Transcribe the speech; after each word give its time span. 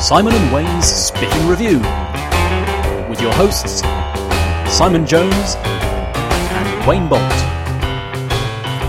Simon 0.00 0.32
and 0.34 0.52
Wayne's 0.54 0.86
Spiffing 0.86 1.46
Review 1.46 1.78
with 3.08 3.20
your 3.20 3.32
hosts 3.34 3.80
Simon 4.74 5.06
Jones 5.06 5.56
and 5.56 6.86
Wayne 6.88 7.08
Bolt. 7.08 7.20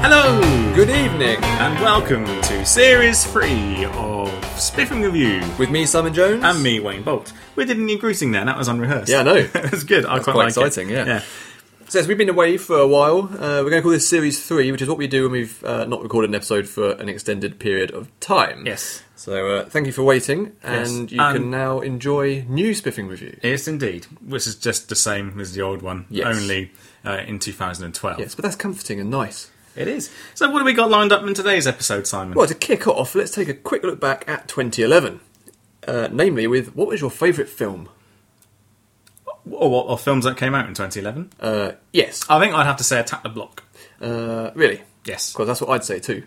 Hello, 0.03 0.39
good 0.73 0.89
evening, 0.89 1.37
and 1.43 1.79
welcome 1.81 2.25
to 2.25 2.65
Series 2.65 3.25
3 3.25 3.85
of 3.85 4.29
Spiffing 4.59 5.01
Review 5.01 5.41
With 5.59 5.69
me, 5.69 5.85
Simon 5.85 6.13
Jones. 6.13 6.43
and 6.43 6.63
me, 6.63 6.79
Wayne 6.79 7.03
Bolt. 7.03 7.33
We 7.55 7.65
did 7.65 7.77
a 7.77 7.81
new 7.81 7.97
greeting 7.97 8.31
there, 8.31 8.41
and 8.41 8.47
that 8.47 8.57
was 8.57 8.67
unrehearsed. 8.67 9.09
Yeah, 9.09 9.19
I 9.19 9.23
know. 9.23 9.35
it 9.53 9.71
was 9.71 9.83
good. 9.83 10.05
I 10.05 10.19
quite, 10.19 10.23
quite 10.23 10.35
like 10.35 10.57
it. 10.57 10.65
exciting, 10.65 10.89
yeah. 10.89 11.21
So, 11.91 11.99
yes, 11.99 12.07
we've 12.07 12.17
been 12.17 12.29
away 12.29 12.55
for 12.55 12.77
a 12.79 12.87
while. 12.87 13.23
Uh, 13.23 13.59
we're 13.61 13.69
going 13.69 13.73
to 13.73 13.81
call 13.81 13.91
this 13.91 14.07
Series 14.07 14.41
3, 14.47 14.71
which 14.71 14.81
is 14.81 14.87
what 14.87 14.97
we 14.97 15.07
do 15.07 15.23
when 15.23 15.33
we've 15.33 15.61
uh, 15.65 15.83
not 15.83 16.01
recorded 16.01 16.29
an 16.29 16.35
episode 16.35 16.65
for 16.65 16.91
an 16.91 17.09
extended 17.09 17.59
period 17.59 17.91
of 17.91 18.09
time. 18.21 18.65
Yes. 18.65 19.03
So, 19.17 19.55
uh, 19.57 19.65
thank 19.65 19.87
you 19.87 19.91
for 19.91 20.03
waiting, 20.03 20.53
Yes. 20.63 20.89
and 20.89 21.11
you 21.11 21.19
Um, 21.19 21.33
can 21.33 21.51
now 21.51 21.81
enjoy 21.81 22.45
new 22.47 22.73
Spiffing 22.73 23.09
Review. 23.09 23.37
Yes, 23.43 23.67
indeed. 23.67 24.05
Which 24.25 24.47
is 24.47 24.55
just 24.55 24.87
the 24.87 24.95
same 24.95 25.37
as 25.41 25.51
the 25.53 25.61
old 25.63 25.81
one, 25.81 26.05
Yes. 26.09 26.27
only 26.33 26.71
uh, 27.05 27.23
in 27.27 27.39
2012. 27.39 28.19
Yes, 28.19 28.35
but 28.35 28.43
that's 28.43 28.55
comforting 28.55 29.01
and 29.01 29.09
nice. 29.09 29.49
It 29.75 29.89
is. 29.89 30.09
So, 30.33 30.49
what 30.49 30.59
have 30.59 30.65
we 30.65 30.71
got 30.73 30.89
lined 30.89 31.11
up 31.11 31.27
in 31.27 31.33
today's 31.33 31.67
episode, 31.67 32.07
Simon? 32.07 32.35
Well, 32.35 32.47
to 32.47 32.55
kick 32.55 32.87
off, 32.87 33.15
let's 33.15 33.31
take 33.31 33.49
a 33.49 33.53
quick 33.53 33.83
look 33.83 33.99
back 33.99 34.23
at 34.29 34.47
2011. 34.47 35.19
Uh, 35.85 36.07
namely, 36.09 36.47
with 36.47 36.73
what 36.73 36.87
was 36.87 37.01
your 37.01 37.11
favourite 37.11 37.49
film? 37.49 37.89
Or 39.49 39.71
what 39.71 39.87
or 39.87 39.97
films 39.97 40.25
that 40.25 40.37
came 40.37 40.53
out 40.53 40.67
in 40.67 40.73
2011? 40.75 41.31
Uh, 41.39 41.71
yes. 41.93 42.23
I 42.29 42.39
think 42.39 42.53
I'd 42.53 42.65
have 42.65 42.77
to 42.77 42.83
say 42.83 42.99
Attack 42.99 43.23
the 43.23 43.29
Block. 43.29 43.63
Uh, 43.99 44.51
really? 44.53 44.81
Yes. 45.05 45.31
Because 45.33 45.47
that's 45.47 45.61
what 45.61 45.69
I'd 45.71 45.83
say 45.83 45.99
too. 45.99 46.23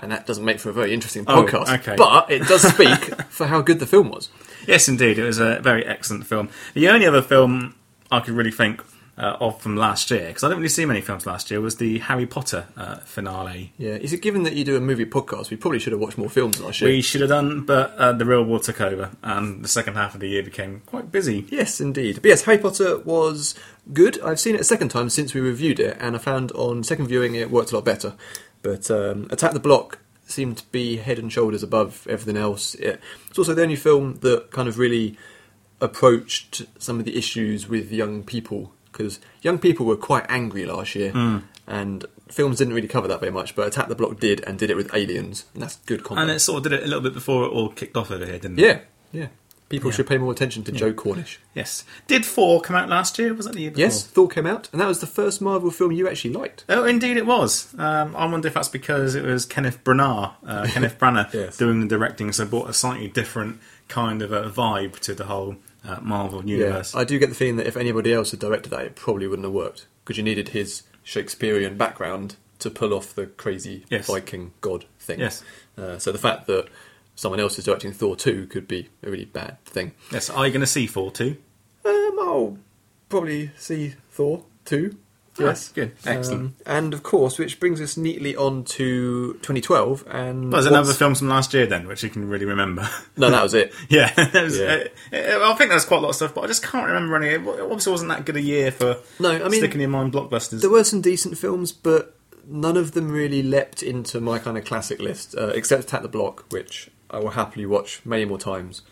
And 0.00 0.10
that 0.12 0.26
doesn't 0.26 0.44
make 0.44 0.58
for 0.58 0.70
a 0.70 0.72
very 0.72 0.92
interesting 0.94 1.24
Oh, 1.28 1.44
podcast. 1.44 1.78
okay. 1.80 1.94
But 1.96 2.30
it 2.30 2.42
does 2.48 2.62
speak 2.74 3.22
for 3.30 3.46
how 3.46 3.60
good 3.60 3.78
the 3.78 3.86
film 3.86 4.10
was. 4.10 4.30
Yes, 4.66 4.88
indeed. 4.88 5.18
It 5.18 5.24
was 5.24 5.38
a 5.38 5.60
very 5.60 5.84
excellent 5.86 6.26
film. 6.26 6.48
The 6.74 6.88
only 6.88 7.06
other 7.06 7.22
film 7.22 7.74
I 8.10 8.20
could 8.20 8.34
really 8.34 8.50
think 8.50 8.82
uh, 9.20 9.36
of 9.38 9.60
from 9.60 9.76
last 9.76 10.10
year, 10.10 10.28
because 10.28 10.42
I 10.42 10.48
didn't 10.48 10.60
really 10.60 10.70
see 10.70 10.86
many 10.86 11.02
films 11.02 11.26
last 11.26 11.50
year, 11.50 11.60
was 11.60 11.76
the 11.76 11.98
Harry 11.98 12.26
Potter 12.26 12.66
uh, 12.76 12.96
finale. 12.96 13.72
Yeah, 13.76 13.92
is 13.92 14.14
it 14.14 14.22
given 14.22 14.44
that 14.44 14.54
you 14.54 14.64
do 14.64 14.76
a 14.76 14.80
movie 14.80 15.04
podcast, 15.04 15.50
we 15.50 15.58
probably 15.58 15.78
should 15.78 15.92
have 15.92 16.00
watched 16.00 16.16
more 16.16 16.30
films 16.30 16.58
last 16.58 16.80
year. 16.80 16.90
We 16.90 17.02
should 17.02 17.20
have 17.20 17.28
done, 17.28 17.66
but 17.66 17.94
uh, 17.96 18.12
the 18.12 18.24
real 18.24 18.42
world 18.42 18.62
took 18.62 18.80
over, 18.80 19.10
and 19.22 19.62
the 19.62 19.68
second 19.68 19.94
half 19.94 20.14
of 20.14 20.20
the 20.20 20.28
year 20.28 20.42
became 20.42 20.80
quite 20.86 21.12
busy. 21.12 21.46
Yes, 21.50 21.80
indeed. 21.80 22.16
But 22.16 22.30
yes, 22.30 22.42
Harry 22.44 22.58
Potter 22.58 22.98
was 23.00 23.54
good. 23.92 24.20
I've 24.22 24.40
seen 24.40 24.54
it 24.54 24.62
a 24.62 24.64
second 24.64 24.88
time 24.88 25.10
since 25.10 25.34
we 25.34 25.40
reviewed 25.40 25.78
it, 25.78 25.98
and 26.00 26.16
I 26.16 26.18
found 26.18 26.50
on 26.52 26.82
second 26.82 27.08
viewing 27.08 27.34
it 27.34 27.50
worked 27.50 27.72
a 27.72 27.74
lot 27.74 27.84
better. 27.84 28.14
But 28.62 28.90
um, 28.90 29.28
Attack 29.30 29.52
the 29.52 29.60
Block 29.60 29.98
seemed 30.26 30.58
to 30.58 30.66
be 30.70 30.96
head 30.96 31.18
and 31.18 31.30
shoulders 31.30 31.62
above 31.62 32.06
everything 32.08 32.40
else. 32.40 32.74
It, 32.76 33.00
it's 33.28 33.38
also 33.38 33.52
the 33.52 33.62
only 33.62 33.76
film 33.76 34.18
that 34.20 34.50
kind 34.50 34.68
of 34.68 34.78
really 34.78 35.18
approached 35.80 36.62
some 36.78 36.98
of 36.98 37.04
the 37.04 37.16
issues 37.16 37.68
with 37.68 37.90
young 37.90 38.22
people, 38.22 38.72
because 38.92 39.20
young 39.42 39.58
people 39.58 39.86
were 39.86 39.96
quite 39.96 40.26
angry 40.28 40.64
last 40.66 40.94
year, 40.94 41.42
and 41.66 42.04
films 42.28 42.58
didn't 42.58 42.74
really 42.74 42.88
cover 42.88 43.08
that 43.08 43.20
very 43.20 43.32
much, 43.32 43.54
but 43.54 43.66
Attack 43.66 43.88
the 43.88 43.94
Block 43.94 44.18
did, 44.20 44.40
and 44.46 44.58
did 44.58 44.70
it 44.70 44.76
with 44.76 44.94
aliens, 44.94 45.44
and 45.54 45.62
that's 45.62 45.76
good 45.86 46.02
content. 46.04 46.28
And 46.28 46.36
it 46.36 46.40
sort 46.40 46.58
of 46.58 46.62
did 46.64 46.72
it 46.72 46.82
a 46.82 46.86
little 46.86 47.02
bit 47.02 47.14
before 47.14 47.44
it 47.44 47.48
all 47.48 47.68
kicked 47.68 47.96
off 47.96 48.10
over 48.10 48.24
here, 48.26 48.38
didn't 48.38 48.58
it? 48.58 48.62
Yeah, 48.62 48.78
yeah. 49.12 49.26
People 49.68 49.90
Yeah. 49.90 49.96
should 49.98 50.08
pay 50.08 50.18
more 50.18 50.32
attention 50.32 50.64
to 50.64 50.72
Joe 50.72 50.92
Cornish. 50.92 51.38
Yes. 51.54 51.84
Did 52.08 52.24
Thor 52.24 52.60
come 52.60 52.74
out 52.74 52.88
last 52.88 53.16
year? 53.20 53.32
Was 53.32 53.46
that 53.46 53.54
the 53.54 53.60
year 53.60 53.70
before? 53.70 53.80
Yes, 53.84 54.04
Thor 54.04 54.26
came 54.26 54.44
out, 54.44 54.68
and 54.72 54.80
that 54.80 54.88
was 54.88 54.98
the 54.98 55.06
first 55.06 55.40
Marvel 55.40 55.70
film 55.70 55.92
you 55.92 56.08
actually 56.08 56.32
liked. 56.32 56.64
Oh, 56.68 56.84
indeed 56.84 57.16
it 57.16 57.24
was. 57.24 57.72
Um, 57.78 58.16
I 58.16 58.26
wonder 58.26 58.48
if 58.48 58.54
that's 58.54 58.68
because 58.68 59.14
it 59.14 59.22
was 59.24 59.46
Kenneth 59.46 59.84
Branagh, 59.84 60.32
uh, 60.44 60.66
Kenneth 60.70 60.98
Branagh, 60.98 61.32
Yes. 61.32 61.56
doing 61.56 61.78
the 61.78 61.86
directing, 61.86 62.32
so 62.32 62.44
brought 62.46 62.68
a 62.68 62.72
slightly 62.72 63.06
different 63.06 63.60
kind 63.86 64.22
of 64.22 64.32
a 64.32 64.50
vibe 64.50 64.98
to 65.00 65.14
the 65.14 65.26
whole 65.26 65.54
uh, 65.84 65.98
Marvel 66.00 66.44
universe. 66.44 66.94
I 66.94 67.04
do 67.04 67.18
get 67.18 67.28
the 67.28 67.34
feeling 67.34 67.56
that 67.56 67.66
if 67.66 67.76
anybody 67.76 68.12
else 68.12 68.30
had 68.30 68.40
directed 68.40 68.70
that, 68.70 68.82
it 68.82 68.96
probably 68.96 69.26
wouldn't 69.26 69.44
have 69.46 69.54
worked 69.54 69.86
because 70.04 70.16
you 70.16 70.22
needed 70.22 70.48
his 70.50 70.82
Shakespearean 71.02 71.76
background 71.76 72.36
to 72.58 72.70
pull 72.70 72.92
off 72.92 73.14
the 73.14 73.26
crazy 73.26 73.84
Yes. 73.90 74.06
Viking 74.06 74.52
god 74.60 74.84
thing. 74.98 75.20
Yes. 75.20 75.42
Uh, 75.78 75.98
so 75.98 76.12
the 76.12 76.18
fact 76.18 76.46
that 76.46 76.68
someone 77.14 77.40
else 77.40 77.58
is 77.58 77.64
directing 77.64 77.92
Thor 77.92 78.16
two 78.16 78.46
could 78.46 78.68
be 78.68 78.88
a 79.02 79.10
really 79.10 79.24
bad 79.24 79.62
thing. 79.64 79.92
Yes, 80.12 80.28
are 80.30 80.46
you 80.46 80.52
going 80.52 80.60
to 80.60 80.66
see 80.66 80.86
Thor 80.86 81.10
2? 81.10 81.36
Um, 81.84 82.16
I'll 82.20 82.58
probably 83.08 83.50
see 83.56 83.94
Thor 84.10 84.44
two. 84.64 84.96
Yes, 85.38 85.68
good. 85.68 85.92
Excellent. 86.04 86.40
Um, 86.42 86.54
and 86.66 86.92
of 86.92 87.02
course, 87.02 87.38
which 87.38 87.60
brings 87.60 87.80
us 87.80 87.96
neatly 87.96 88.36
on 88.36 88.64
to 88.64 89.34
2012. 89.42 90.04
And 90.10 90.44
Well, 90.44 90.50
there's 90.50 90.52
what's- 90.52 90.66
another 90.66 90.92
film 90.92 91.14
from 91.14 91.28
last 91.28 91.54
year 91.54 91.66
then, 91.66 91.86
which 91.88 92.02
you 92.02 92.10
can 92.10 92.28
really 92.28 92.44
remember. 92.44 92.88
No, 93.16 93.30
that 93.30 93.42
was 93.42 93.54
it. 93.54 93.72
yeah, 93.88 94.12
that 94.16 94.34
was, 94.42 94.58
Yeah. 94.58 94.84
uh, 95.12 95.50
I 95.50 95.54
think 95.56 95.70
there's 95.70 95.84
quite 95.86 95.98
a 95.98 96.00
lot 96.00 96.10
of 96.10 96.16
stuff, 96.16 96.34
but 96.34 96.42
I 96.44 96.46
just 96.46 96.62
can't 96.62 96.86
remember 96.86 97.16
any. 97.16 97.28
It 97.28 97.40
obviously 97.46 97.90
wasn't 97.92 98.10
that 98.10 98.26
good 98.26 98.36
a 98.36 98.42
year 98.42 98.70
for 98.70 98.98
No, 99.18 99.30
I 99.30 99.48
mean- 99.48 99.60
sticking 99.60 99.80
in 99.80 99.90
mind 99.90 100.12
blockbusters. 100.12 100.60
There 100.60 100.68
were 100.70 100.84
some 100.84 101.00
decent 101.00 101.38
films, 101.38 101.72
but 101.72 102.16
none 102.46 102.76
of 102.76 102.92
them 102.92 103.10
really 103.10 103.42
leapt 103.42 103.82
into 103.82 104.20
my 104.20 104.38
kind 104.38 104.58
of 104.58 104.64
classic 104.64 104.98
list, 105.00 105.34
uh, 105.38 105.46
except 105.54 105.84
Attack 105.84 106.02
the 106.02 106.08
Block, 106.08 106.44
which 106.50 106.90
I 107.10 107.18
will 107.18 107.30
happily 107.30 107.64
watch 107.66 108.00
many 108.04 108.24
more 108.24 108.38
times 108.38 108.82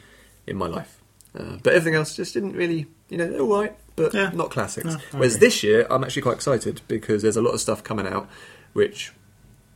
in 0.46 0.56
my 0.56 0.66
life. 0.66 0.97
Uh, 1.36 1.56
but 1.62 1.72
everything 1.74 1.94
else 1.94 2.16
just 2.16 2.34
didn't 2.34 2.52
really, 2.52 2.86
you 3.10 3.18
know, 3.18 3.38
all 3.40 3.60
right, 3.60 3.76
but 3.96 4.14
Yeah. 4.14 4.30
not 4.34 4.50
classics. 4.50 4.86
No, 4.86 4.98
Whereas 5.12 5.36
agree. 5.36 5.46
this 5.48 5.62
year, 5.62 5.86
I'm 5.90 6.02
actually 6.02 6.22
quite 6.22 6.34
excited 6.36 6.80
because 6.88 7.22
there's 7.22 7.36
a 7.36 7.42
lot 7.42 7.52
of 7.52 7.60
stuff 7.60 7.84
coming 7.84 8.06
out, 8.06 8.28
which 8.72 9.12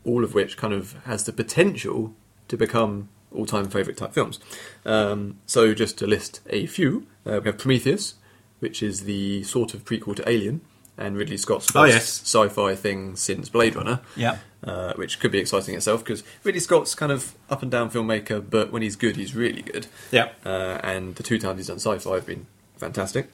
all 0.05 0.25
of 0.25 0.35
which 0.35 0.57
kind 0.57 0.73
of 0.73 0.95
has 1.05 1.25
the 1.25 1.33
potential 1.33 2.15
to 2.49 2.57
become 2.57 3.09
all-time 3.35 3.69
favourite 3.69 3.97
type 3.97 4.13
films. 4.13 4.41
Um, 4.85 5.39
so 5.47 5.73
just 5.75 5.97
to 5.99 6.07
list 6.07 6.41
a 6.51 6.67
few, 6.67 7.07
uh, 7.27 7.41
we 7.43 7.49
have 7.49 7.59
Prometheus, 7.59 8.15
which 8.61 8.83
is 8.83 9.03
the 9.05 9.43
sort 9.45 9.75
of 9.75 9.85
prequel 9.85 10.17
to 10.17 10.29
Alien, 10.29 10.61
and 11.03 11.17
Ridley 11.17 11.37
Scott's 11.37 11.67
first 11.67 11.77
Oh, 11.77 11.85
yes. 11.85 12.05
sci-fi 12.23 12.75
thing 12.75 13.17
since 13.17 13.49
Blade 13.49 13.75
Runner. 13.77 14.01
Yeah. 14.17 14.39
Uh, 14.65 14.93
which 14.95 15.19
could 15.19 15.33
be 15.33 15.39
exciting 15.39 15.75
itself 15.75 16.05
because 16.05 16.23
Ridley 16.45 16.61
Scott's 16.61 16.95
kind 16.95 17.11
of 17.11 17.35
up 17.51 17.63
and 17.63 17.71
down 17.71 17.91
filmmaker, 17.91 18.43
but 18.49 18.71
when 18.71 18.81
he's 18.83 18.95
good, 18.95 19.17
he's 19.17 19.35
really 19.35 19.63
good. 19.63 19.89
Yeah. 20.13 20.29
Uh, 20.47 20.79
and 20.85 21.17
the 21.17 21.23
two 21.25 21.39
times 21.39 21.59
he's 21.59 21.67
done 21.67 21.81
sci-fi 21.81 22.15
have 22.15 22.27
been 22.27 22.47
fantastic. 22.77 23.29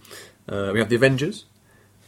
Uh, 0.48 0.70
we 0.72 0.78
have 0.78 0.88
the 0.88 0.96
Avengers, 0.96 1.44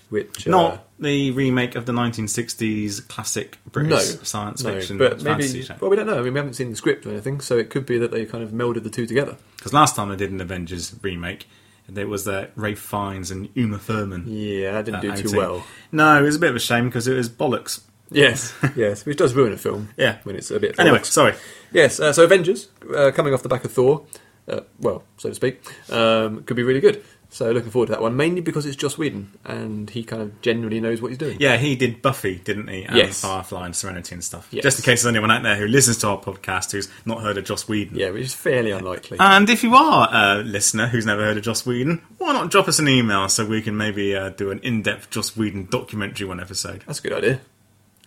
which 0.09 0.49
uh, 0.49 0.51
Not 0.51 0.89
the 0.99 1.31
remake 1.33 1.75
of 1.75 1.85
the 1.85 1.93
1960s 1.93 3.07
classic 3.09 3.59
British 3.71 3.91
no 3.91 3.99
science 4.23 4.63
no, 4.65 4.73
fiction 4.73 4.97
but 4.99 5.23
maybe 5.23 5.63
show. 5.63 5.77
well 5.81 5.91
we 5.91 5.97
don't 5.97 6.07
know. 6.07 6.19
I 6.19 6.23
mean, 6.23 6.33
we 6.33 6.39
haven't 6.39 6.55
seen 6.55 6.71
the 6.71 6.77
script 6.77 7.05
or 7.05 7.11
anything, 7.11 7.41
so 7.43 7.59
it 7.59 7.69
could 7.71 7.85
be 7.87 7.99
that 7.99 8.11
they 8.11 8.25
kind 8.25 8.43
of 8.43 8.51
melded 8.51 8.83
the 8.85 8.91
two 8.91 9.07
together. 9.07 9.37
Because 9.57 9.73
last 9.75 9.97
time 9.97 10.09
they 10.09 10.17
did 10.17 10.31
an 10.31 10.41
Avengers 10.41 10.95
remake, 11.03 11.47
there 11.95 12.07
was 12.07 12.25
that 12.25 12.53
Ralph 12.57 12.79
Fiennes 12.79 13.31
and 13.31 13.49
Uma 13.55 13.79
Thurman. 13.79 14.25
Yeah, 14.27 14.73
that 14.73 14.85
didn't 14.85 15.11
uh, 15.11 15.15
do 15.15 15.23
too 15.23 15.37
well. 15.37 15.65
No, 15.93 16.19
it 16.19 16.23
was 16.23 16.37
a 16.37 16.39
bit 16.39 16.51
of 16.51 16.57
a 16.57 16.61
shame 16.61 16.87
because 16.87 17.07
it 17.09 17.15
was 17.15 17.29
bollocks. 17.29 17.83
Yes, 18.11 18.53
yes, 18.77 19.07
which 19.07 19.19
does 19.19 19.35
ruin 19.35 19.53
a 19.53 19.57
film. 19.57 19.91
Yeah. 19.97 20.19
when 20.25 20.37
it's 20.37 20.51
a 20.51 20.59
bit. 20.59 20.79
Anyway, 20.79 21.03
sorry. 21.05 21.35
Yes, 21.73 22.01
uh, 22.01 22.13
so 22.13 22.25
Avengers, 22.25 22.69
uh, 22.95 23.13
coming 23.13 23.33
off 23.33 23.43
the 23.43 23.49
back 23.49 23.65
of 23.65 23.73
Thor, 23.73 24.05
uh, 24.49 24.61
well, 24.81 25.05
so 25.17 25.29
to 25.29 25.35
speak, 25.35 25.63
um, 25.91 26.43
could 26.43 26.57
be 26.57 26.63
really 26.63 26.81
good. 26.81 27.05
So 27.33 27.53
looking 27.53 27.71
forward 27.71 27.87
to 27.87 27.93
that 27.93 28.03
one, 28.03 28.17
mainly 28.17 28.41
because 28.41 28.67
it's 28.67 28.75
Joss 28.75 28.99
Whedon, 28.99 29.31
and 29.45 29.89
he 29.89 30.03
kind 30.03 30.21
of 30.21 30.43
genuinely 30.43 30.81
knows 30.81 31.01
what 31.01 31.09
he's 31.13 31.19
doing. 31.19 31.37
Yeah, 31.41 31.59
he 31.59 31.77
did 31.77 32.03
Buffy, 32.03 32.39
didn't 32.43 32.67
he? 32.67 32.83
And 32.83 32.97
Yes. 32.97 33.21
Firefly 33.21 33.67
and 33.67 33.77
Serenity 33.77 34.17
and 34.17 34.25
stuff. 34.25 34.49
Yes. 34.51 34.65
Just 34.65 34.81
in 34.81 34.83
case 34.85 35.03
there's 35.05 35.15
anyone 35.15 35.31
out 35.31 35.45
there 35.45 35.55
who 35.55 35.69
listens 35.69 35.99
to 35.99 36.09
our 36.09 36.19
podcast 36.21 36.73
who's 36.73 36.89
not 37.05 37.23
heard 37.23 37.39
of 37.39 37.45
Joss 37.45 37.69
Whedon. 37.69 37.97
Yeah, 37.97 38.11
which 38.11 38.25
is 38.25 38.35
fairly 38.35 38.73
unlikely. 38.73 39.19
And 39.21 39.49
if 39.49 39.63
you 39.63 39.77
are 39.77 40.09
a 40.13 40.43
listener 40.43 40.89
who's 40.89 41.07
never 41.07 41.23
heard 41.23 41.37
of 41.37 41.45
Joss 41.45 41.65
Whedon, 41.65 42.03
why 42.19 42.33
not 42.33 42.51
drop 42.51 42.67
us 42.67 42.81
an 42.81 42.89
email 42.89 43.29
so 43.29 43.47
we 43.47 43.63
can 43.63 43.77
maybe 43.77 44.17
uh, 44.17 44.31
do 44.31 44.51
an 44.51 44.59
in-depth 44.65 45.11
Joss 45.11 45.37
Whedon 45.37 45.67
documentary 45.71 46.27
one 46.27 46.41
episode? 46.41 46.83
That's 46.89 46.99
a 46.99 47.03
good 47.03 47.13
idea. 47.13 47.41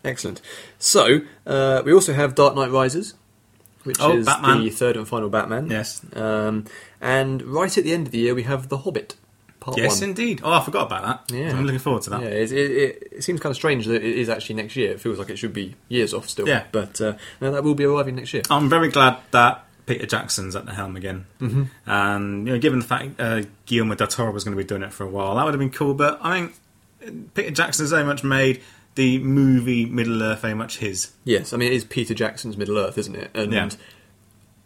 Excellent. 0.03 0.41
So, 0.79 1.21
uh, 1.47 1.81
we 1.85 1.93
also 1.93 2.11
have 2.11 2.35
Dark 2.35 2.55
Knight 2.55 2.71
Rises, 2.71 3.13
which 3.85 4.01
Oh, 4.01 4.17
is 4.17 4.25
Batman. 4.25 4.65
the 4.65 4.69
third 4.69 4.97
and 4.97 5.07
final 5.07 5.29
Batman. 5.29 5.69
Yes. 5.69 6.01
Um, 6.13 6.65
and 6.99 7.41
right 7.43 7.77
at 7.77 7.83
the 7.85 7.93
end 7.93 8.07
of 8.07 8.11
the 8.11 8.19
year, 8.19 8.35
we 8.35 8.43
have 8.43 8.67
The 8.69 8.79
Hobbit, 8.79 9.15
part 9.63 9.77
Yes, 9.77 10.01
one. 10.01 10.09
indeed. 10.09 10.41
Oh, 10.43 10.51
I 10.53 10.61
forgot 10.63 10.87
about 10.87 11.27
that. 11.27 11.35
Yeah. 11.35 11.51
I'm 11.51 11.65
looking 11.65 11.79
forward 11.79 12.01
to 12.03 12.09
that. 12.11 12.21
Yeah, 12.21 12.27
it, 12.27 12.51
it, 12.51 12.71
it, 12.71 13.07
it 13.13 13.23
seems 13.23 13.39
kind 13.39 13.51
of 13.51 13.55
strange 13.55 13.85
that 13.87 13.95
it 14.03 14.17
is 14.17 14.29
actually 14.29 14.55
next 14.55 14.75
year. 14.75 14.91
It 14.91 14.99
feels 15.01 15.17
like 15.19 15.29
it 15.29 15.37
should 15.37 15.53
be 15.53 15.75
years 15.89 16.13
off 16.13 16.27
still. 16.29 16.47
Yeah. 16.47 16.65
But 16.71 16.99
uh, 17.01 17.13
no, 17.41 17.51
that 17.51 17.63
will 17.63 17.75
be 17.75 17.85
arriving 17.85 18.15
next 18.15 18.33
year. 18.33 18.43
I'm 18.49 18.69
very 18.69 18.89
glad 18.89 19.17
that 19.31 19.65
Peter 19.85 20.05
Jackson's 20.05 20.55
at 20.55 20.65
the 20.65 20.73
helm 20.73 20.95
again. 20.95 21.25
Mm-hmm. 21.41 21.63
And 21.89 22.47
you 22.47 22.53
know, 22.53 22.59
given 22.59 22.79
the 22.79 22.85
fact 22.85 23.19
uh, 23.19 23.43
Guillermo 23.65 23.95
del 23.95 24.07
Toro 24.07 24.31
was 24.31 24.43
going 24.43 24.55
to 24.55 24.61
be 24.63 24.67
doing 24.67 24.83
it 24.83 24.93
for 24.93 25.03
a 25.05 25.09
while, 25.09 25.35
that 25.35 25.43
would 25.45 25.53
have 25.53 25.59
been 25.59 25.69
cool. 25.71 25.93
But 25.93 26.19
I 26.21 26.41
mean, 26.41 27.29
Peter 27.33 27.51
Jackson's 27.51 27.89
very 27.91 28.03
much 28.05 28.23
made 28.23 28.61
the 28.95 29.17
movie 29.19 29.85
Middle 29.85 30.21
Earth 30.21 30.41
very 30.41 30.53
much 30.53 30.77
his. 30.77 31.11
Yes, 31.23 31.51
I 31.51 31.57
mean, 31.57 31.71
it 31.71 31.75
is 31.75 31.83
Peter 31.83 32.13
Jackson's 32.13 32.55
Middle 32.57 32.77
Earth, 32.77 32.97
isn't 32.97 33.15
it? 33.15 33.31
And 33.33 33.51
Yeah. 33.51 33.69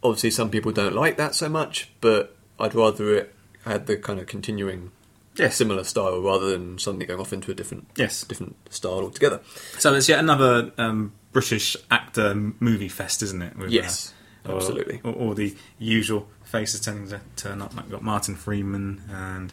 obviously, 0.02 0.30
some 0.30 0.50
people 0.50 0.70
don't 0.72 0.94
like 0.94 1.16
that 1.16 1.34
so 1.34 1.48
much, 1.48 1.90
but 2.00 2.36
I'd 2.60 2.74
rather 2.74 3.14
it 3.14 3.34
had 3.68 3.86
the 3.86 3.96
kind 3.96 4.18
of 4.20 4.26
continuing 4.26 4.90
Yes. 5.36 5.54
similar 5.56 5.84
style 5.84 6.20
rather 6.20 6.50
than 6.50 6.78
suddenly 6.78 7.06
going 7.06 7.20
off 7.20 7.32
into 7.32 7.50
a 7.52 7.54
different 7.54 7.86
Yes. 7.96 8.24
different 8.24 8.56
style 8.70 9.00
altogether. 9.00 9.40
So 9.78 9.94
it's 9.94 10.08
yet 10.08 10.18
another 10.18 10.72
um, 10.78 11.12
British 11.32 11.76
actor 11.90 12.34
movie 12.58 12.88
fest, 12.88 13.22
isn't 13.22 13.40
it? 13.42 13.56
With, 13.56 13.70
Yes. 13.70 14.12
Uh, 14.44 14.52
Or- 14.52 14.56
Absolutely. 14.56 15.00
Or, 15.04 15.12
or 15.12 15.34
the 15.36 15.54
usual 15.78 16.26
faces 16.44 16.80
tending 16.80 17.08
to 17.10 17.20
turn 17.36 17.62
up. 17.62 17.74
Like 17.76 17.84
we've 17.84 17.92
got 17.92 18.02
Martin 18.02 18.34
Freeman 18.34 19.02
and 19.10 19.52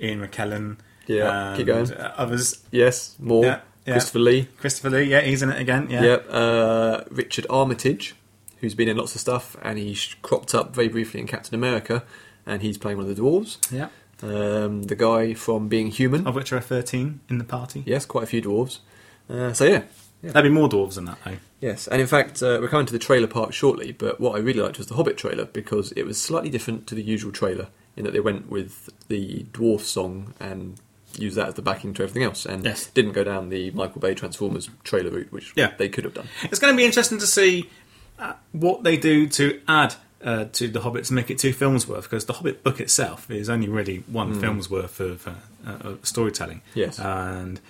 Ian 0.00 0.20
McKellen. 0.26 0.76
Yeah, 1.06 1.54
keep 1.56 1.66
going. 1.66 1.90
uh, 1.92 2.14
Others. 2.16 2.58
Yes, 2.70 3.16
more. 3.18 3.44
Yeah, 3.44 3.60
yeah. 3.86 3.94
Christopher 3.94 4.18
Lee. 4.20 4.48
Christopher 4.58 4.90
Lee, 4.90 5.02
yeah, 5.04 5.20
he's 5.22 5.42
in 5.42 5.50
it 5.50 5.60
again. 5.60 5.88
Yeah. 5.90 6.02
Yep. 6.02 6.26
Uh, 6.30 7.00
Richard 7.10 7.46
Armitage, 7.50 8.14
who's 8.60 8.74
been 8.76 8.88
in 8.88 8.96
lots 8.98 9.14
of 9.16 9.20
stuff, 9.20 9.56
and 9.62 9.78
he 9.78 9.98
cropped 10.22 10.54
up 10.54 10.74
very 10.74 10.86
briefly 10.88 11.18
in 11.20 11.26
Captain 11.26 11.54
America, 11.56 12.04
and 12.46 12.62
he's 12.62 12.78
playing 12.78 12.98
one 12.98 13.08
of 13.08 13.14
the 13.14 13.20
dwarves. 13.22 13.58
Yeah. 13.72 13.88
Um, 14.22 14.84
the 14.84 14.94
guy 14.96 15.34
from 15.34 15.68
Being 15.68 15.88
Human. 15.88 16.26
Of 16.26 16.34
which 16.34 16.50
there 16.50 16.58
are 16.58 16.62
13 16.62 17.20
in 17.28 17.38
the 17.38 17.44
party. 17.44 17.82
Yes, 17.86 18.06
quite 18.06 18.24
a 18.24 18.26
few 18.26 18.40
dwarves. 18.42 18.78
Uh, 19.28 19.52
so 19.52 19.64
yeah, 19.64 19.82
There'll 20.22 20.42
be 20.42 20.48
more 20.54 20.68
dwarves 20.68 20.94
than 20.94 21.06
that, 21.06 21.18
though. 21.24 21.38
Yes, 21.60 21.88
and 21.88 22.00
in 22.00 22.06
fact, 22.06 22.40
uh, 22.42 22.58
we're 22.60 22.68
coming 22.68 22.86
to 22.86 22.92
the 22.92 22.98
trailer 23.00 23.26
part 23.26 23.52
shortly, 23.54 23.90
but 23.90 24.20
what 24.20 24.36
I 24.36 24.38
really 24.38 24.60
liked 24.60 24.78
was 24.78 24.86
the 24.86 24.94
Hobbit 24.94 25.16
trailer 25.16 25.46
because 25.46 25.90
it 25.92 26.04
was 26.04 26.20
slightly 26.20 26.48
different 26.50 26.86
to 26.88 26.94
the 26.94 27.02
usual 27.02 27.32
trailer 27.32 27.68
in 27.96 28.04
that 28.04 28.12
they 28.12 28.20
went 28.20 28.48
with 28.48 28.88
the 29.08 29.44
dwarf 29.52 29.80
song 29.80 30.34
and 30.38 30.80
used 31.18 31.36
that 31.36 31.48
as 31.48 31.54
the 31.54 31.62
backing 31.62 31.92
to 31.94 32.02
everything 32.04 32.22
else 32.22 32.46
and 32.46 32.64
Yes. 32.64 32.86
didn't 32.86 33.12
go 33.12 33.22
down 33.24 33.48
the 33.48 33.70
Michael 33.72 34.00
Bay 34.00 34.14
Transformers 34.14 34.70
trailer 34.84 35.10
route, 35.10 35.32
which 35.32 35.52
Yeah. 35.56 35.72
they 35.76 35.88
could 35.88 36.04
have 36.04 36.14
done. 36.14 36.28
It's 36.44 36.58
going 36.60 36.72
to 36.72 36.76
be 36.76 36.84
interesting 36.84 37.18
to 37.18 37.26
see 37.26 37.68
uh, 38.18 38.34
what 38.52 38.84
they 38.84 38.96
do 38.96 39.26
to 39.28 39.60
add 39.66 39.94
uh, 40.24 40.44
to 40.52 40.68
The 40.68 40.80
Hobbit 40.80 41.04
to 41.06 41.12
make 41.14 41.30
it 41.30 41.38
two 41.38 41.52
films 41.52 41.86
worth, 41.88 42.04
because 42.04 42.26
The 42.26 42.34
Hobbit 42.34 42.62
book 42.62 42.80
itself 42.80 43.30
is 43.30 43.48
only 43.50 43.68
really 43.68 43.98
one 44.06 44.38
film's 44.40 44.70
worth 44.70 45.00
of 45.00 45.26
uh, 45.28 45.32
uh, 45.66 45.88
of 45.90 46.06
storytelling. 46.06 46.62
Yes. 46.74 46.98
And 46.98 47.60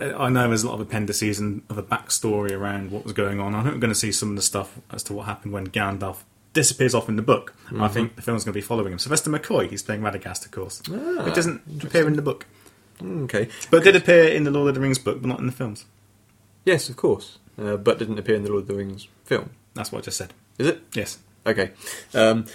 uh, 0.00 0.12
I 0.18 0.28
know 0.28 0.48
there's 0.48 0.62
a 0.62 0.68
lot 0.68 0.74
of 0.74 0.80
appendices 0.80 1.38
and 1.38 1.62
of 1.70 1.78
a 1.78 1.82
backstory 1.82 2.52
around 2.52 2.90
what 2.90 3.04
was 3.04 3.12
going 3.12 3.40
on. 3.40 3.54
I 3.54 3.62
think 3.62 3.74
we're 3.74 3.80
going 3.80 3.92
to 3.92 3.98
see 3.98 4.12
some 4.12 4.30
of 4.30 4.36
the 4.36 4.42
stuff 4.42 4.78
as 4.90 5.02
to 5.04 5.12
what 5.14 5.26
happened 5.26 5.52
when 5.52 5.66
Gandalf 5.68 6.18
disappears 6.52 6.94
off 6.94 7.08
in 7.08 7.16
the 7.16 7.22
book. 7.22 7.54
I 7.78 7.88
think 7.88 8.16
the 8.16 8.22
film's 8.22 8.44
going 8.44 8.52
to 8.54 8.56
be 8.56 8.62
following 8.62 8.92
him. 8.92 8.98
Sylvester 8.98 9.30
McCoy, 9.30 9.68
he's 9.68 9.82
playing 9.82 10.00
Radagast, 10.00 10.44
of 10.46 10.52
course. 10.52 10.80
Ah, 10.90 11.26
it 11.26 11.34
doesn't 11.34 11.84
appear 11.84 12.06
in 12.06 12.14
the 12.16 12.22
book. 12.22 12.46
Mm, 13.00 13.24
Okay. 13.24 13.48
But 13.70 13.78
it 13.82 13.84
did 13.92 13.96
appear 13.96 14.28
in 14.28 14.44
the 14.44 14.50
Lord 14.50 14.68
of 14.70 14.74
the 14.74 14.80
Rings 14.80 14.98
book, 14.98 15.20
but 15.20 15.28
not 15.28 15.38
in 15.38 15.44
the 15.46 15.52
films. 15.52 15.84
Yes, 16.64 16.88
of 16.88 16.96
course, 16.96 17.38
uh, 17.62 17.76
but 17.76 17.98
didn't 17.98 18.18
appear 18.18 18.36
in 18.36 18.42
the 18.42 18.48
Lord 18.50 18.62
of 18.62 18.68
the 18.68 18.74
Rings 18.74 19.06
film. 19.24 19.50
That's 19.74 19.92
what 19.92 19.98
I 19.98 20.02
just 20.02 20.16
said. 20.16 20.32
Is 20.58 20.66
it? 20.66 20.82
Yes. 20.94 21.18
Okay. 21.46 21.70
Um, 22.14 22.46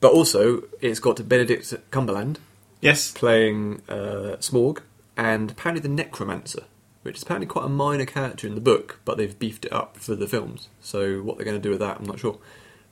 but 0.00 0.12
also, 0.12 0.62
it's 0.80 1.00
got 1.00 1.26
Benedict 1.28 1.74
Cumberbatch 1.90 2.36
Yes. 2.80 3.10
playing 3.12 3.82
uh, 3.88 4.36
Smaug 4.40 4.80
and 5.16 5.50
apparently 5.50 5.80
the 5.82 5.88
Necromancer, 5.94 6.62
which 7.02 7.16
is 7.16 7.22
apparently 7.24 7.46
quite 7.48 7.64
a 7.64 7.68
minor 7.68 8.04
character 8.06 8.46
in 8.46 8.54
the 8.54 8.60
book, 8.60 9.00
but 9.04 9.16
they've 9.18 9.36
beefed 9.38 9.64
it 9.64 9.72
up 9.72 9.96
for 9.96 10.14
the 10.14 10.28
films. 10.28 10.68
So 10.80 11.20
what 11.22 11.36
they're 11.36 11.44
going 11.44 11.56
to 11.56 11.62
do 11.62 11.70
with 11.70 11.80
that, 11.80 11.98
I'm 11.98 12.06
not 12.06 12.20
sure. 12.20 12.38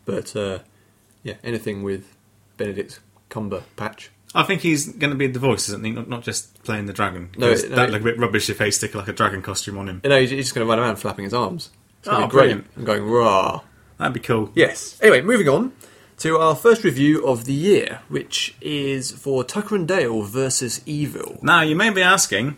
But 0.05 0.35
uh, 0.35 0.59
yeah, 1.23 1.35
anything 1.45 1.83
with 1.85 2.17
Benedict 2.57 2.99
Cumberbatch. 3.31 4.09
I 4.35 4.43
think 4.43 4.61
he's 4.63 4.89
going 4.93 5.11
to 5.13 5.17
be 5.17 5.29
the 5.29 5.39
voice, 5.39 5.69
isn't 5.69 5.85
he? 5.85 5.93
Not, 5.93 6.09
not 6.09 6.23
just 6.23 6.63
playing 6.65 6.87
the 6.87 6.93
dragon. 6.93 7.31
No, 7.39 7.51
'Cause 7.51 7.63
no, 7.63 7.77
that'd 7.77 7.91
it- 7.91 7.93
look 7.93 8.01
a 8.03 8.05
bit 8.05 8.19
rubbish 8.19 8.51
if 8.51 8.59
they 8.59 8.71
stick 8.73 8.95
like 8.95 9.09
a 9.09 9.13
dragon 9.13 9.41
costume 9.41 9.79
on 9.79 9.89
him. 9.89 10.01
You 10.03 10.11
know, 10.11 10.21
he's 10.21 10.31
he's 10.31 10.47
just 10.47 10.55
going 10.55 10.67
to 10.67 10.69
run 10.69 10.79
around 10.81 10.97
flapping 10.97 11.25
his 11.25 11.33
arms. 11.33 11.71
It's 12.01 12.09
going 12.09 12.21
to 12.21 12.25
Oh, 12.25 12.29
be 12.29 12.31
great. 12.33 12.41
brilliant. 12.43 12.67
And 12.77 12.87
going 12.87 13.05
rah. 13.09 13.61
That'd 13.99 14.15
be 14.15 14.21
cool. 14.21 14.51
Yes. 14.55 14.99
Anyway, 15.03 15.23
moving 15.23 15.49
on 15.49 15.73
to 16.19 16.39
our 16.39 16.55
first 16.55 16.85
review 16.85 17.27
of 17.27 17.45
the 17.45 17.53
year, 17.53 18.01
which 18.09 18.55
is 18.61 19.11
for 19.11 19.45
Tucker 19.45 19.77
and 19.77 19.89
Dale 19.89 20.23
versus 20.23 20.83
Evil. 20.87 21.39
Now, 21.43 21.63
you 21.63 21.77
may 21.77 21.91
be 21.91 22.03
asking, 22.03 22.57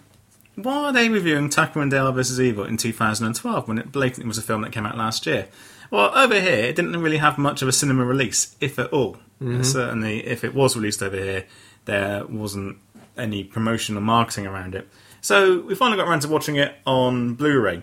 why 0.55 0.85
are 0.87 0.93
they 0.93 1.09
reviewing 1.09 1.49
Tucker 1.51 1.81
and 1.81 1.91
Dale 1.91 2.11
versus 2.13 2.41
Evil 2.41 2.65
in 2.65 2.77
2012 2.77 3.69
when 3.69 3.79
it 3.79 3.93
blatantly 3.93 4.27
was 4.27 4.39
a 4.39 4.43
film 4.43 4.63
that 4.63 4.73
came 4.73 4.87
out 4.87 4.97
last 4.97 5.27
year? 5.27 5.49
Well, 5.91 6.17
over 6.17 6.39
here, 6.39 6.65
it 6.67 6.77
didn't 6.77 7.01
really 7.01 7.17
have 7.17 7.39
much 7.39 7.63
of 7.63 7.69
a 7.69 7.73
cinema 7.73 8.05
release, 8.05 8.57
if 8.61 8.79
at 8.79 8.93
all. 8.93 9.17
Mm-hmm. 9.41 9.63
Certainly, 9.63 10.27
if 10.27 10.45
it 10.45 10.55
was 10.55 10.77
released 10.77 11.03
over 11.03 11.17
here, 11.17 11.47
there 11.85 12.27
wasn't 12.27 12.79
any 13.17 13.43
promotion 13.43 13.97
or 13.97 14.01
marketing 14.01 14.47
around 14.47 14.75
it. 14.75 14.89
So 15.21 15.61
we 15.61 15.75
finally 15.75 15.97
got 15.97 16.09
around 16.09 16.21
to 16.21 16.29
watching 16.29 16.57
it 16.57 16.77
on 16.87 17.35
Blu-ray. 17.35 17.83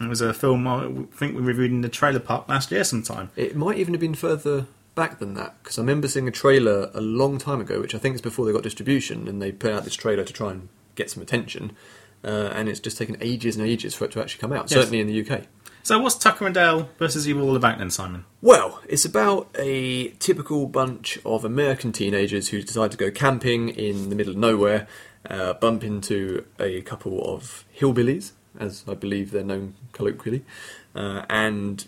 It 0.00 0.08
was 0.08 0.20
a 0.20 0.34
film 0.34 0.66
I 0.66 0.88
think 1.12 1.36
we 1.36 1.42
reviewed 1.42 1.70
in 1.70 1.80
the 1.82 1.88
trailer 1.88 2.18
park 2.20 2.48
last 2.48 2.70
year 2.70 2.82
sometime. 2.84 3.30
It 3.36 3.54
might 3.56 3.78
even 3.78 3.94
have 3.94 4.00
been 4.00 4.14
further 4.14 4.66
back 4.94 5.18
than 5.18 5.34
that 5.34 5.54
because 5.62 5.78
I 5.78 5.82
remember 5.82 6.08
seeing 6.08 6.26
a 6.28 6.32
trailer 6.32 6.90
a 6.94 7.00
long 7.00 7.38
time 7.38 7.60
ago, 7.60 7.80
which 7.80 7.94
I 7.94 7.98
think 7.98 8.14
is 8.16 8.20
before 8.20 8.44
they 8.46 8.52
got 8.52 8.62
distribution, 8.62 9.28
and 9.28 9.40
they 9.40 9.52
put 9.52 9.72
out 9.72 9.84
this 9.84 9.94
trailer 9.94 10.24
to 10.24 10.32
try 10.32 10.50
and 10.50 10.68
get 10.96 11.10
some 11.10 11.22
attention. 11.22 11.72
Uh, 12.24 12.50
and 12.54 12.68
it's 12.68 12.80
just 12.80 12.96
taken 12.96 13.16
ages 13.20 13.56
and 13.56 13.66
ages 13.66 13.94
for 13.94 14.04
it 14.06 14.10
to 14.12 14.20
actually 14.20 14.40
come 14.40 14.52
out, 14.52 14.70
Yes. 14.70 14.78
certainly 14.80 15.00
in 15.00 15.06
the 15.06 15.20
UK. 15.28 15.42
So 15.82 15.98
what's 15.98 16.14
Tucker 16.16 16.46
and 16.46 16.54
Dale 16.54 16.88
versus 16.98 17.28
Evil 17.28 17.46
all 17.46 17.56
about 17.56 17.76
then, 17.78 17.90
Simon? 17.90 18.24
Well, 18.40 18.80
it's 18.88 19.04
about 19.04 19.50
a 19.58 20.08
typical 20.12 20.66
bunch 20.66 21.18
of 21.26 21.44
American 21.44 21.92
teenagers 21.92 22.48
who 22.48 22.62
decide 22.62 22.90
to 22.92 22.96
go 22.96 23.10
camping 23.10 23.68
in 23.68 24.08
the 24.08 24.16
middle 24.16 24.32
of 24.32 24.38
nowhere, 24.38 24.86
uh, 25.28 25.52
bump 25.52 25.84
into 25.84 26.46
a 26.58 26.80
couple 26.82 27.22
of 27.22 27.66
hillbillies, 27.78 28.32
as 28.58 28.84
I 28.88 28.94
believe 28.94 29.30
they're 29.30 29.44
known 29.44 29.74
colloquially, 29.92 30.44
uh, 30.94 31.22
and 31.28 31.86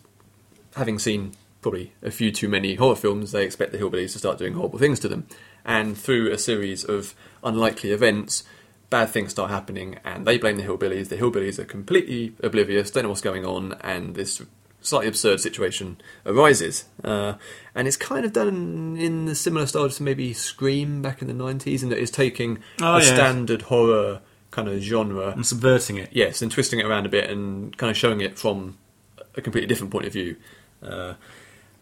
having 0.77 0.99
seen 0.99 1.33
probably 1.63 1.93
a 2.03 2.11
few 2.11 2.31
too 2.31 2.49
many 2.49 2.75
horror 2.77 2.97
films, 2.97 3.33
they 3.33 3.45
expect 3.45 3.73
the 3.73 3.79
hillbillies 3.79 4.13
to 4.13 4.19
start 4.19 4.39
doing 4.39 4.53
horrible 4.55 4.79
things 4.79 5.01
to 5.01 5.09
them. 5.09 5.27
And 5.65 5.97
through 5.99 6.31
a 6.31 6.39
series 6.39 6.85
of 6.85 7.15
unlikely 7.43 7.91
events, 7.91 8.45
bad 8.89 9.11
things 9.11 9.31
start 9.33 9.51
happening, 9.51 9.99
and 10.05 10.27
they 10.27 10.39
blame 10.39 10.57
the 10.59 10.63
hillbillies. 10.63 11.09
The 11.09 11.17
hillbillies 11.17 11.59
are 11.59 11.65
completely 11.65 12.35
oblivious, 12.43 12.91
don't 12.91 13.03
know 13.05 13.09
what's 13.09 13.21
going 13.21 13.45
on, 13.45 13.73
and 13.81 14.15
this 14.15 14.41
slightly 14.81 15.09
absurd 15.09 15.41
situation 15.41 15.97
arises. 16.25 16.85
Uh, 17.03 17.35
and 17.75 17.89
it's 17.89 17.97
kind 17.97 18.25
of 18.25 18.33
done 18.33 18.97
in 18.97 19.25
the 19.25 19.35
similar 19.35 19.67
style 19.67 19.89
to 19.91 20.03
maybe 20.05 20.33
Scream 20.33 21.03
back 21.03 21.21
in 21.21 21.27
the 21.27 21.35
90s, 21.35 21.83
and 21.83 21.91
that 21.91 21.99
it's 21.99 22.13
taking 22.13 22.59
Oh, 22.81 22.95
a 22.95 22.99
yeah. 22.99 23.05
standard 23.15 23.63
horror 23.63 24.21
kind 24.57 24.69
of 24.69 24.81
genre 24.81 25.33
I'm 25.33 25.45
subverting 25.45 25.99
it. 25.99 26.09
Yes, 26.13 26.41
and 26.41 26.51
twisting 26.51 26.81
it 26.81 26.87
around 26.87 27.05
a 27.05 27.11
bit 27.11 27.29
and 27.29 27.77
kind 27.77 27.91
of 27.91 27.97
showing 27.97 28.23
it 28.23 28.39
from 28.39 28.79
a 29.37 29.43
completely 29.43 29.67
different 29.67 29.93
point 29.93 30.07
of 30.07 30.15
view. 30.15 30.37
Uh, 30.83 31.13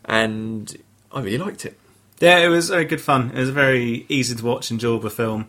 and 0.04 0.76
I 1.12 1.20
really 1.20 1.38
liked 1.38 1.64
it. 1.64 1.78
Yeah, 2.18 2.38
it 2.38 2.48
was 2.48 2.70
very 2.70 2.84
good 2.84 3.00
fun. 3.00 3.30
It 3.30 3.38
was 3.38 3.50
a 3.50 3.52
very 3.52 4.06
easy 4.08 4.34
to 4.34 4.44
watch, 4.44 4.72
enjoyable 4.72 5.08
film 5.10 5.46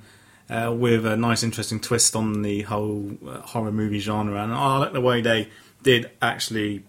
uh, 0.51 0.71
with 0.77 1.03
a 1.03 1.17
nice, 1.17 1.41
interesting 1.41 1.79
twist 1.79 2.15
on 2.15 2.43
the 2.43 2.61
whole 2.61 3.17
uh, 3.27 3.41
horror 3.41 3.71
movie 3.71 3.99
genre. 3.99 4.43
And 4.43 4.53
I 4.53 4.77
like 4.77 4.93
the 4.93 5.01
way 5.01 5.21
they 5.21 5.49
did 5.81 6.11
actually 6.21 6.83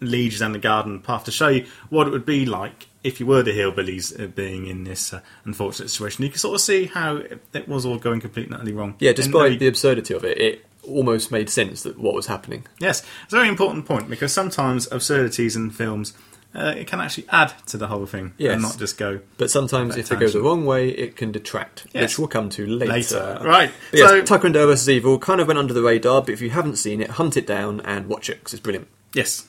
you 0.00 0.30
down 0.30 0.52
the 0.52 0.58
garden 0.58 1.00
path 1.00 1.24
to 1.24 1.30
show 1.30 1.48
you 1.48 1.66
what 1.90 2.06
it 2.06 2.10
would 2.10 2.26
be 2.26 2.46
like 2.46 2.88
if 3.04 3.20
you 3.20 3.26
were 3.26 3.42
the 3.42 3.52
hillbillies 3.52 4.18
uh, 4.22 4.26
being 4.26 4.66
in 4.66 4.84
this 4.84 5.12
uh, 5.12 5.20
unfortunate 5.44 5.88
situation. 5.88 6.24
You 6.24 6.30
can 6.30 6.38
sort 6.38 6.54
of 6.54 6.60
see 6.60 6.86
how 6.86 7.16
it, 7.16 7.40
it 7.52 7.68
was 7.68 7.84
all 7.86 7.98
going 7.98 8.20
completely 8.20 8.54
utterly 8.54 8.72
wrong. 8.72 8.94
Yeah, 8.98 9.12
despite 9.12 9.58
the 9.58 9.68
absurdity 9.68 10.14
of 10.14 10.24
it, 10.24 10.38
it 10.38 10.66
almost 10.82 11.30
made 11.30 11.48
sense 11.50 11.82
that 11.82 11.98
what 11.98 12.14
was 12.14 12.26
happening. 12.26 12.66
Yes, 12.78 13.02
it's 13.24 13.32
a 13.32 13.36
very 13.36 13.48
important 13.48 13.86
point 13.86 14.08
because 14.08 14.32
sometimes 14.32 14.90
absurdities 14.90 15.54
in 15.56 15.70
films 15.70 16.14
uh, 16.52 16.74
it 16.76 16.88
can 16.88 17.00
actually 17.00 17.26
add 17.30 17.52
to 17.66 17.76
the 17.76 17.86
whole 17.86 18.06
thing 18.06 18.32
Yes. 18.36 18.54
and 18.54 18.62
not 18.62 18.76
just 18.76 18.98
go 18.98 19.20
But 19.38 19.50
sometimes, 19.52 19.96
if 19.96 20.08
they 20.08 20.16
go 20.16 20.22
tangent. 20.22 20.42
the 20.42 20.48
wrong 20.48 20.66
way, 20.66 20.88
it 20.88 21.14
can 21.16 21.30
detract, 21.30 21.86
Yes. 21.92 22.02
which 22.02 22.18
we'll 22.18 22.26
come 22.28 22.48
to 22.50 22.66
later. 22.66 22.92
later. 22.92 23.38
Right. 23.44 23.70
But 23.92 23.98
yes, 24.00 24.08
so, 24.10 24.22
Tucker 24.22 24.46
and 24.48 24.54
Dale 24.54 24.66
vs. 24.66 24.88
Evil 24.88 25.18
kind 25.20 25.40
of 25.40 25.46
went 25.46 25.58
under 25.60 25.72
the 25.72 25.82
radar, 25.82 26.22
but 26.22 26.30
if 26.30 26.40
you 26.40 26.50
haven't 26.50 26.74
seen 26.76 27.00
it, 27.00 27.10
hunt 27.10 27.36
it 27.36 27.46
down 27.46 27.80
and 27.82 28.08
watch 28.08 28.28
it 28.28 28.40
because 28.40 28.54
it's 28.54 28.62
brilliant. 28.62 28.88
Yes. 29.14 29.46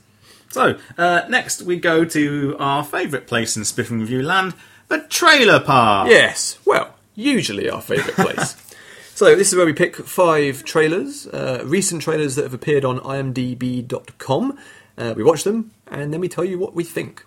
So, 0.51 0.77
uh, 0.97 1.21
next 1.29 1.61
we 1.61 1.77
go 1.77 2.03
to 2.03 2.55
our 2.59 2.83
favourite 2.83 3.25
place 3.25 3.55
in 3.55 3.63
Spiffing 3.63 4.01
Review 4.01 4.21
land, 4.21 4.53
the 4.89 4.99
trailer 4.99 5.61
park. 5.61 6.09
Yes, 6.09 6.59
well, 6.65 6.95
usually 7.15 7.69
our 7.69 7.81
favourite 7.81 8.15
place. 8.15 8.55
so 9.15 9.35
this 9.35 9.51
is 9.51 9.55
where 9.55 9.65
we 9.65 9.71
pick 9.71 9.95
five 9.95 10.65
trailers, 10.65 11.25
uh, 11.27 11.63
recent 11.65 12.01
trailers 12.01 12.35
that 12.35 12.43
have 12.43 12.53
appeared 12.53 12.83
on 12.83 12.99
imdb.com. 12.99 14.59
Uh, 14.97 15.13
we 15.15 15.23
watch 15.23 15.43
them, 15.45 15.71
and 15.87 16.11
then 16.11 16.19
we 16.19 16.27
tell 16.27 16.43
you 16.43 16.59
what 16.59 16.75
we 16.75 16.83
think. 16.83 17.25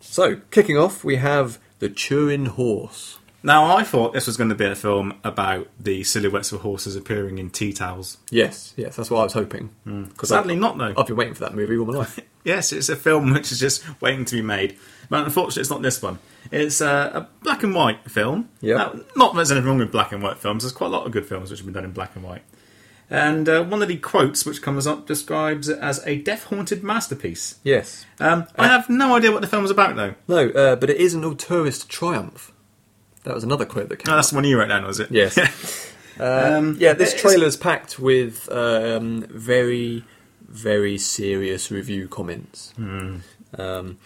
So, 0.00 0.36
kicking 0.50 0.76
off, 0.76 1.02
we 1.02 1.16
have 1.16 1.58
The 1.78 1.88
Turin 1.88 2.46
Horse. 2.46 3.17
Now, 3.42 3.76
I 3.76 3.84
thought 3.84 4.12
this 4.14 4.26
was 4.26 4.36
going 4.36 4.50
to 4.50 4.56
be 4.56 4.64
a 4.64 4.74
film 4.74 5.14
about 5.22 5.68
the 5.78 6.02
silhouettes 6.02 6.50
of 6.50 6.62
horses 6.62 6.96
appearing 6.96 7.38
in 7.38 7.50
tea 7.50 7.72
towels. 7.72 8.18
Yes, 8.30 8.74
yes, 8.76 8.96
that's 8.96 9.10
what 9.10 9.20
I 9.20 9.24
was 9.24 9.32
hoping. 9.32 9.70
Because 9.84 10.30
Sadly, 10.30 10.56
not 10.56 10.76
though. 10.76 10.92
I've 10.96 11.06
been 11.06 11.16
waiting 11.16 11.34
for 11.34 11.44
that 11.44 11.54
movie 11.54 11.76
all 11.76 11.86
my 11.86 11.98
life. 11.98 12.18
Yes, 12.44 12.72
it's 12.72 12.88
a 12.88 12.96
film 12.96 13.34
which 13.34 13.52
is 13.52 13.60
just 13.60 13.84
waiting 14.00 14.24
to 14.24 14.36
be 14.36 14.40
made. 14.40 14.78
But 15.10 15.24
unfortunately, 15.24 15.60
it's 15.60 15.70
not 15.70 15.82
this 15.82 16.00
one. 16.00 16.18
It's 16.50 16.80
uh, 16.80 17.10
a 17.12 17.28
black 17.42 17.62
and 17.62 17.74
white 17.74 18.10
film. 18.10 18.48
Yeah. 18.62 18.76
Not 19.16 19.32
that 19.32 19.36
there's 19.36 19.50
anything 19.50 19.68
wrong 19.68 19.78
with 19.78 19.92
black 19.92 20.12
and 20.12 20.22
white 20.22 20.38
films. 20.38 20.62
There's 20.62 20.72
quite 20.72 20.86
a 20.86 20.90
lot 20.90 21.04
of 21.04 21.12
good 21.12 21.26
films 21.26 21.50
which 21.50 21.58
have 21.58 21.66
been 21.66 21.74
done 21.74 21.84
in 21.84 21.90
black 21.90 22.14
and 22.16 22.24
white. 22.24 22.42
And 23.10 23.48
uh, 23.48 23.64
one 23.64 23.82
of 23.82 23.88
the 23.88 23.96
quotes 23.98 24.46
which 24.46 24.62
comes 24.62 24.86
up 24.86 25.06
describes 25.06 25.68
it 25.68 25.78
as 25.78 26.06
a 26.06 26.16
death 26.16 26.44
haunted 26.44 26.82
masterpiece. 26.82 27.56
yes. 27.64 28.06
Um, 28.18 28.46
I 28.56 28.68
have 28.68 28.88
no 28.88 29.14
idea 29.14 29.30
what 29.32 29.42
the 29.42 29.46
film 29.46 29.62
film's 29.62 29.70
about, 29.70 29.96
though. 29.96 30.14
No, 30.26 30.48
uh, 30.48 30.76
but 30.76 30.88
it 30.88 30.96
is 30.96 31.12
an 31.12 31.22
auteurist 31.22 31.88
triumph. 31.88 32.52
That 33.28 33.34
was 33.34 33.44
another 33.44 33.64
quote 33.66 33.88
that 33.90 33.98
came 33.98 34.10
No, 34.10 34.16
that's 34.16 34.28
up. 34.28 34.30
the 34.32 34.36
one 34.36 34.44
you 34.44 34.58
wrote 34.58 34.68
down, 34.68 34.84
was 34.86 35.00
it? 35.00 35.10
Yes. 35.10 35.36
um, 36.18 36.76
Yeah, 36.80 36.94
this 36.94 37.10
it's- 37.14 37.20
trailer's 37.20 37.56
packed 37.56 37.98
with 37.98 38.50
um, 38.50 39.22
very, 39.28 40.02
very 40.48 40.96
serious 40.98 41.70
review 41.70 42.08
comments. 42.08 42.72
Um, 42.78 43.98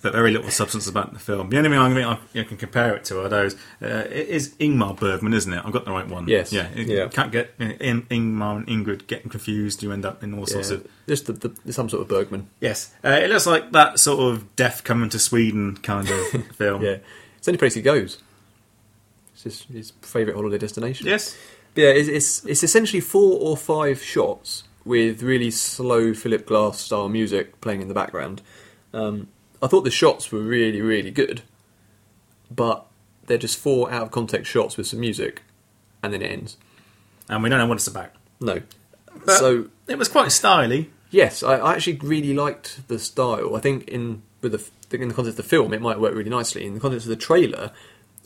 but 0.00 0.12
very 0.12 0.30
little 0.30 0.50
substance 0.50 0.86
about 0.86 1.12
the 1.12 1.18
film. 1.18 1.50
The 1.50 1.56
only 1.58 1.70
thing 1.70 1.78
I 1.78 1.92
think 1.92 2.06
I 2.06 2.18
you 2.32 2.42
know, 2.42 2.48
can 2.48 2.56
compare 2.56 2.94
it 2.94 3.04
to 3.06 3.20
are 3.24 3.28
those. 3.28 3.54
Uh, 3.82 4.04
it 4.08 4.28
is 4.28 4.54
Ingmar 4.60 4.96
Bergman, 5.00 5.34
isn't 5.34 5.52
it? 5.52 5.60
I've 5.64 5.72
got 5.72 5.84
the 5.86 5.90
right 5.90 6.06
one. 6.06 6.28
Yes. 6.28 6.52
Yeah. 6.52 6.68
You 6.72 6.84
Yeah. 6.84 7.08
can't 7.08 7.32
get 7.32 7.52
you 7.58 7.68
know, 7.68 7.74
In- 7.80 8.02
Ingmar 8.02 8.58
and 8.58 8.66
Ingrid 8.68 9.08
getting 9.08 9.28
confused. 9.28 9.82
You 9.82 9.90
end 9.90 10.04
up 10.06 10.22
in 10.22 10.38
all 10.38 10.46
sorts 10.46 10.70
Yeah, 10.70 10.76
of. 10.76 10.86
just 11.08 11.26
the, 11.26 11.32
the, 11.32 11.72
some 11.72 11.88
sort 11.88 12.02
of 12.02 12.08
Bergman. 12.08 12.48
Yes. 12.60 12.92
Uh, 13.04 13.08
it 13.20 13.28
looks 13.30 13.46
like 13.46 13.72
that 13.72 13.98
sort 13.98 14.20
of 14.32 14.54
death 14.54 14.84
coming 14.84 15.08
to 15.08 15.18
Sweden 15.18 15.76
kind 15.78 16.08
of 16.08 16.26
film. 16.54 16.82
Yeah, 16.84 16.98
it's 17.36 17.46
the 17.46 17.50
only 17.50 17.58
place 17.58 17.74
he 17.74 17.82
goes. 17.82 18.18
It's 19.44 19.44
his, 19.44 19.62
his 19.72 19.92
favourite 20.02 20.36
holiday 20.36 20.58
destination. 20.58 21.06
Yes. 21.06 21.36
But 21.74 21.82
yeah, 21.82 21.90
it's, 21.90 22.08
it's 22.08 22.44
it's 22.44 22.62
essentially 22.64 23.00
four 23.00 23.38
or 23.40 23.56
five 23.56 24.02
shots 24.02 24.64
with 24.84 25.22
really 25.22 25.50
slow 25.50 26.12
Philip 26.12 26.46
Glass 26.46 26.80
style 26.80 27.08
music 27.08 27.60
playing 27.60 27.82
in 27.82 27.88
the 27.88 27.94
background. 27.94 28.42
Um, 28.92 29.28
I 29.62 29.68
thought 29.68 29.82
the 29.82 29.90
shots 29.90 30.32
were 30.32 30.40
really 30.40 30.80
really 30.82 31.12
good, 31.12 31.42
but 32.50 32.86
they're 33.26 33.38
just 33.38 33.58
four 33.58 33.92
out 33.92 34.02
of 34.02 34.10
context 34.10 34.50
shots 34.50 34.76
with 34.76 34.88
some 34.88 35.00
music, 35.00 35.42
and 36.02 36.12
then 36.12 36.22
it 36.22 36.32
ends. 36.32 36.56
And 37.28 37.42
we 37.42 37.48
don't 37.48 37.58
know 37.58 37.66
what 37.66 37.76
it's 37.76 37.86
about. 37.86 38.10
No, 38.40 38.62
But 39.24 39.36
so 39.36 39.68
it 39.86 39.98
was 39.98 40.08
quite 40.08 40.28
styly. 40.28 40.88
Yes, 41.10 41.42
I, 41.42 41.58
I 41.58 41.74
actually 41.74 41.96
really 41.96 42.34
liked 42.34 42.88
the 42.88 42.98
style. 42.98 43.54
I 43.54 43.60
think 43.60 43.86
in 43.88 44.22
with 44.40 44.52
the 44.52 44.96
in 44.96 45.08
the 45.08 45.14
context 45.14 45.38
of 45.38 45.44
the 45.44 45.48
film, 45.48 45.72
it 45.72 45.80
might 45.82 46.00
work 46.00 46.14
really 46.14 46.30
nicely. 46.30 46.66
In 46.66 46.74
the 46.74 46.80
context 46.80 47.06
of 47.06 47.10
the 47.10 47.16
trailer, 47.16 47.70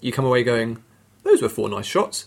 you 0.01 0.13
come 0.13 0.25
away 0.25 0.43
going, 0.43 0.83
"Those 1.23 1.43
were 1.43 1.49
four 1.49 1.69
nice 1.69 1.87
shots," 1.87 2.27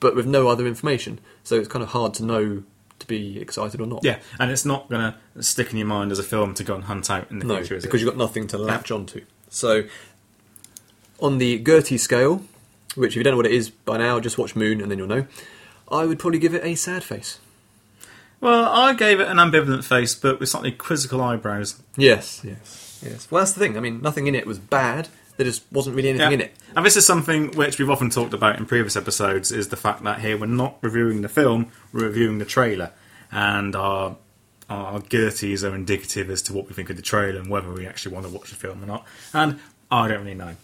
but 0.00 0.14
with 0.14 0.26
no 0.26 0.48
other 0.48 0.66
information. 0.66 1.20
So 1.44 1.56
it's 1.56 1.68
kind 1.68 1.82
of 1.82 1.90
hard 1.90 2.14
to 2.14 2.24
know 2.24 2.62
to 2.98 3.06
be 3.06 3.38
excited 3.38 3.80
or 3.80 3.86
not. 3.86 4.04
Yeah, 4.04 4.18
and 4.38 4.50
it's 4.50 4.64
not 4.64 4.88
going 4.88 5.12
to 5.34 5.42
stick 5.42 5.70
in 5.70 5.78
your 5.78 5.86
mind 5.86 6.12
as 6.12 6.18
a 6.18 6.22
film 6.22 6.54
to 6.54 6.64
go 6.64 6.74
and 6.74 6.84
hunt 6.84 7.10
out 7.10 7.30
in 7.30 7.38
the 7.38 7.46
no, 7.46 7.56
future, 7.56 7.76
is 7.76 7.84
because 7.84 8.00
it? 8.00 8.04
you've 8.04 8.12
got 8.12 8.18
nothing 8.18 8.46
to 8.48 8.58
latch 8.58 8.90
onto. 8.90 9.22
So 9.50 9.84
on 11.20 11.38
the 11.38 11.58
Gertie 11.58 11.98
scale, 11.98 12.42
which 12.94 13.12
if 13.12 13.16
you 13.16 13.22
don't 13.22 13.32
know 13.32 13.36
what 13.38 13.46
it 13.46 13.52
is 13.52 13.70
by 13.70 13.98
now, 13.98 14.20
just 14.20 14.38
watch 14.38 14.56
Moon 14.56 14.80
and 14.80 14.90
then 14.90 14.98
you'll 14.98 15.06
know. 15.06 15.26
I 15.90 16.04
would 16.04 16.18
probably 16.18 16.38
give 16.38 16.54
it 16.54 16.64
a 16.64 16.74
sad 16.74 17.04
face. 17.04 17.38
Well, 18.40 18.64
I 18.64 18.92
gave 18.92 19.20
it 19.20 19.28
an 19.28 19.38
ambivalent 19.38 19.84
face, 19.84 20.14
but 20.14 20.40
with 20.40 20.48
slightly 20.48 20.72
quizzical 20.72 21.22
eyebrows. 21.22 21.80
Yes, 21.96 22.42
yes, 22.44 23.00
yes. 23.04 23.30
Well, 23.30 23.40
that's 23.40 23.52
the 23.52 23.60
thing. 23.60 23.76
I 23.76 23.80
mean, 23.80 24.02
nothing 24.02 24.26
in 24.26 24.34
it 24.34 24.46
was 24.46 24.58
bad. 24.58 25.08
There 25.36 25.44
just 25.46 25.64
wasn't 25.70 25.96
really 25.96 26.08
anything 26.10 26.32
in 26.32 26.40
it. 26.40 26.54
And 26.74 26.84
this 26.84 26.96
is 26.96 27.06
something 27.06 27.50
which 27.52 27.78
we've 27.78 27.90
often 27.90 28.10
talked 28.10 28.32
about 28.34 28.58
in 28.58 28.66
previous 28.66 28.96
episodes: 28.96 29.52
is 29.52 29.68
the 29.68 29.76
fact 29.76 30.02
that 30.04 30.20
here 30.20 30.36
we're 30.38 30.46
not 30.46 30.78
reviewing 30.80 31.22
the 31.22 31.28
film, 31.28 31.70
we're 31.92 32.04
reviewing 32.06 32.38
the 32.38 32.44
trailer, 32.44 32.92
and 33.30 33.76
our 33.76 34.16
our 34.68 35.00
Gerties 35.00 35.62
are 35.62 35.74
indicative 35.74 36.28
as 36.28 36.42
to 36.42 36.52
what 36.52 36.66
we 36.68 36.74
think 36.74 36.90
of 36.90 36.96
the 36.96 37.02
trailer 37.02 37.38
and 37.38 37.48
whether 37.48 37.70
we 37.72 37.86
actually 37.86 38.14
want 38.14 38.26
to 38.26 38.32
watch 38.32 38.50
the 38.50 38.56
film 38.56 38.82
or 38.82 38.86
not. 38.86 39.06
And 39.32 39.60
I 39.90 40.08
don't 40.08 40.20
really 40.24 40.34
know. 40.34 40.56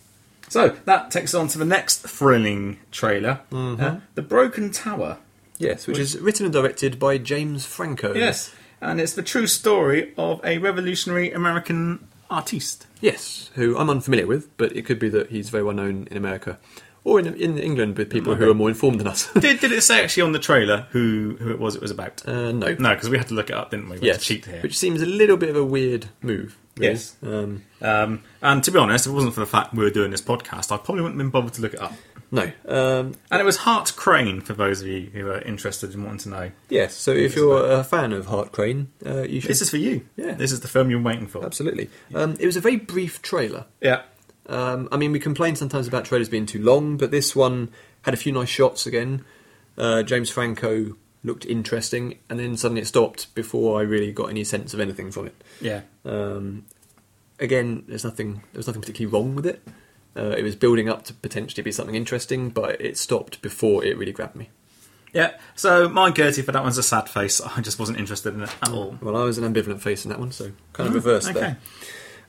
So 0.49 0.71
that 0.87 1.11
takes 1.11 1.35
us 1.35 1.41
on 1.41 1.49
to 1.49 1.59
the 1.59 1.65
next 1.65 1.99
thrilling 2.01 2.79
trailer, 2.91 3.41
Mm-hmm. 3.51 3.83
uh, 3.83 3.97
The 4.17 4.23
Broken 4.23 4.71
Tower. 4.73 5.19
Yes, 5.59 5.87
which 5.87 5.99
is 5.99 6.19
written 6.19 6.45
and 6.47 6.53
directed 6.53 6.99
by 6.99 7.19
James 7.19 7.65
Franco. 7.65 8.13
Yes, 8.15 8.53
and 8.81 9.01
it's 9.01 9.13
the 9.13 9.23
true 9.23 9.47
story 9.47 10.13
of 10.19 10.41
a 10.45 10.59
revolutionary 10.59 11.31
American 11.31 12.09
artiste. 12.33 12.87
Yes, 13.01 13.51
who 13.55 13.77
I'm 13.77 13.91
unfamiliar 13.91 14.27
with, 14.27 14.57
but 14.57 14.75
it 14.77 14.83
could 14.87 14.99
be 14.99 15.09
that 15.11 15.31
he's 15.31 15.51
very 15.51 15.63
well 15.65 15.75
known 15.75 16.09
in 16.11 16.17
America 16.17 16.59
or 17.05 17.19
in, 17.19 17.27
in 17.35 17.59
England 17.59 17.99
with 17.99 18.11
people 18.11 18.35
who 18.37 18.49
are 18.51 18.55
more 18.55 18.69
informed 18.69 19.01
than 19.01 19.09
us. 19.09 19.29
Did, 19.35 19.59
did 19.61 19.73
it 19.73 19.83
say 19.83 20.03
actually 20.05 20.23
on 20.23 20.31
the 20.33 20.39
trailer 20.39 20.87
who, 20.91 21.37
who 21.41 21.51
it 21.51 21.59
was 21.59 21.75
it 21.75 21.83
was 21.83 21.91
about? 21.91 22.27
uh, 22.29 22.53
no. 22.53 22.75
No, 22.79 22.95
because 22.95 23.11
we 23.11 23.19
had 23.19 23.27
to 23.29 23.35
look 23.35 23.51
it 23.51 23.57
up, 23.57 23.71
didn't 23.73 23.87
we? 23.89 23.99
We 23.99 24.07
had 24.09 24.17
Yes, 24.17 24.19
to 24.19 24.25
cheat 24.25 24.47
here. 24.47 24.61
which 24.63 24.79
seems 24.79 25.03
a 25.03 25.07
little 25.07 25.37
bit 25.37 25.51
of 25.51 25.57
a 25.57 25.65
weird 25.65 26.07
move. 26.23 26.57
really. 26.77 26.93
Yes. 26.93 27.17
Um, 27.23 27.65
Um, 27.81 28.23
and 28.41 28.63
to 28.63 28.71
be 28.71 28.79
honest, 28.79 29.07
if 29.07 29.11
it 29.11 29.15
wasn't 29.15 29.35
for 29.35 29.41
the 29.41 29.47
fact 29.47 29.75
we 29.75 29.83
were 29.83 29.91
doing 29.91 30.13
this 30.13 30.23
podcast, 30.23 30.71
I 30.71 30.77
probably 30.77 31.03
wouldn't 31.03 31.21
have 31.21 31.25
been 31.25 31.31
bothered 31.31 31.55
to 31.55 31.63
look 31.63 31.75
it 31.75 31.81
up. 31.81 31.93
No. 32.33 32.51
Um, 32.67 33.15
And 33.31 33.41
it 33.41 33.45
was 33.45 33.59
Hart 33.59 33.93
Crane, 33.95 34.41
for 34.41 34.55
those 34.55 34.81
of 34.83 34.89
you 34.89 35.11
who 35.13 35.29
are 35.31 35.41
interested 35.43 35.95
in 35.95 36.03
wanting 36.03 36.19
to 36.21 36.29
know. 36.31 36.51
yes. 36.69 36.95
So 36.97 37.13
if 37.13 37.37
you're 37.37 37.71
a 37.71 37.85
fan 37.85 38.13
of 38.13 38.27
Hart 38.27 38.51
Crane, 38.51 38.89
uh, 39.07 39.23
you 39.23 39.41
should. 39.41 39.51
This 39.51 39.63
is 39.63 39.71
for 39.71 39.77
you. 39.77 40.05
Yeah. 40.17 40.33
This 40.33 40.51
is 40.51 40.61
the 40.61 40.69
film 40.69 40.91
you're 40.91 41.01
waiting 41.01 41.29
for. 41.29 41.45
Absolutely. 41.45 41.89
Um, 42.15 42.37
it 42.41 42.47
was 42.47 42.57
a 42.57 42.61
very 42.61 42.77
brief 42.77 43.23
trailer. 43.23 43.67
Yeah. 43.81 44.03
Um, 44.47 44.89
I 44.91 44.97
mean, 44.97 45.13
we 45.13 45.21
complain 45.21 45.55
sometimes 45.55 45.87
about 45.87 46.05
trailers 46.07 46.29
being 46.29 46.47
too 46.47 46.61
long, 46.63 46.97
but 46.97 47.11
this 47.13 47.37
one 47.37 47.69
had 48.03 48.15
a 48.15 48.17
few 48.17 48.33
nice 48.33 48.49
shots 48.49 48.87
again. 48.87 49.25
Uh, 49.79 50.03
James 50.03 50.29
Franco 50.31 50.97
looked 51.25 51.47
interesting, 51.47 52.19
and 52.29 52.41
then 52.41 52.57
suddenly 52.57 52.83
it 52.83 52.87
stopped 52.87 53.33
before 53.37 53.79
I 53.79 53.83
really 53.85 54.11
got 54.11 54.31
any 54.31 54.43
sense 54.43 54.75
of 54.75 54.81
anything 54.81 55.13
from 55.13 55.27
it. 55.29 55.45
Yeah. 55.61 55.83
Um, 56.05 56.65
again, 57.39 57.85
there's 57.87 58.05
nothing. 58.05 58.43
There 58.53 58.59
was 58.59 58.67
nothing 58.67 58.83
particularly 58.83 59.13
wrong 59.13 59.35
with 59.37 59.47
it. 59.47 59.63
Uh, 60.17 60.31
it 60.37 60.43
was 60.43 60.55
building 60.57 60.89
up 60.89 61.05
to 61.05 61.15
potentially 61.15 61.63
be 61.63 61.73
something 61.73 61.95
interesting, 61.95 62.51
but 62.51 62.81
it 62.81 62.99
stopped 62.99 63.41
before 63.43 63.85
it 63.85 63.97
really 63.97 64.13
grabbed 64.13 64.37
me. 64.37 64.51
Yeah. 65.13 65.33
So 65.55 65.89
my 65.89 66.11
Gertie 66.11 66.43
for 66.43 66.53
that 66.53 66.63
one's 66.63 66.79
a 66.79 66.83
sad 66.83 67.09
face. 67.09 67.41
I 67.57 67.61
just 67.61 67.79
wasn't 67.79 67.99
interested 67.99 68.35
in 68.35 68.43
it 68.43 68.55
at 68.63 68.71
all. 68.71 68.99
Well, 69.01 69.17
I 69.17 69.25
was 69.25 69.39
an 69.39 69.53
ambivalent 69.53 69.81
face 69.81 70.05
in 70.05 70.11
that 70.11 70.19
one, 70.19 70.33
so 70.33 70.53
kind 70.73 70.89
of 70.89 70.95
reversed 70.95 71.31
Okay. 71.31 71.41
there. 71.41 71.59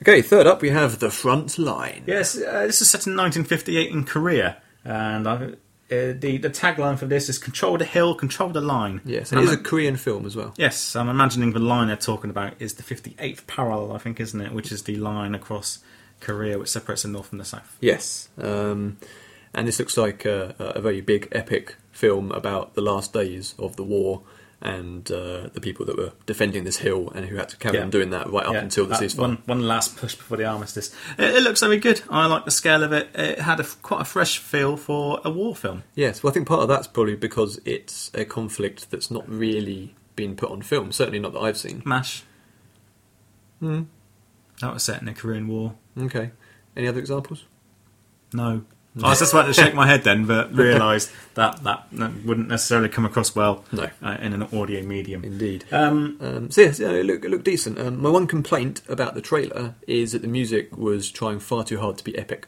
Okay, 0.01 0.21
third 0.21 0.47
up 0.47 0.61
we 0.61 0.69
have 0.69 0.99
the 0.99 1.09
front 1.09 1.57
line. 1.57 2.03
Yes, 2.07 2.37
uh, 2.37 2.65
this 2.67 2.81
is 2.81 2.89
set 2.89 3.07
in 3.07 3.15
1958 3.15 3.89
in 3.91 4.03
Korea, 4.03 4.57
and 4.83 5.25
uh, 5.27 5.37
the 5.89 6.37
the 6.41 6.49
tagline 6.49 6.97
for 6.99 7.05
this 7.05 7.29
is 7.29 7.37
"Control 7.37 7.77
the 7.77 7.85
hill, 7.85 8.13
control 8.15 8.49
the 8.49 8.59
line." 8.59 8.99
Yes, 9.05 9.31
and 9.31 9.39
I'm 9.39 9.45
it 9.45 9.51
is 9.51 9.55
a 9.55 9.59
a- 9.59 9.63
Korean 9.63 9.95
film 9.95 10.25
as 10.25 10.35
well. 10.35 10.53
Yes, 10.57 10.95
I'm 10.97 11.07
imagining 11.07 11.53
the 11.53 11.59
line 11.59 11.87
they're 11.87 11.95
talking 11.95 12.29
about 12.29 12.53
is 12.59 12.73
the 12.73 12.83
58th 12.83 13.47
parallel, 13.47 13.93
I 13.93 13.97
think, 13.97 14.19
isn't 14.19 14.41
it? 14.41 14.51
Which 14.51 14.71
is 14.73 14.83
the 14.83 14.95
line 14.97 15.35
across 15.35 15.79
Korea 16.23 16.57
which 16.59 16.69
separates 16.69 17.03
the 17.03 17.09
north 17.09 17.27
from 17.27 17.37
the 17.37 17.45
south. 17.45 17.77
Yes, 17.81 18.29
um, 18.39 18.97
and 19.53 19.67
this 19.67 19.77
looks 19.79 19.97
like 19.97 20.25
a, 20.25 20.55
a 20.59 20.81
very 20.81 21.01
big, 21.01 21.27
epic 21.31 21.75
film 21.91 22.31
about 22.31 22.73
the 22.73 22.81
last 22.81 23.13
days 23.13 23.53
of 23.59 23.75
the 23.75 23.83
war 23.83 24.21
and 24.65 25.11
uh, 25.11 25.49
the 25.53 25.59
people 25.59 25.85
that 25.85 25.97
were 25.97 26.13
defending 26.25 26.63
this 26.63 26.77
hill 26.77 27.11
and 27.13 27.25
who 27.25 27.35
had 27.35 27.49
to 27.49 27.57
carry 27.57 27.75
Yeah. 27.77 27.83
on 27.83 27.89
doing 27.89 28.11
that 28.11 28.29
right 28.31 28.45
up 28.45 28.53
Yeah, 28.53 28.61
until 28.61 28.85
the 28.85 28.91
that 28.95 29.01
ceasefire. 29.01 29.17
One, 29.19 29.37
one 29.45 29.61
last 29.67 29.97
push 29.97 30.15
before 30.15 30.37
the 30.37 30.45
armistice. 30.45 30.95
It, 31.17 31.35
it 31.35 31.43
looks 31.43 31.59
very 31.59 31.77
good. 31.77 32.01
I 32.09 32.27
like 32.27 32.45
the 32.45 32.51
scale 32.51 32.81
of 32.81 32.93
it. 32.93 33.09
It 33.13 33.39
had 33.39 33.59
a, 33.59 33.65
quite 33.81 33.99
a 34.01 34.05
fresh 34.05 34.37
feel 34.37 34.77
for 34.77 35.19
a 35.25 35.29
war 35.29 35.53
film. 35.53 35.83
Yes, 35.95 36.23
well, 36.23 36.31
I 36.31 36.33
think 36.33 36.47
part 36.47 36.61
of 36.61 36.69
that's 36.69 36.87
probably 36.87 37.15
because 37.17 37.59
it's 37.65 38.09
a 38.13 38.23
conflict 38.23 38.89
that's 38.89 39.11
not 39.11 39.27
really 39.27 39.95
been 40.15 40.35
put 40.37 40.49
on 40.49 40.61
film. 40.61 40.93
Certainly 40.93 41.19
not 41.19 41.33
that 41.33 41.39
I've 41.39 41.57
seen. 41.57 41.81
MASH. 41.85 42.23
Hmm. 43.59 43.83
That 44.61 44.73
was 44.73 44.83
set 44.83 44.99
in 45.01 45.07
the 45.07 45.13
Korean 45.13 45.47
War. 45.49 45.75
Okay. 45.97 46.31
Any 46.75 46.87
other 46.87 46.99
examples? 46.99 47.43
No. 48.33 48.63
I 49.03 49.09
was 49.09 49.19
just 49.19 49.33
about 49.33 49.47
to 49.47 49.53
shake 49.53 49.73
my 49.73 49.87
head 49.87 50.03
then, 50.03 50.25
but 50.27 50.53
realised 50.55 51.09
that, 51.33 51.63
that 51.63 51.87
that 51.93 52.11
wouldn't 52.25 52.47
necessarily 52.47 52.89
come 52.89 53.05
across 53.05 53.35
well 53.35 53.63
No. 53.71 53.89
uh, 54.03 54.17
in 54.21 54.33
an 54.33 54.43
audio 54.43 54.83
medium. 54.83 55.23
Indeed. 55.23 55.65
Um, 55.71 56.17
Um, 56.21 56.51
so 56.51 56.61
yes, 56.61 56.79
yeah, 56.79 56.89
it 56.91 57.03
looked, 57.05 57.25
it 57.25 57.31
looked 57.31 57.43
decent. 57.45 57.79
Um, 57.79 57.99
my 57.99 58.09
one 58.09 58.27
complaint 58.27 58.83
about 58.87 59.15
the 59.15 59.21
trailer 59.21 59.73
is 59.87 60.11
that 60.11 60.21
the 60.21 60.27
music 60.27 60.77
was 60.77 61.09
trying 61.09 61.39
far 61.39 61.63
too 61.63 61.79
hard 61.79 61.97
to 61.97 62.03
be 62.03 62.15
epic, 62.17 62.47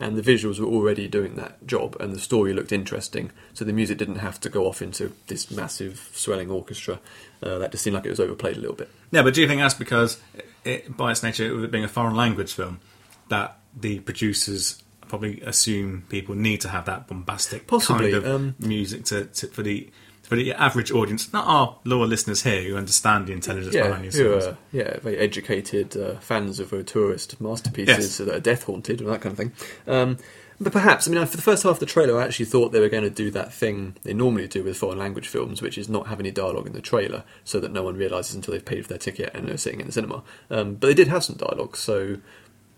and 0.00 0.16
the 0.16 0.22
visuals 0.22 0.60
were 0.60 0.66
already 0.66 1.08
doing 1.08 1.34
that 1.36 1.66
job, 1.66 1.96
and 2.00 2.14
the 2.14 2.20
story 2.20 2.52
looked 2.52 2.72
interesting. 2.72 3.30
So 3.54 3.64
the 3.64 3.72
music 3.72 3.98
didn't 3.98 4.16
have 4.16 4.40
to 4.40 4.48
go 4.48 4.66
off 4.66 4.80
into 4.80 5.12
this 5.26 5.50
massive 5.50 6.10
swelling 6.12 6.50
orchestra. 6.50 7.00
Uh, 7.42 7.58
that 7.58 7.72
just 7.72 7.84
seemed 7.84 7.94
like 7.94 8.06
it 8.06 8.10
was 8.10 8.20
overplayed 8.20 8.56
a 8.56 8.60
little 8.60 8.76
bit. 8.76 8.90
yeah, 9.10 9.22
but 9.22 9.34
do 9.34 9.40
you 9.40 9.48
think 9.48 9.60
that's 9.60 9.74
because, 9.74 10.20
it, 10.64 10.96
by 10.96 11.10
its 11.10 11.22
nature, 11.22 11.64
it 11.64 11.70
being 11.70 11.84
a 11.84 11.88
foreign 11.88 12.16
language 12.16 12.52
film, 12.52 12.80
that 13.28 13.58
the 13.76 14.00
producers 14.00 14.82
probably 15.08 15.40
assume 15.40 16.04
people 16.08 16.34
need 16.34 16.60
to 16.60 16.68
have 16.68 16.84
that 16.84 17.06
bombastic 17.08 17.66
Possibly, 17.66 18.12
kind 18.12 18.14
of 18.14 18.26
um, 18.26 18.54
music 18.58 19.04
to, 19.06 19.24
to, 19.24 19.46
for 19.48 19.62
the 19.62 19.88
for 20.28 20.36
the 20.36 20.52
average 20.52 20.90
audience, 20.92 21.32
not 21.32 21.46
our 21.46 21.76
lower 21.84 22.06
listeners 22.06 22.42
here 22.42 22.62
who 22.62 22.76
understand 22.76 23.26
the 23.26 23.32
intelligence 23.32 23.74
yeah, 23.74 23.86
behind 23.88 24.04
these 24.04 24.16
who 24.18 24.34
are 24.34 24.56
yeah 24.72 24.98
very 25.00 25.16
educated 25.18 25.96
uh, 25.96 26.16
fans 26.20 26.60
of 26.60 26.70
auteurist 26.70 27.40
masterpieces 27.40 27.96
Yes. 27.98 28.18
that 28.18 28.28
are 28.28 28.40
death 28.40 28.64
haunted 28.64 29.00
and 29.00 29.08
that 29.08 29.22
kind 29.22 29.32
of 29.32 29.38
thing. 29.38 29.52
Um, 29.86 30.18
but 30.60 30.72
perhaps, 30.72 31.06
I 31.06 31.12
mean, 31.12 31.24
for 31.24 31.36
the 31.36 31.42
first 31.42 31.62
half 31.62 31.74
of 31.74 31.78
the 31.78 31.86
trailer, 31.86 32.20
I 32.20 32.24
actually 32.24 32.46
thought 32.46 32.72
they 32.72 32.80
were 32.80 32.88
going 32.88 33.04
to 33.04 33.10
do 33.10 33.30
that 33.30 33.52
thing 33.52 33.94
they 34.02 34.12
normally 34.12 34.48
do 34.48 34.64
with 34.64 34.76
foreign 34.76 34.98
language 34.98 35.28
films, 35.28 35.62
which 35.62 35.78
is 35.78 35.88
not 35.88 36.08
have 36.08 36.18
any 36.18 36.32
dialogue 36.32 36.66
in 36.66 36.72
the 36.72 36.80
trailer, 36.80 37.22
so 37.44 37.60
that 37.60 37.70
no 37.72 37.84
one 37.84 37.96
realizes 37.96 38.34
until 38.34 38.52
they've 38.52 38.64
paid 38.64 38.82
for 38.82 38.88
their 38.88 38.98
ticket 38.98 39.30
and 39.34 39.48
they're 39.48 39.56
sitting 39.56 39.78
in 39.80 39.86
the 39.86 39.92
cinema. 39.92 40.22
Um, 40.50 40.74
but 40.74 40.88
they 40.88 40.94
did 40.94 41.06
have 41.08 41.22
some 41.22 41.36
dialogue, 41.36 41.76
so 41.76 42.16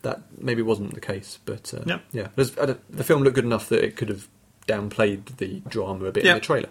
that 0.02 0.20
maybe 0.38 0.60
wasn't 0.62 0.92
the 0.94 1.00
case. 1.00 1.38
But 1.46 1.72
uh, 1.74 1.82
yeah, 2.12 2.28
the 2.36 3.02
film 3.02 3.22
looked 3.22 3.34
good 3.36 3.44
enough 3.46 3.68
that 3.70 3.82
it 3.82 3.96
could 3.96 4.10
have 4.10 4.28
downplayed 4.68 5.38
the 5.38 5.60
drama 5.68 6.04
a 6.04 6.12
bit 6.12 6.24
in 6.26 6.34
the 6.34 6.40
trailer. 6.40 6.68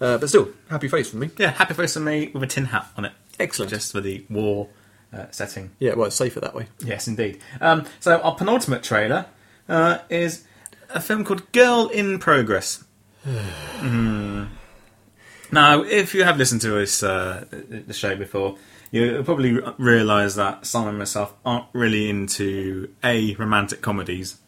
Uh, 0.00 0.18
but 0.18 0.28
still, 0.28 0.48
happy 0.70 0.88
face 0.88 1.10
from 1.10 1.20
me. 1.20 1.30
Yeah, 1.36 1.50
happy 1.50 1.74
face 1.74 1.94
for 1.94 2.00
me 2.00 2.30
with 2.32 2.42
a 2.42 2.46
tin 2.46 2.66
hat 2.66 2.86
on 2.96 3.04
it. 3.04 3.12
Excellent. 3.38 3.70
Just 3.70 3.92
for 3.92 4.00
the 4.00 4.24
war 4.30 4.68
uh, 5.12 5.26
setting. 5.30 5.70
Yeah, 5.78 5.94
well, 5.94 6.06
it's 6.06 6.16
safer 6.16 6.40
that 6.40 6.54
way. 6.54 6.68
Yes, 6.84 7.08
indeed. 7.08 7.40
Um, 7.60 7.84
so 8.00 8.20
our 8.20 8.34
penultimate 8.34 8.82
trailer 8.82 9.26
uh, 9.68 9.98
is 10.08 10.44
a 10.90 11.00
film 11.00 11.24
called 11.24 11.50
Girl 11.52 11.88
in 11.88 12.18
Progress. 12.18 12.84
Hmm. 13.78 14.44
Now, 15.52 15.82
if 15.82 16.14
you 16.14 16.24
have 16.24 16.36
listened 16.36 16.60
to 16.62 16.70
this 16.70 17.02
uh, 17.02 17.44
the 17.50 17.94
show 17.94 18.16
before, 18.16 18.58
you'll 18.90 19.22
probably 19.22 19.60
realise 19.78 20.34
that 20.34 20.66
Simon 20.66 20.90
and 20.90 20.98
myself 20.98 21.32
aren't 21.44 21.66
really 21.72 22.10
into 22.10 22.92
A, 23.04 23.34
romantic 23.36 23.80
comedies, 23.80 24.38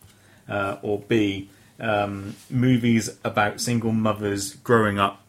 uh, 0.48 0.76
or 0.82 0.98
B, 1.00 1.48
um, 1.78 2.36
movies 2.50 3.16
about 3.24 3.60
single 3.60 3.92
mothers 3.92 4.54
growing 4.56 4.98
up 4.98 5.22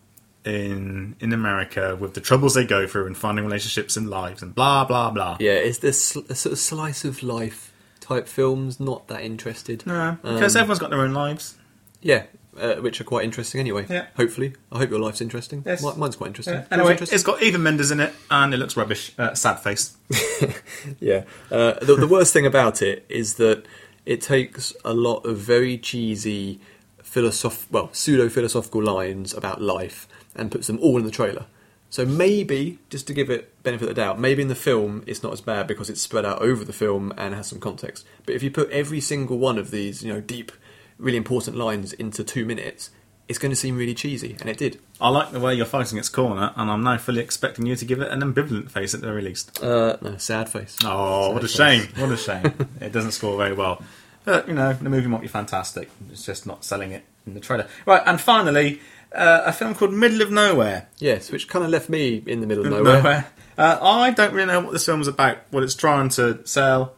in 0.46 1.16
in 1.20 1.34
America 1.34 1.96
with 2.00 2.14
the 2.14 2.22
troubles 2.22 2.54
they 2.56 2.66
go 2.66 2.88
through 2.88 3.06
and 3.08 3.18
finding 3.18 3.46
relationships 3.46 3.96
and 3.98 4.10
lives 4.10 4.42
and 4.42 4.56
blah 4.56 4.86
blah 4.86 5.10
blah. 5.12 5.38
Yeah, 5.40 5.54
is 5.54 5.80
this 5.80 6.04
sl- 6.04 6.20
a 6.30 6.36
sort 6.36 6.54
of 6.54 6.60
slice 6.60 7.06
of 7.06 7.22
life 7.24 7.72
type 8.00 8.28
films? 8.28 8.80
Not 8.80 9.08
that 9.08 9.22
interested. 9.22 9.86
No, 9.86 10.18
because 10.24 10.56
Um, 10.56 10.62
everyone's 10.62 10.80
got 10.80 10.90
their 10.90 11.02
own 11.02 11.14
lives. 11.14 11.56
Yeah, 12.02 12.24
uh, 12.60 12.76
which 12.78 13.00
are 13.00 13.04
quite 13.04 13.24
interesting 13.24 13.60
anyway. 13.62 13.86
Yeah. 13.88 14.08
Hopefully, 14.18 14.54
I 14.72 14.80
hope 14.80 14.90
your 14.90 15.00
life's 15.00 15.22
interesting. 15.22 15.62
Yes. 15.66 15.84
Mi- 15.84 15.94
mine's 15.96 16.16
quite 16.16 16.28
interesting. 16.28 16.56
Yeah. 16.56 16.66
Anyway, 16.72 16.92
interesting? 16.94 17.16
it's 17.16 17.24
got 17.24 17.44
Eva 17.44 17.60
Mendes 17.60 17.92
in 17.92 18.00
it, 18.00 18.12
and 18.32 18.54
it 18.54 18.58
looks 18.58 18.76
rubbish. 18.76 19.14
Uh, 19.20 19.34
sad 19.36 19.56
face. 19.60 19.96
Yeah. 21.00 21.24
Uh, 21.52 21.74
the, 21.82 21.96
the 21.96 22.08
worst 22.08 22.34
thing 22.34 22.46
about 22.48 22.82
it 22.82 23.06
is 23.08 23.36
that 23.36 23.66
it 24.06 24.20
takes 24.22 24.74
a 24.84 24.94
lot 24.94 25.26
of 25.26 25.38
very 25.38 25.78
cheesy, 25.78 26.60
philosoph- 27.04 27.68
well, 27.70 27.90
pseudo 27.94 28.30
philosophical 28.30 28.82
lines 28.84 29.32
about 29.34 29.62
life 29.62 30.08
and 30.36 30.52
puts 30.52 30.68
them 30.68 30.80
all 30.80 30.98
in 30.98 31.06
the 31.06 31.12
trailer. 31.12 31.46
So 31.90 32.06
maybe, 32.06 32.80
just 32.90 33.06
to 33.08 33.14
give 33.14 33.30
it 33.30 33.62
benefit 33.64 33.90
of 33.90 33.96
the 33.96 34.02
doubt, 34.02 34.18
maybe 34.18 34.42
in 34.42 34.48
the 34.48 34.56
film 34.56 35.04
it's 35.06 35.22
not 35.24 35.34
as 35.34 35.42
bad 35.42 35.68
because 35.68 35.90
it's 35.90 36.02
spread 36.02 36.26
out 36.26 36.42
over 36.42 36.64
the 36.64 36.72
film 36.72 37.14
and 37.18 37.36
has 37.36 37.48
some 37.48 37.60
context. 37.60 38.06
But 38.26 38.34
if 38.36 38.44
you 38.44 38.50
put 38.50 38.70
every 38.72 39.02
single 39.02 39.38
one 39.38 39.58
of 39.58 39.72
these, 39.72 40.02
you 40.02 40.14
know, 40.14 40.22
deep, 40.22 40.54
really 40.98 41.18
important 41.18 41.58
lines 41.58 41.92
into 41.92 42.24
two 42.24 42.46
minutes, 42.46 42.92
it's 43.28 43.40
going 43.40 43.50
to 43.50 43.56
seem 43.56 43.78
really 43.78 43.94
cheesy, 43.94 44.36
and 44.40 44.50
it 44.50 44.58
did. 44.58 44.80
I 45.00 45.10
like 45.10 45.32
the 45.32 45.40
way 45.40 45.54
you're 45.54 45.66
fighting 45.66 45.98
its 45.98 46.10
corner, 46.10 46.52
and 46.56 46.70
I'm 46.72 46.84
now 46.84 46.98
fully 46.98 47.22
expecting 47.22 47.66
you 47.66 47.76
to 47.76 47.86
give 47.86 48.02
it 48.02 48.10
an 48.10 48.22
ambivalent 48.22 48.72
face 48.72 48.94
at 48.94 49.02
the 49.02 49.08
very 49.08 49.22
least. 49.22 49.62
Uh, 49.64 49.98
no, 50.02 50.18
sad 50.18 50.50
face. 50.50 50.78
Oh, 50.84 51.32
what 51.32 51.44
a 51.44 51.48
Sad 51.48 51.82
shame! 51.82 51.90
What 51.96 52.12
a 52.12 52.18
shame! 52.18 52.70
it 52.82 52.92
doesn't 52.92 53.12
score 53.12 53.38
very 53.38 53.54
well, 53.54 53.82
but 54.26 54.48
you 54.48 54.54
know 54.54 54.74
the 54.74 54.90
movie 54.90 55.08
might 55.08 55.22
be 55.22 55.28
fantastic. 55.28 55.90
It's 56.12 56.26
just 56.26 56.46
not 56.46 56.64
selling 56.66 56.92
it 56.92 57.04
in 57.26 57.34
the 57.34 57.40
trailer. 57.40 57.68
Right, 57.86 58.02
and 58.06 58.20
finally, 58.20 58.82
uh, 59.14 59.44
a 59.46 59.54
film 59.54 59.76
called 59.76 59.94
Middle 59.94 60.22
of 60.22 60.32
Nowhere. 60.32 60.88
Yes, 61.00 61.32
which 61.32 61.48
kind 61.48 61.64
of 61.66 61.72
left 61.72 61.90
me 61.90 62.22
in 62.26 62.42
the 62.42 62.48
middle 62.48 62.66
of 62.66 62.72
nowhere. 62.72 63.28
Uh, 63.58 63.78
I 63.82 64.12
don't 64.12 64.34
really 64.34 64.48
know 64.48 64.62
what 64.62 64.74
this 64.74 64.86
film's 64.86 65.08
about. 65.08 65.38
What 65.52 65.64
it's 65.64 65.76
trying 65.76 66.10
to 66.10 66.46
sell. 66.48 66.94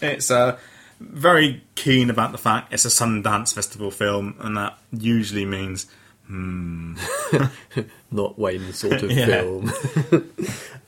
It's 0.00 0.30
uh, 0.30 0.58
very 1.00 1.62
keen 1.74 2.10
about 2.10 2.32
the 2.32 2.38
fact 2.38 2.72
it's 2.72 2.84
a 2.84 2.88
Sundance 2.88 3.52
Festival 3.54 3.90
film, 3.90 4.36
and 4.40 4.56
that 4.56 4.78
usually 4.92 5.44
means 5.44 5.86
not 6.30 8.38
Wayne 8.38 8.72
sort 8.72 9.02
of 9.02 9.10
Yeah. 9.10 9.26
film. 9.26 9.72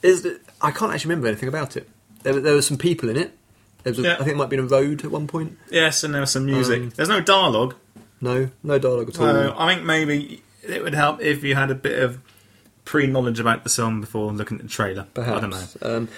Is 0.03 0.25
it, 0.25 0.41
I 0.61 0.71
can't 0.71 0.93
actually 0.93 1.11
remember 1.11 1.29
anything 1.29 1.49
about 1.49 1.77
it. 1.77 1.89
There, 2.23 2.39
there 2.41 2.55
were 2.55 2.63
some 2.63 2.79
people 2.79 3.09
in 3.09 3.17
it. 3.17 3.37
There 3.83 3.91
was 3.93 3.99
a, 3.99 4.03
Yeah. 4.03 4.15
I 4.15 4.19
think 4.19 4.29
it 4.31 4.37
might 4.37 4.45
have 4.45 4.51
been 4.51 4.61
a 4.61 4.65
road 4.65 5.05
at 5.05 5.11
one 5.11 5.27
point. 5.27 5.59
yes, 5.71 6.05
and 6.05 6.15
there 6.15 6.21
was 6.21 6.31
some 6.31 6.47
music. 6.47 6.81
Um, 6.83 6.91
There's 6.91 7.09
no 7.09 7.21
dialogue. 7.21 7.75
No, 8.25 8.51
no 8.63 8.79
dialogue 8.79 9.11
at 9.11 9.21
all. 9.21 9.55
I 9.61 9.75
think 9.75 9.85
maybe 9.87 10.43
it 10.67 10.83
would 10.83 10.95
help 10.95 11.21
if 11.21 11.45
you 11.45 11.55
had 11.55 11.71
a 11.71 11.75
bit 11.75 11.99
of 12.03 12.19
pre-knowledge 12.85 13.39
about 13.39 13.65
the 13.65 13.71
film 13.71 14.01
before 14.01 14.33
looking 14.33 14.57
at 14.59 14.63
the 14.65 14.69
trailer. 14.69 15.07
Perhaps. 15.15 15.37
I 15.37 15.41
don't 15.41 15.51
know. 15.51 15.97
Um, 15.97 16.09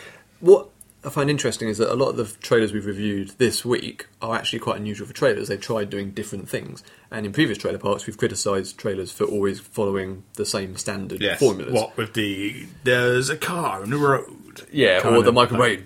what 0.41 0.69
I 1.05 1.11
find 1.11 1.31
interesting 1.31 1.69
is 1.69 1.79
that 1.79 1.93
a 1.93 1.95
lot 1.95 2.11
of 2.11 2.17
the 2.17 2.25
trailers 2.41 2.73
we've 2.73 2.87
reviewed 2.87 3.31
this 3.39 3.65
week 3.65 4.07
are 4.21 4.35
actually 4.37 4.59
quite 4.61 4.77
unusual 4.79 5.07
for 5.07 5.13
trailers. 5.15 5.49
They've 5.49 5.61
tried 5.61 5.91
doing 5.91 6.11
different 6.11 6.49
things. 6.49 6.83
And 7.11 7.27
in 7.27 7.33
previous 7.33 7.59
trailer 7.59 7.79
parks, 7.79 8.07
we've 8.07 8.19
criticised 8.19 8.77
trailers 8.79 9.13
for 9.13 9.25
always 9.25 9.61
following 9.61 10.25
the 10.35 10.47
same 10.47 10.77
standard 10.77 11.21
Yes. 11.21 11.39
formulas. 11.39 11.73
What 11.73 11.97
with 11.97 12.15
the 12.15 12.67
there's 12.85 13.31
a 13.31 13.37
car 13.37 13.83
on 13.83 13.91
the 13.91 13.97
road. 13.97 14.63
Yeah, 14.73 15.01
or 15.05 15.23
the 15.23 15.33
Michael. 15.33 15.59
Bay 15.59 15.77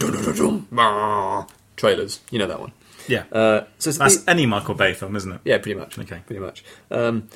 trailers. 1.76 2.20
You 2.30 2.38
know 2.38 2.46
that 2.46 2.60
one. 2.60 2.72
Yeah, 3.10 3.24
Uh, 3.32 3.64
so 3.78 3.90
it's 3.90 3.98
that's 3.98 4.16
the- 4.18 4.30
any 4.30 4.46
Michael 4.46 4.74
Bay 4.74 4.94
film, 4.94 5.16
isn't 5.16 5.30
it? 5.32 5.40
Yeah, 5.44 5.58
pretty 5.58 5.78
much. 5.78 5.98
Okay. 5.98 6.22
pretty 6.26 6.40
much. 6.40 6.64
Um, 6.90 7.28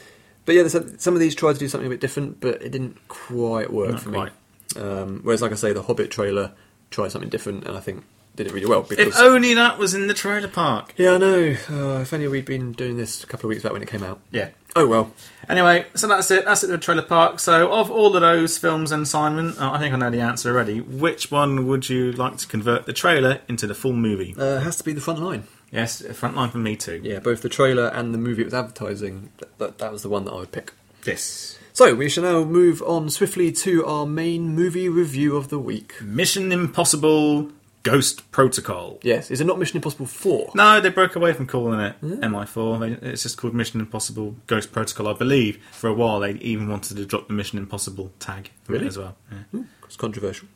but 0.47 0.55
yeah, 0.55 0.67
some, 0.69 0.99
some 0.99 1.15
of 1.15 1.21
these 1.21 1.35
tried 1.35 1.55
to 1.55 1.59
do 1.59 1.69
something 1.69 1.87
a 1.87 1.91
bit 1.91 2.01
different, 2.01 2.41
but 2.41 2.63
it 2.63 2.71
didn't 2.71 2.97
quite 3.09 3.73
work 3.73 3.93
Not 3.93 4.01
for 4.01 4.11
quite. 4.11 4.33
me. 4.77 4.83
Um, 4.83 5.21
whereas, 5.23 5.43
like 5.43 5.53
I 5.53 5.57
say, 5.57 5.73
the 5.73 5.83
Hobbit 5.83 6.11
trailer 6.11 6.53
tried 6.91 7.09
something 7.13 7.31
different, 7.31 7.67
and 7.67 7.77
I 7.77 7.81
think 7.81 8.05
did 8.37 8.49
it 8.49 8.53
really 8.53 8.67
well. 8.67 8.83
Because 8.83 9.07
If 9.09 9.17
only 9.19 9.55
that 9.55 9.79
was 9.79 9.95
in 9.95 10.07
the 10.09 10.15
trailer 10.15 10.49
park. 10.49 10.93
yeah, 10.97 11.13
I 11.13 11.19
know. 11.19 11.57
Uh, 11.71 12.01
if 12.01 12.13
only 12.13 12.27
we'd 12.29 12.45
been 12.45 12.73
doing 12.73 12.97
this 12.97 13.23
a 13.23 13.27
couple 13.27 13.47
of 13.47 13.51
weeks 13.51 13.63
back 13.63 13.73
when 13.73 13.81
it 13.83 13.89
came 13.89 14.03
out. 14.03 14.21
Yeah. 14.33 14.49
Oh 14.77 14.89
well. 14.89 15.13
Anyway, 15.49 15.87
so 15.95 16.09
that's 16.09 16.29
it. 16.33 16.45
That's 16.45 16.65
it 16.65 16.71
with 16.71 16.81
Trailer 16.81 17.03
Park. 17.03 17.39
So, 17.39 17.71
of 17.73 17.93
all 17.93 18.15
of 18.17 18.21
those 18.23 18.59
films 18.59 18.91
and 18.91 19.07
Simon, 19.07 19.55
uh, 19.59 19.71
I 19.71 19.79
think 19.79 19.95
I 19.95 19.97
know 19.99 20.11
the 20.11 20.21
answer 20.21 20.51
already. 20.51 20.81
Which 20.81 21.31
one 21.31 21.69
would 21.69 21.89
you 21.89 22.11
like 22.11 22.39
to 22.39 22.47
convert 22.49 22.85
the 22.87 22.93
trailer 22.93 23.39
into 23.49 23.69
the 23.69 23.75
full 23.75 23.93
movie? 23.93 24.35
Uh, 24.37 24.57
it 24.57 24.63
has 24.65 24.77
to 24.79 24.85
be 24.85 24.93
the 24.93 25.01
front 25.01 25.21
line. 25.23 25.45
Yes, 25.75 26.01
front 26.17 26.37
line 26.37 26.51
for 26.51 26.59
me 26.59 26.77
too. 26.77 27.01
Yeah, 27.05 27.19
both 27.19 27.43
the 27.43 27.49
trailer 27.51 27.89
and 27.89 28.15
the 28.15 28.19
movie 28.19 28.43
it 28.43 28.47
was 28.47 28.55
advertising. 28.55 29.31
That, 29.39 29.59
that, 29.59 29.79
that 29.79 29.93
was 29.93 30.03
the 30.03 30.09
one 30.09 30.25
that 30.25 30.33
I 30.33 30.37
would 30.37 30.53
pick. 30.53 30.73
Yes. 31.05 31.59
So 31.75 31.95
we 31.95 32.09
shall 32.09 32.23
now 32.25 32.45
move 32.45 32.81
on 32.83 33.11
swiftly 33.11 33.51
to 33.53 33.85
our 33.85 34.07
main 34.07 34.55
movie 34.55 34.89
review 34.89 35.37
of 35.37 35.49
the 35.49 35.59
week. 35.59 36.01
Mission 36.01 36.53
Impossible 36.53 37.51
Ghost 37.83 38.31
Protocol. 38.31 38.99
Yes, 39.03 39.31
is 39.31 39.41
it 39.41 39.45
not 39.47 39.59
Mission 39.59 39.77
Impossible 39.77 40.07
Four? 40.07 40.51
No, 40.55 40.81
they 40.81 40.89
broke 40.89 41.17
away 41.17 41.33
from 41.35 41.47
calling 41.47 41.81
it 41.81 42.01
MI4. 42.01 43.01
They, 43.01 43.09
it's 43.11 43.25
just 43.25 43.37
called 43.37 43.55
Mission 43.55 43.81
Impossible 43.81 44.37
Ghost 44.47 44.73
Protocol. 44.73 45.09
I 45.09 45.13
believe 45.15 45.59
for 45.73 45.89
a 45.89 45.93
while 45.95 46.21
they 46.21 46.33
even 46.35 46.69
wanted 46.69 46.97
to 46.97 47.05
drop 47.05 47.27
the 47.29 47.35
Mission 47.35 47.59
Impossible 47.59 48.13
tag 48.21 48.51
from 48.63 48.77
it 48.77 48.79
Really? 48.79 48.89
as 48.89 48.97
well. 48.97 49.17
Yeah. 49.31 49.39
Hmm, 49.51 49.63
it's 49.85 49.97
controversial. 49.97 50.49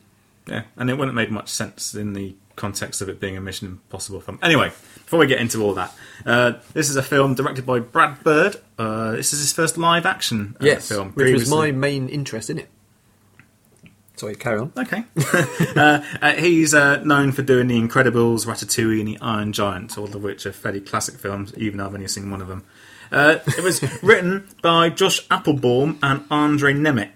Yeah, 0.49 0.63
and 0.77 0.91
it 0.91 0.95
wouldn't 0.95 1.17
have 1.17 1.29
made 1.29 1.33
much 1.33 1.49
sense 1.49 1.95
in 1.95 2.13
the 2.13 2.35
context 2.57 3.01
of 3.01 3.09
it 3.09 3.21
being 3.21 3.37
a 3.37 3.41
Mission 3.41 3.69
Impossible 3.69 4.21
film. 4.21 4.39
Anyway, 4.43 4.69
before 4.69 5.19
we 5.21 5.27
get 5.27 5.41
into 5.41 5.63
all 5.63 5.75
that, 5.75 5.95
uh, 6.27 6.53
this 6.73 6.91
is 6.91 6.97
a 6.97 7.03
film 7.03 7.35
directed 7.35 7.65
by 7.65 7.79
Brad 7.79 8.23
Bird. 8.25 8.57
Uh, 8.79 9.13
this 9.13 9.33
is 9.33 9.41
his 9.41 9.53
first 9.53 9.79
live 9.79 10.05
action 10.07 10.57
uh, 10.61 10.65
Yes, 10.65 10.89
film. 10.89 11.13
which 11.13 11.33
was 11.33 11.49
my 11.49 11.71
main 11.71 12.09
interest 12.09 12.51
in 12.51 12.59
it. 12.59 12.69
Sorry, 14.17 14.35
carry 14.35 14.59
on. 14.59 14.73
Okay. 14.77 15.05
uh, 15.77 16.03
uh, 16.21 16.33
he's 16.33 16.75
uh, 16.75 17.03
known 17.05 17.31
for 17.31 17.43
doing 17.43 17.69
The 17.69 17.79
Incredibles, 17.81 18.47
Ratatouille, 18.47 18.99
and 18.99 19.09
The 19.09 19.19
Iron 19.21 19.53
Giant, 19.53 19.97
all 19.97 20.07
of 20.07 20.21
which 20.21 20.45
are 20.45 20.53
fairly 20.53 20.81
classic 20.81 21.15
films, 21.21 21.55
even 21.57 21.79
though 21.79 21.87
I've 21.87 21.95
only 21.95 22.09
seen 22.09 22.29
one 22.29 22.43
of 22.43 22.49
them. 22.49 22.65
Uh, 23.13 23.39
it 23.47 23.63
was 23.63 23.81
written 24.03 24.49
by 24.61 24.91
Josh 24.91 25.25
Applebaum 25.31 26.01
and 26.03 26.25
Andre 26.33 26.75
Nemec. 26.75 27.11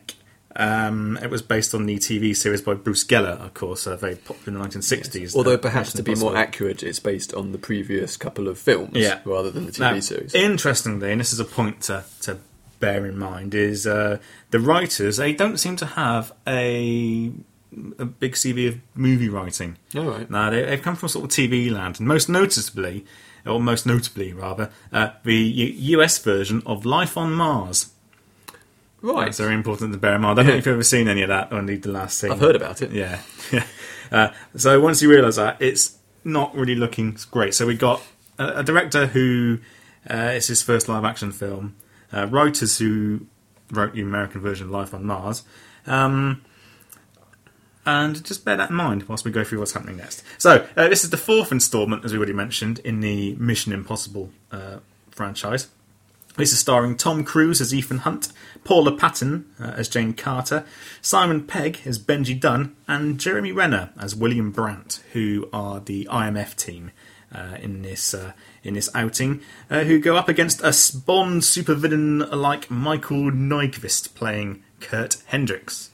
Um, 0.57 1.19
it 1.23 1.31
was 1.31 1.41
based 1.43 1.75
on 1.75 1.87
the 1.87 1.97
TV 1.97 2.37
series 2.37 2.61
by 2.61 2.75
Bruce 2.75 3.05
Geller, 3.05 3.41
of 3.41 3.55
course, 3.55 3.87
uh, 3.87 3.97
very 3.97 4.17
popular 4.17 4.59
in 4.59 4.63
the 4.63 4.69
1960s. 4.79 5.35
Although 5.35 5.55
uh, 5.55 5.59
perhaps 5.59 5.93
to 5.95 6.03
be 6.03 6.15
more 6.15 6.37
accurate, 6.37 6.83
it's 6.83 6.99
based 6.99 7.33
on 7.35 7.53
the 7.53 7.59
previous 7.59 8.17
couple 8.17 8.49
of 8.49 8.59
films 8.59 8.91
Yeah. 8.95 9.21
rather 9.25 9.51
than 9.51 9.67
the 9.67 9.73
TV 9.73 9.81
Now, 9.81 10.01
series. 10.01 10.35
Interestingly, 10.35 11.11
and 11.13 11.21
this 11.21 11.33
is 11.33 11.41
a 11.41 11.45
point 11.45 11.81
to, 11.83 12.05
to 12.23 12.39
bear 12.81 13.07
in 13.07 13.19
mind, 13.19 13.55
is 13.55 13.87
uh, 13.87 14.19
the 14.51 14.61
writers 14.61 15.17
they 15.17 15.33
don't 15.33 15.57
seem 15.59 15.77
to 15.77 15.87
have 15.87 16.33
a 16.47 17.33
a 17.99 18.05
big 18.05 18.33
CV 18.35 18.69
of 18.69 18.79
movie 18.95 19.31
writing. 19.31 19.79
All 19.97 20.03
right. 20.05 20.29
No, 20.31 20.51
they, 20.51 20.63
they've 20.63 20.83
come 20.83 20.95
from 20.95 21.09
sort 21.09 21.25
of 21.25 21.31
TV 21.31 21.71
land, 21.71 21.99
and 21.99 22.07
most 22.07 22.29
noticeably, 22.29 23.07
or 23.47 23.59
most 23.61 23.87
notably 23.87 24.35
rather, 24.35 24.71
uh, 24.93 25.13
the 25.25 25.35
U- 25.35 25.99
US 26.01 26.19
version 26.19 26.63
of 26.67 26.85
Life 26.85 27.17
on 27.17 27.33
Mars. 27.33 27.92
Right. 29.03 29.27
That's 29.27 29.39
very 29.39 29.55
important 29.55 29.93
to 29.93 29.99
bear 29.99 30.15
in 30.15 30.21
mind. 30.23 30.39
I 30.39 30.43
don't 30.43 30.53
know 30.53 30.59
if 30.59 30.67
you've 30.67 30.75
ever 30.75 30.85
seen 30.85 31.09
any 31.09 31.23
of 31.23 31.29
that, 31.29 31.53
or 31.53 31.59
indeed 31.59 31.83
the 31.83 31.91
last 31.91 32.19
scene. 32.19 32.33
I've 32.33 32.41
heard 32.41 32.57
about 32.57 32.83
it. 32.83 32.93
Yeah. 32.93 33.21
uh, 34.13 34.29
so 34.57 34.81
once 34.81 35.03
you 35.03 35.11
realise 35.11 35.37
that, 35.37 35.61
it's 35.61 35.99
not 36.25 36.55
really 36.55 36.75
looking 36.75 37.17
great. 37.31 37.55
So 37.55 37.67
we 37.67 37.77
got 37.77 38.03
a, 38.39 38.61
a 38.61 38.63
director 38.63 39.07
who 39.07 39.59
uh, 40.09 40.33
it's 40.35 40.49
his 40.49 40.63
first 40.63 40.89
live 40.89 41.05
action 41.05 41.33
film, 41.33 41.77
uh, 42.13 42.27
writers 42.27 42.79
who 42.79 43.27
wrote 43.71 43.95
the 43.95 44.03
American 44.03 44.41
version 44.41 44.67
of 44.67 44.73
Life 44.73 44.95
on 44.95 45.05
Mars. 45.05 45.45
Um, 45.87 46.43
and 47.85 48.25
just 48.25 48.45
bear 48.45 48.57
that 48.57 48.71
in 48.71 48.77
mind 48.77 49.09
whilst 49.09 49.25
we 49.25 49.33
go 49.33 49.43
through 49.43 49.59
what's 49.59 49.73
happening 49.73 49.97
next. 49.97 50.23
So, 50.39 50.67
uh, 50.77 50.89
this 50.89 51.03
is 51.03 51.11
the 51.11 51.17
fourth 51.17 51.51
instalment, 51.51 52.05
as 52.05 52.13
we 52.13 52.19
already 52.19 52.33
mentioned, 52.33 52.79
in 52.81 53.01
the 53.01 53.35
Mission 53.37 53.73
Impossible 53.73 54.31
uh, 54.53 54.79
franchise. 55.11 55.69
This 56.37 56.53
is 56.53 56.59
starring 56.59 56.97
Tom 56.97 57.25
Cruise 57.25 57.61
as 57.61 57.75
Ethan 57.75 57.99
Hunt, 57.99 58.33
Paula 58.65 58.97
Patton 58.97 59.45
uh, 59.61 59.75
as 59.77 59.87
Jane 59.87 60.15
Carter, 60.15 60.65
Simon 61.03 61.47
Pegg 61.47 61.81
as 61.85 61.99
Benji 61.99 62.39
Dunn, 62.41 62.75
and 62.89 63.21
Jeremy 63.21 63.53
Renner 63.53 63.91
as 64.01 64.17
William 64.17 64.51
Brandt, 64.51 65.03
who 65.13 65.51
are 65.53 65.79
the 65.79 66.09
IMF 66.11 66.57
team 66.57 66.91
uh, 67.35 67.59
in 67.61 67.83
this 67.83 68.15
uh, 68.15 68.33
in 68.63 68.73
this 68.73 68.89
outing, 68.95 69.43
uh, 69.71 69.81
who 69.81 69.99
go 69.99 70.17
up 70.17 70.31
against 70.31 70.61
a 70.61 70.73
Bond 71.05 71.43
supervillain 71.43 72.33
like 72.33 72.71
Michael 72.71 73.31
Nyqvist 73.31 74.15
playing 74.15 74.63
Kurt 74.81 75.19
Hendricks. 75.27 75.91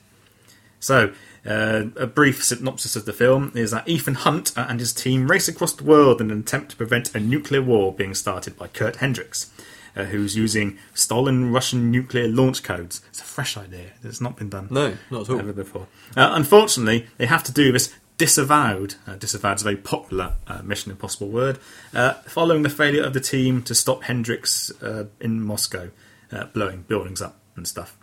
So, 0.79 1.13
uh, 1.45 1.87
a 1.97 2.07
brief 2.07 2.45
synopsis 2.45 2.95
of 2.95 3.07
the 3.07 3.13
film 3.13 3.51
is 3.57 3.73
that 3.73 3.89
Ethan 3.89 4.15
Hunt 4.15 4.57
uh, 4.57 4.67
and 4.69 4.79
his 4.79 4.93
team 4.93 5.29
race 5.29 5.49
across 5.49 5.73
the 5.73 5.83
world 5.83 6.21
in 6.21 6.31
an 6.31 6.41
attempt 6.41 6.71
to 6.71 6.77
prevent 6.77 7.13
a 7.15 7.19
nuclear 7.19 7.63
war 7.63 7.93
being 7.93 8.15
started 8.15 8.57
by 8.57 8.69
Kurt 8.69 8.97
Hendricks. 8.97 9.51
Uh, 9.99 10.05
who's 10.05 10.37
using 10.37 10.79
stolen 10.95 11.51
Russian 11.53 11.91
nuclear 11.91 12.29
launch 12.29 12.63
codes. 12.63 13.03
It's 13.09 13.21
a 13.21 13.25
fresh 13.25 13.57
idea. 13.57 13.91
It's 14.05 14.21
not 14.21 14.37
been 14.37 14.49
done 14.49 14.69
No, 14.71 14.97
not 15.11 15.23
at 15.23 15.31
all. 15.31 15.41
ever 15.41 15.53
before. 15.53 15.89
Uh, 16.17 16.31
unfortunately, 16.35 17.09
they 17.17 17.27
have 17.27 17.43
to 17.45 17.53
do 17.53 17.73
this 17.73 17.93
disavowed. 18.17 18.95
Uh, 19.09 19.17
disavowed 19.17 19.57
is 19.57 19.63
a 19.63 19.65
very 19.65 19.77
popular 19.77 20.35
uh, 20.47 20.63
Mission 20.63 20.93
Impossible 20.93 21.29
word. 21.29 21.59
Uh, 21.93 22.15
following 22.27 22.63
the 22.63 22.69
failure 22.69 23.03
of 23.03 23.13
the 23.13 23.21
team 23.21 23.61
to 23.65 23.75
stop 23.75 24.05
Hendricks 24.05 24.71
uh, 24.83 25.07
in 25.21 25.41
Moscow, 25.41 25.91
uh, 26.31 26.45
blowing 26.47 26.83
buildings 26.87 27.21
up 27.21 27.37
and 27.57 27.67
stuff. 27.67 27.97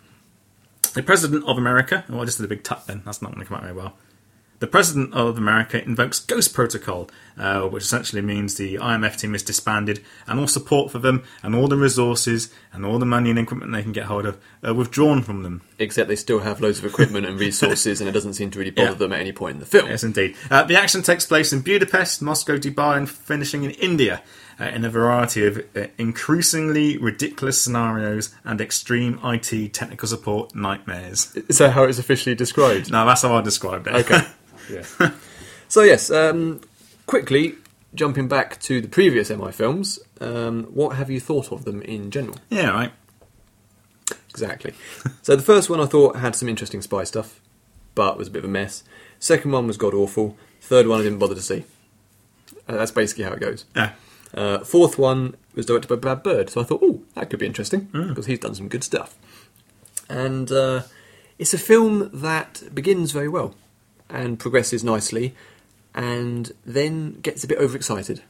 The 0.96 1.04
President 1.04 1.46
of 1.46 1.58
America. 1.58 2.04
Oh, 2.10 2.22
I 2.22 2.26
just 2.26 2.38
did 2.40 2.46
a 2.46 2.50
big 2.50 2.64
tuck 2.64 2.88
then. 2.88 3.04
That's 3.06 3.22
not 3.22 3.32
going 3.34 3.42
to 3.42 3.48
come 3.48 3.58
out 3.58 3.64
very 3.64 3.76
well. 3.76 3.98
The 4.66 4.72
President 4.72 5.14
of 5.14 5.38
America 5.38 5.84
invokes 5.84 6.20
Ghost 6.20 6.56
Protocol, 6.56 7.08
uh, 7.38 7.68
which 7.68 7.84
essentially 7.84 8.24
means 8.24 8.56
the 8.56 8.78
IMF 8.78 9.16
team 9.20 9.36
is 9.36 9.44
disbanded 9.44 10.04
and 10.26 10.40
all 10.40 10.48
support 10.48 10.92
for 10.92 10.98
them 10.98 11.24
and 11.44 11.54
all 11.54 11.68
the 11.68 11.78
resources 11.78 12.52
and 12.74 12.84
all 12.84 12.98
the 12.98 13.06
money 13.06 13.30
and 13.30 13.38
equipment 13.38 13.72
they 13.74 13.84
can 13.84 13.92
get 13.92 14.06
hold 14.06 14.26
of 14.26 14.40
are 14.64 14.74
withdrawn 14.74 15.22
from 15.22 15.44
them. 15.44 15.62
Except 15.78 16.08
they 16.08 16.16
still 16.16 16.40
have 16.40 16.62
loads 16.62 16.80
of 16.80 16.86
equipment 16.86 17.28
and 17.28 17.40
resources, 17.40 18.02
and 18.02 18.10
it 18.10 18.14
doesn't 18.14 18.34
seem 18.34 18.50
to 18.50 18.58
really 18.58 18.72
bother 18.72 18.90
Yeah. 18.90 18.96
them 18.96 19.14
at 19.14 19.20
any 19.20 19.32
point 19.34 19.54
in 19.54 19.60
the 19.60 19.68
film. 19.68 19.88
Yes, 19.88 20.04
indeed. 20.04 20.36
Uh, 20.50 20.64
the 20.64 20.76
action 20.82 21.04
takes 21.04 21.28
place 21.28 21.54
in 21.54 21.62
Budapest, 21.62 22.24
Moscow, 22.24 22.58
Dubai, 22.58 22.98
and 22.98 23.08
finishing 23.08 23.66
in 23.66 23.70
India 23.72 24.24
uh, 24.60 24.64
in 24.64 24.84
a 24.84 24.90
variety 24.90 25.46
of 25.46 25.60
uh, 25.76 25.82
increasingly 26.00 26.98
ridiculous 26.98 27.62
scenarios 27.62 28.34
and 28.44 28.60
extreme 28.60 29.20
IT 29.24 29.74
technical 29.76 30.08
support 30.08 30.56
nightmares. 30.56 31.36
Is 31.50 31.60
that 31.60 31.74
how 31.74 31.84
it's 31.84 32.00
officially 32.00 32.34
described? 32.34 32.92
no, 32.92 33.06
that's 33.06 33.22
how 33.22 33.36
I 33.36 33.42
described 33.42 33.86
it. 33.86 33.94
Okay. 33.94 34.22
yeah. 34.70 35.12
So 35.68 35.82
yes, 35.82 36.12
um, 36.12 36.62
quickly 37.06 37.56
jumping 37.94 38.28
back 38.28 38.60
to 38.62 38.82
the 38.82 38.88
previous 38.88 39.30
MI 39.30 39.52
films, 39.52 40.00
um, 40.22 40.66
what 40.66 40.96
have 40.96 41.10
you 41.10 41.20
thought 41.20 41.52
of 41.52 41.66
them 41.66 41.82
in 41.82 42.12
general? 42.12 42.38
yeah, 42.50 42.70
right. 42.70 42.92
Exactly. 44.30 44.74
so 45.22 45.36
the 45.36 45.42
first 45.42 45.70
one 45.70 45.80
I 45.80 45.86
thought 45.86 46.18
had 46.18 46.36
some 46.36 46.50
interesting 46.50 46.82
spy 46.82 47.04
stuff, 47.06 47.40
but 47.96 48.18
was 48.18 48.28
a 48.28 48.32
bit 48.32 48.40
of 48.40 48.46
a 48.46 48.52
mess. 48.52 48.84
Second 49.18 49.52
one 49.52 49.66
was 49.66 49.78
god 49.78 49.94
awful. 49.94 50.38
Third 50.62 50.88
one 50.88 51.00
I 51.00 51.04
didn't 51.04 51.20
bother 51.20 51.36
to 51.36 51.42
see. 51.42 51.64
Uh, 52.68 52.74
that's 52.76 52.92
basically 52.92 53.24
how 53.24 53.32
it 53.32 53.40
goes. 53.40 53.66
Yeah. 53.76 53.94
Uh, 54.34 54.60
fourth 54.60 54.98
one 54.98 55.36
was 55.56 55.66
directed 55.66 55.88
by 55.88 55.96
Brad 55.96 56.22
Bird, 56.22 56.50
so 56.50 56.60
I 56.60 56.66
thought, 56.66 56.82
oh, 56.84 57.02
that 57.14 57.30
could 57.30 57.40
be 57.40 57.46
interesting 57.46 57.90
because 57.92 58.26
he's 58.26 58.40
done 58.40 58.56
some 58.56 58.68
good 58.68 58.84
stuff. 58.84 59.18
And 60.10 60.52
uh, 60.52 60.84
it's 61.40 61.54
a 61.54 61.58
film 61.58 62.10
that 62.14 62.62
begins 62.74 63.12
very 63.12 63.30
well 63.30 63.56
and 64.10 64.40
progresses 64.40 64.84
nicely, 64.84 65.36
and 65.94 66.52
then 66.66 67.20
gets 67.22 67.44
a 67.44 67.48
bit 67.48 67.58
overexcited. 67.58 68.22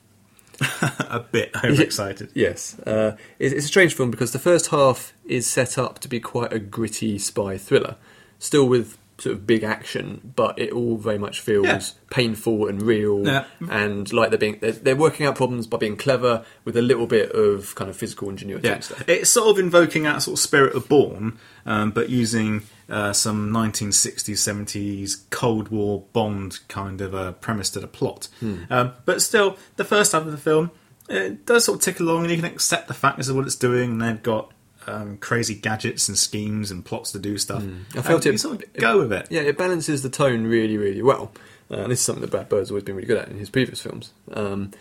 a 0.82 1.20
bit 1.20 1.52
overexcited. 1.64 2.32
Yes, 2.34 2.80
uh, 2.80 3.18
it's, 3.40 3.54
it's 3.54 3.66
a 3.66 3.68
strange 3.68 3.94
film 3.94 4.12
because 4.12 4.32
the 4.32 4.40
first 4.40 4.68
half 4.68 5.14
is 5.26 5.48
set 5.48 5.78
up 5.78 6.00
to 6.00 6.08
be 6.08 6.20
quite 6.20 6.54
a 6.54 6.60
gritty 6.60 7.18
spy 7.18 7.58
thriller, 7.58 7.96
still 8.40 8.68
with 8.68 8.98
sort 9.18 9.34
of 9.36 9.48
big 9.48 9.64
action, 9.64 10.34
but 10.36 10.60
it 10.60 10.72
all 10.74 10.98
very 10.98 11.18
much 11.18 11.40
feels 11.40 11.66
Yeah. 11.66 11.82
painful 12.12 12.68
and 12.68 12.82
real, 12.82 13.26
Yeah. 13.26 13.46
and 13.70 14.12
like 14.12 14.30
they're 14.30 14.38
being 14.40 14.58
they're, 14.60 14.74
they're 14.74 14.96
working 14.96 15.26
out 15.26 15.36
problems 15.36 15.68
by 15.68 15.78
being 15.78 15.96
clever 15.96 16.44
with 16.66 16.76
a 16.76 16.82
little 16.82 17.08
bit 17.08 17.32
of 17.32 17.76
kind 17.76 17.90
of 17.90 17.96
physical 17.96 18.30
ingenuity 18.30 18.68
Yeah, 18.68 18.74
and 18.76 18.84
stuff. 18.84 19.08
it's 19.08 19.30
sort 19.30 19.48
of 19.50 19.58
invoking 19.60 20.04
that 20.04 20.22
sort 20.22 20.38
of 20.38 20.40
spirit 20.44 20.76
of 20.76 20.90
Bourne, 20.90 21.38
um, 21.66 21.92
but 21.92 22.10
using 22.10 22.64
uh, 22.90 23.14
some 23.14 23.52
1960s, 23.52 24.38
70s 24.38 25.24
Cold 25.30 25.70
War 25.70 26.04
Bond 26.14 26.60
kind 26.68 27.00
of 27.02 27.14
a 27.14 27.32
premise 27.34 27.70
to 27.72 27.80
the 27.80 27.88
plot. 27.88 28.28
Um, 28.70 28.92
but 29.06 29.22
still, 29.22 29.58
the 29.78 29.84
first 29.86 30.12
half 30.12 30.26
of 30.26 30.32
the 30.32 30.38
film 30.38 30.72
it 31.08 31.46
does 31.46 31.66
sort 31.66 31.78
of 31.78 31.84
tick 31.84 32.00
along, 32.00 32.24
and 32.24 32.32
you 32.32 32.36
can 32.38 32.46
accept 32.46 32.88
the 32.88 32.94
fact 32.96 33.18
this 33.18 33.28
is 33.28 33.34
what 33.34 33.46
it's 33.46 33.56
doing. 33.56 33.92
And 33.92 34.02
they've 34.02 34.24
got 34.24 34.52
um, 34.88 35.18
crazy 35.18 35.56
gadgets 35.56 36.08
and 36.08 36.18
schemes 36.18 36.72
and 36.72 36.84
plots 36.86 37.12
to 37.14 37.20
do 37.20 37.38
stuff. 37.38 37.64
I 37.96 38.02
felt 38.02 38.26
it- 38.26 38.40
sort 38.40 38.64
of 38.64 38.74
go 38.74 39.00
with 39.00 39.14
it. 39.14 39.28
Yeah, 39.30 39.42
it 39.42 39.58
balances 39.58 40.02
the 40.04 40.10
tone 40.10 40.46
really, 40.48 40.78
really 40.78 41.02
well. 41.02 41.32
Uh, 41.72 41.78
and 41.78 41.92
this 41.92 42.00
is 42.00 42.06
something 42.06 42.22
that 42.22 42.32
Brad 42.32 42.48
Bird's 42.50 42.70
always 42.70 42.84
been 42.84 42.96
really 42.96 43.08
good 43.08 43.18
at 43.18 43.28
in 43.30 43.38
his 43.40 43.50
previous 43.50 43.82
films. 43.82 44.14
Um, 44.32 44.72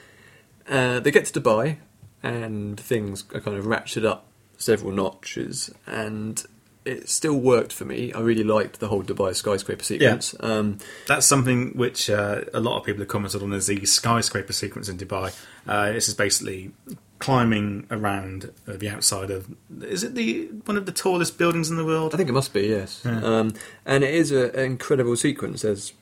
uh, 0.69 1.01
they 1.01 1.11
get 1.11 1.25
to 1.27 1.41
Dubai, 1.41 1.77
and 2.23 2.79
things 2.79 3.25
are 3.35 3.41
kind 3.41 3.57
of 3.57 3.65
ratcheted 3.65 4.05
up 4.07 4.27
several 4.59 4.93
notches, 4.93 5.71
and 5.87 6.45
it 6.85 7.09
still 7.09 7.39
worked 7.41 7.73
for 7.73 7.87
me. 7.87 8.13
I 8.13 8.21
really 8.21 8.45
liked 8.45 8.81
the 8.81 8.89
whole 8.89 9.03
Dubai 9.03 9.35
skyscraper 9.35 9.83
sequence. 9.83 10.35
Um, 10.41 10.77
That's 11.07 11.27
something 11.27 11.71
which 11.71 12.11
uh, 12.11 12.43
a 12.53 12.61
lot 12.61 12.79
of 12.79 12.85
people 12.85 13.01
have 13.01 13.09
commented 13.09 13.43
on 13.43 13.55
as 13.55 13.67
the 13.67 13.85
skyscraper 13.87 14.53
sequence 14.53 14.91
in 14.91 14.99
Dubai. 14.99 15.35
Uh, 15.67 15.93
this 15.93 16.09
is 16.09 16.15
basically 16.15 16.73
climbing 17.19 17.87
around 17.91 18.53
uh, 18.69 18.75
the 18.77 18.89
outside 18.91 19.31
of. 19.31 19.49
Is 19.83 20.03
it 20.05 20.15
the 20.15 20.47
one 20.67 20.77
of 20.77 20.87
the 20.87 20.93
tallest 20.93 21.39
buildings 21.39 21.71
in 21.71 21.77
the 21.77 21.85
world? 21.85 22.15
I 22.15 22.17
think 22.17 22.29
it 22.29 22.33
must 22.33 22.53
be, 22.53 22.69
yes. 22.69 23.05
Um, 23.05 23.55
and 23.85 24.05
it 24.05 24.15
is 24.15 24.31
a, 24.33 24.51
an 24.53 24.65
incredible 24.65 25.17
sequence. 25.17 25.63
There's, 25.63 25.93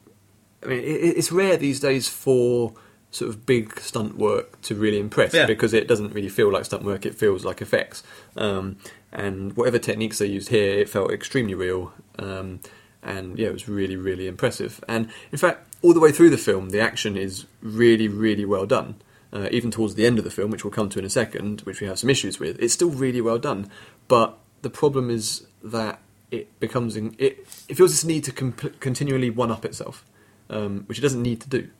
I 0.63 0.67
mean, 0.67 0.79
it, 0.81 0.83
it's 1.19 1.33
rare 1.33 1.57
these 1.57 1.81
days 1.81 2.09
for 2.09 2.75
sort 3.11 3.29
of 3.29 3.45
big 3.45 3.79
stunt 3.79 4.17
work 4.17 4.61
to 4.63 4.75
really 4.75 4.99
impress 4.99 5.35
Yeah. 5.35 5.45
because 5.47 5.75
it 5.75 5.87
doesn't 5.87 6.15
really 6.15 6.29
feel 6.31 6.51
like 6.53 6.65
stunt 6.65 6.83
work; 6.85 7.05
it 7.07 7.15
feels 7.15 7.45
like 7.45 7.61
effects. 7.63 8.03
Um, 8.37 8.77
and 9.13 9.55
whatever 9.57 9.79
techniques 9.79 10.19
they 10.19 10.27
used 10.27 10.49
here, 10.49 10.79
it 10.79 10.89
felt 10.89 11.11
extremely 11.11 11.55
real. 11.55 11.93
Um, 12.19 12.61
and 13.03 13.39
yeah, 13.39 13.49
it 13.49 13.53
was 13.53 13.69
really, 13.69 13.97
really 13.97 14.27
impressive. 14.29 14.83
And 14.89 15.09
in 15.33 15.39
fact, 15.39 15.75
all 15.83 15.93
the 15.93 16.01
way 16.01 16.13
through 16.13 16.31
the 16.31 16.39
film, 16.39 16.71
the 16.71 16.81
action 16.81 17.17
is 17.17 17.47
really, 17.61 18.09
really 18.09 18.45
well 18.45 18.65
done. 18.65 18.95
Uh, 19.33 19.49
even 19.51 19.71
towards 19.71 19.95
the 19.95 20.05
end 20.05 20.19
of 20.19 20.25
the 20.25 20.31
film, 20.31 20.51
which 20.51 20.63
we'll 20.63 20.71
come 20.71 20.91
to 20.91 20.99
in 20.99 21.07
a 21.07 21.11
second, 21.11 21.63
which 21.63 21.81
we 21.81 21.87
have 21.87 21.99
some 21.99 22.11
issues 22.11 22.39
with, 22.39 22.59
it's 22.61 22.75
still 22.75 22.91
really 22.91 23.23
well 23.23 23.39
done. 23.39 23.71
But 24.07 24.37
the 24.61 24.69
problem 24.69 25.09
is 25.09 25.47
that 25.65 26.01
it 26.31 26.61
becomes 26.61 26.97
in, 26.97 27.15
it, 27.17 27.39
it 27.67 27.77
feels 27.79 27.93
this 27.93 28.05
need 28.05 28.25
to 28.25 28.33
comp- 28.33 28.79
continually 28.79 29.31
one 29.31 29.51
up 29.51 29.65
itself, 29.65 30.05
um, 30.51 30.85
which 30.87 30.99
it 30.99 31.01
doesn't 31.01 31.23
need 31.23 31.41
to 31.41 31.49
do. 31.49 31.71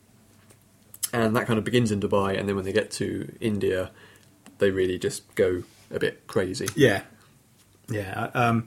And 1.11 1.35
that 1.35 1.45
kind 1.45 1.59
of 1.59 1.63
begins 1.63 1.91
in 1.91 1.99
Dubai, 1.99 2.39
and 2.39 2.49
then 2.49 2.55
when 2.55 2.65
they 2.65 2.73
get 2.73 2.89
to 2.91 3.31
India, 3.39 3.91
they 4.57 4.71
really 4.71 4.97
just 4.97 5.35
go 5.35 5.61
a 5.91 5.99
bit 5.99 6.25
crazy. 6.25 6.67
Yeah, 6.75 7.03
yeah. 7.87 8.31
Um, 8.33 8.65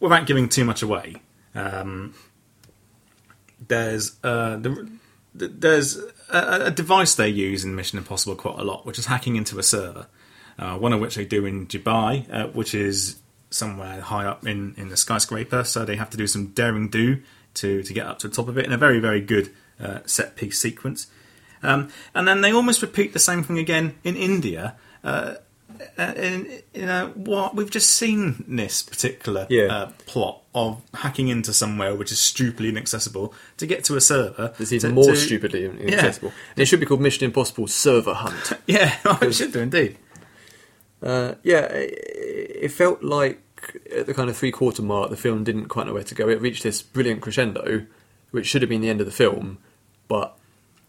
without 0.00 0.26
giving 0.26 0.48
too 0.48 0.64
much 0.64 0.82
away, 0.82 1.22
um, 1.54 2.14
there's 3.68 4.16
uh, 4.24 4.56
the, 4.56 4.74
th- 4.74 4.88
there's 5.38 5.96
a, 6.30 6.66
a 6.66 6.70
device 6.70 7.14
they 7.14 7.28
use 7.28 7.64
in 7.64 7.74
Mission 7.74 7.98
Impossible 7.98 8.36
quite 8.36 8.58
a 8.58 8.64
lot, 8.64 8.86
which 8.86 8.98
is 8.98 9.06
hacking 9.06 9.36
into 9.36 9.58
a 9.58 9.62
server. 9.62 10.06
Uh, 10.58 10.78
one 10.78 10.94
of 10.94 11.00
which 11.00 11.16
they 11.16 11.26
do 11.26 11.44
in 11.44 11.66
Dubai, 11.66 12.26
uh, 12.32 12.48
which 12.48 12.74
is 12.74 13.20
somewhere 13.50 14.00
high 14.00 14.24
up 14.24 14.46
in, 14.46 14.74
in 14.78 14.88
the 14.88 14.96
skyscraper. 14.96 15.64
So 15.64 15.84
they 15.84 15.96
have 15.96 16.10
to 16.10 16.16
do 16.16 16.26
some 16.26 16.48
daring 16.48 16.88
do 16.88 17.22
to 17.54 17.82
to 17.82 17.92
get 17.92 18.06
up 18.06 18.18
to 18.20 18.28
the 18.28 18.34
top 18.34 18.48
of 18.48 18.56
it 18.58 18.64
in 18.64 18.72
a 18.72 18.78
very 18.78 18.98
very 18.98 19.20
good 19.20 19.50
uh, 19.80 20.00
set 20.06 20.36
piece 20.36 20.58
sequence. 20.58 21.08
Um, 21.62 21.90
and 22.14 22.26
then 22.28 22.40
they 22.40 22.52
almost 22.52 22.82
repeat 22.82 23.12
the 23.12 23.18
same 23.18 23.42
thing 23.42 23.58
again 23.58 23.96
in 24.04 24.16
India. 24.16 24.76
Uh, 25.02 25.34
uh, 25.98 26.12
in, 26.16 26.62
you 26.74 26.86
know 26.86 27.12
what 27.14 27.54
we've 27.54 27.70
just 27.70 27.90
seen 27.90 28.44
this 28.48 28.82
particular 28.82 29.46
Yeah. 29.50 29.64
uh, 29.64 29.92
plot 30.06 30.42
of 30.54 30.80
hacking 30.94 31.28
into 31.28 31.52
somewhere 31.52 31.94
which 31.94 32.10
is 32.12 32.18
stupidly 32.18 32.68
inaccessible 32.70 33.34
to 33.58 33.66
get 33.66 33.84
to 33.84 33.96
a 33.96 34.00
server. 34.00 34.54
It's 34.58 34.72
even 34.72 34.90
to- 34.90 34.94
more 34.94 35.04
to- 35.10 35.16
stupidly 35.16 35.64
inaccessible. 35.66 36.32
And 36.54 36.62
it 36.62 36.66
should 36.66 36.80
be 36.80 36.86
called 36.86 37.00
Mission 37.00 37.24
Impossible 37.24 37.66
Server 37.66 38.14
Hunt. 38.14 38.52
Yeah, 38.66 38.96
it 39.22 39.32
should 39.34 39.52
do 39.52 39.60
indeed. 39.60 39.96
Uh, 41.02 41.34
yeah, 41.42 41.60
it, 41.66 42.56
it 42.62 42.72
felt 42.72 43.02
like 43.02 43.40
at 43.94 44.06
the 44.06 44.14
kind 44.14 44.30
of 44.30 44.36
three 44.36 44.50
quarter 44.50 44.82
mark, 44.82 45.10
the 45.10 45.16
film 45.16 45.44
didn't 45.44 45.66
quite 45.66 45.86
know 45.86 45.92
where 45.94 46.02
to 46.04 46.14
go. 46.14 46.28
It 46.28 46.40
reached 46.40 46.62
this 46.62 46.80
brilliant 46.82 47.20
crescendo, 47.20 47.84
which 48.30 48.46
should 48.46 48.62
have 48.62 48.68
been 48.68 48.80
the 48.80 48.88
end 48.88 49.00
of 49.00 49.06
the 49.06 49.12
film, 49.12 49.58
but 50.08 50.36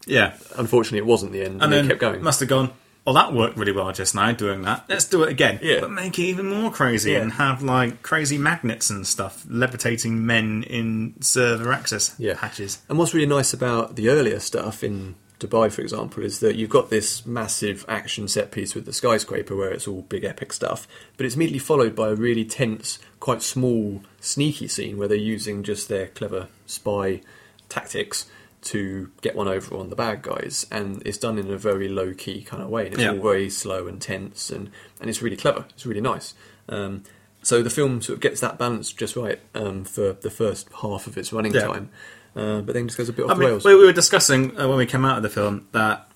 Yeah, 0.06 0.36
unfortunately, 0.56 0.98
it 0.98 1.06
wasn't 1.06 1.32
the 1.32 1.40
end, 1.42 1.54
and, 1.54 1.64
and 1.64 1.72
then 1.72 1.88
kept 1.88 2.00
going. 2.00 2.22
must 2.22 2.40
have 2.40 2.48
gone. 2.48 2.70
Well, 3.08 3.14
that 3.14 3.32
worked 3.32 3.56
really 3.56 3.72
well 3.72 3.90
just 3.90 4.14
now. 4.14 4.30
Doing 4.32 4.60
that, 4.62 4.84
let's 4.86 5.06
do 5.06 5.22
it 5.22 5.30
again. 5.30 5.60
Yeah. 5.62 5.80
but 5.80 5.90
make 5.90 6.18
it 6.18 6.24
even 6.24 6.44
more 6.50 6.70
crazy 6.70 7.12
Yeah. 7.12 7.20
and 7.20 7.32
have 7.32 7.62
like 7.62 8.02
crazy 8.02 8.36
magnets 8.36 8.90
and 8.90 9.06
stuff 9.06 9.46
levitating 9.48 10.26
men 10.26 10.62
in 10.64 11.14
server 11.22 11.72
access 11.72 12.14
Yeah. 12.18 12.34
hatches. 12.34 12.80
And 12.86 12.98
what's 12.98 13.14
really 13.14 13.26
nice 13.26 13.54
about 13.54 13.96
the 13.96 14.10
earlier 14.10 14.40
stuff 14.40 14.84
in 14.84 15.14
Dubai, 15.40 15.72
for 15.72 15.80
example, 15.80 16.22
is 16.22 16.40
that 16.40 16.56
you've 16.56 16.68
got 16.68 16.90
this 16.90 17.24
massive 17.24 17.82
action 17.88 18.28
set 18.28 18.50
piece 18.50 18.74
with 18.74 18.84
the 18.84 18.92
skyscraper 18.92 19.56
where 19.56 19.70
it's 19.70 19.88
all 19.88 20.02
big 20.02 20.24
epic 20.24 20.52
stuff, 20.52 20.86
but 21.16 21.24
it's 21.24 21.34
immediately 21.34 21.60
followed 21.60 21.96
by 21.96 22.08
a 22.08 22.14
really 22.14 22.44
tense, 22.44 22.98
quite 23.20 23.40
small, 23.40 24.02
sneaky 24.20 24.68
scene 24.68 24.98
where 24.98 25.08
they're 25.08 25.16
using 25.16 25.62
just 25.62 25.88
their 25.88 26.08
clever 26.08 26.48
spy 26.66 27.22
tactics 27.70 28.26
to 28.60 29.10
get 29.22 29.36
one 29.36 29.46
over 29.48 29.76
on 29.76 29.88
the 29.90 29.96
bad 29.96 30.22
guys, 30.22 30.66
and 30.70 31.02
it's 31.06 31.18
done 31.18 31.38
in 31.38 31.50
a 31.50 31.56
very 31.58 31.88
low 31.88 32.12
key 32.14 32.42
kind 32.42 32.62
of 32.62 32.68
way, 32.68 32.86
and 32.86 32.94
it's 32.94 33.02
Yeah. 33.02 33.12
all 33.12 33.22
very 33.22 33.48
slow 33.50 33.86
and 33.86 34.00
tense, 34.00 34.50
and, 34.50 34.70
and 35.00 35.08
it's 35.08 35.22
really 35.22 35.36
clever. 35.36 35.64
It's 35.70 35.86
really 35.86 36.00
nice. 36.00 36.34
Um, 36.68 37.04
so 37.42 37.62
the 37.62 37.70
film 37.70 38.02
sort 38.02 38.16
of 38.16 38.20
gets 38.20 38.40
that 38.40 38.58
balance 38.58 38.92
just 38.92 39.14
right 39.16 39.38
um, 39.54 39.84
for 39.84 40.12
the 40.14 40.30
first 40.30 40.68
half 40.82 41.06
of 41.06 41.16
its 41.16 41.32
running 41.32 41.54
Yeah. 41.54 41.66
time, 41.66 41.90
uh, 42.34 42.60
but 42.62 42.72
then 42.74 42.88
just 42.88 42.98
goes 42.98 43.08
a 43.08 43.12
bit 43.12 43.24
off 43.24 43.30
I 43.30 43.34
the 43.34 43.40
mean, 43.40 43.48
rails. 43.50 43.64
we, 43.64 43.74
we 43.76 43.86
were 43.86 43.92
discussing 43.92 44.58
uh, 44.60 44.68
when 44.68 44.76
we 44.78 44.86
came 44.86 45.04
out 45.04 45.16
of 45.18 45.22
the 45.22 45.28
film 45.30 45.68
that 45.72 46.08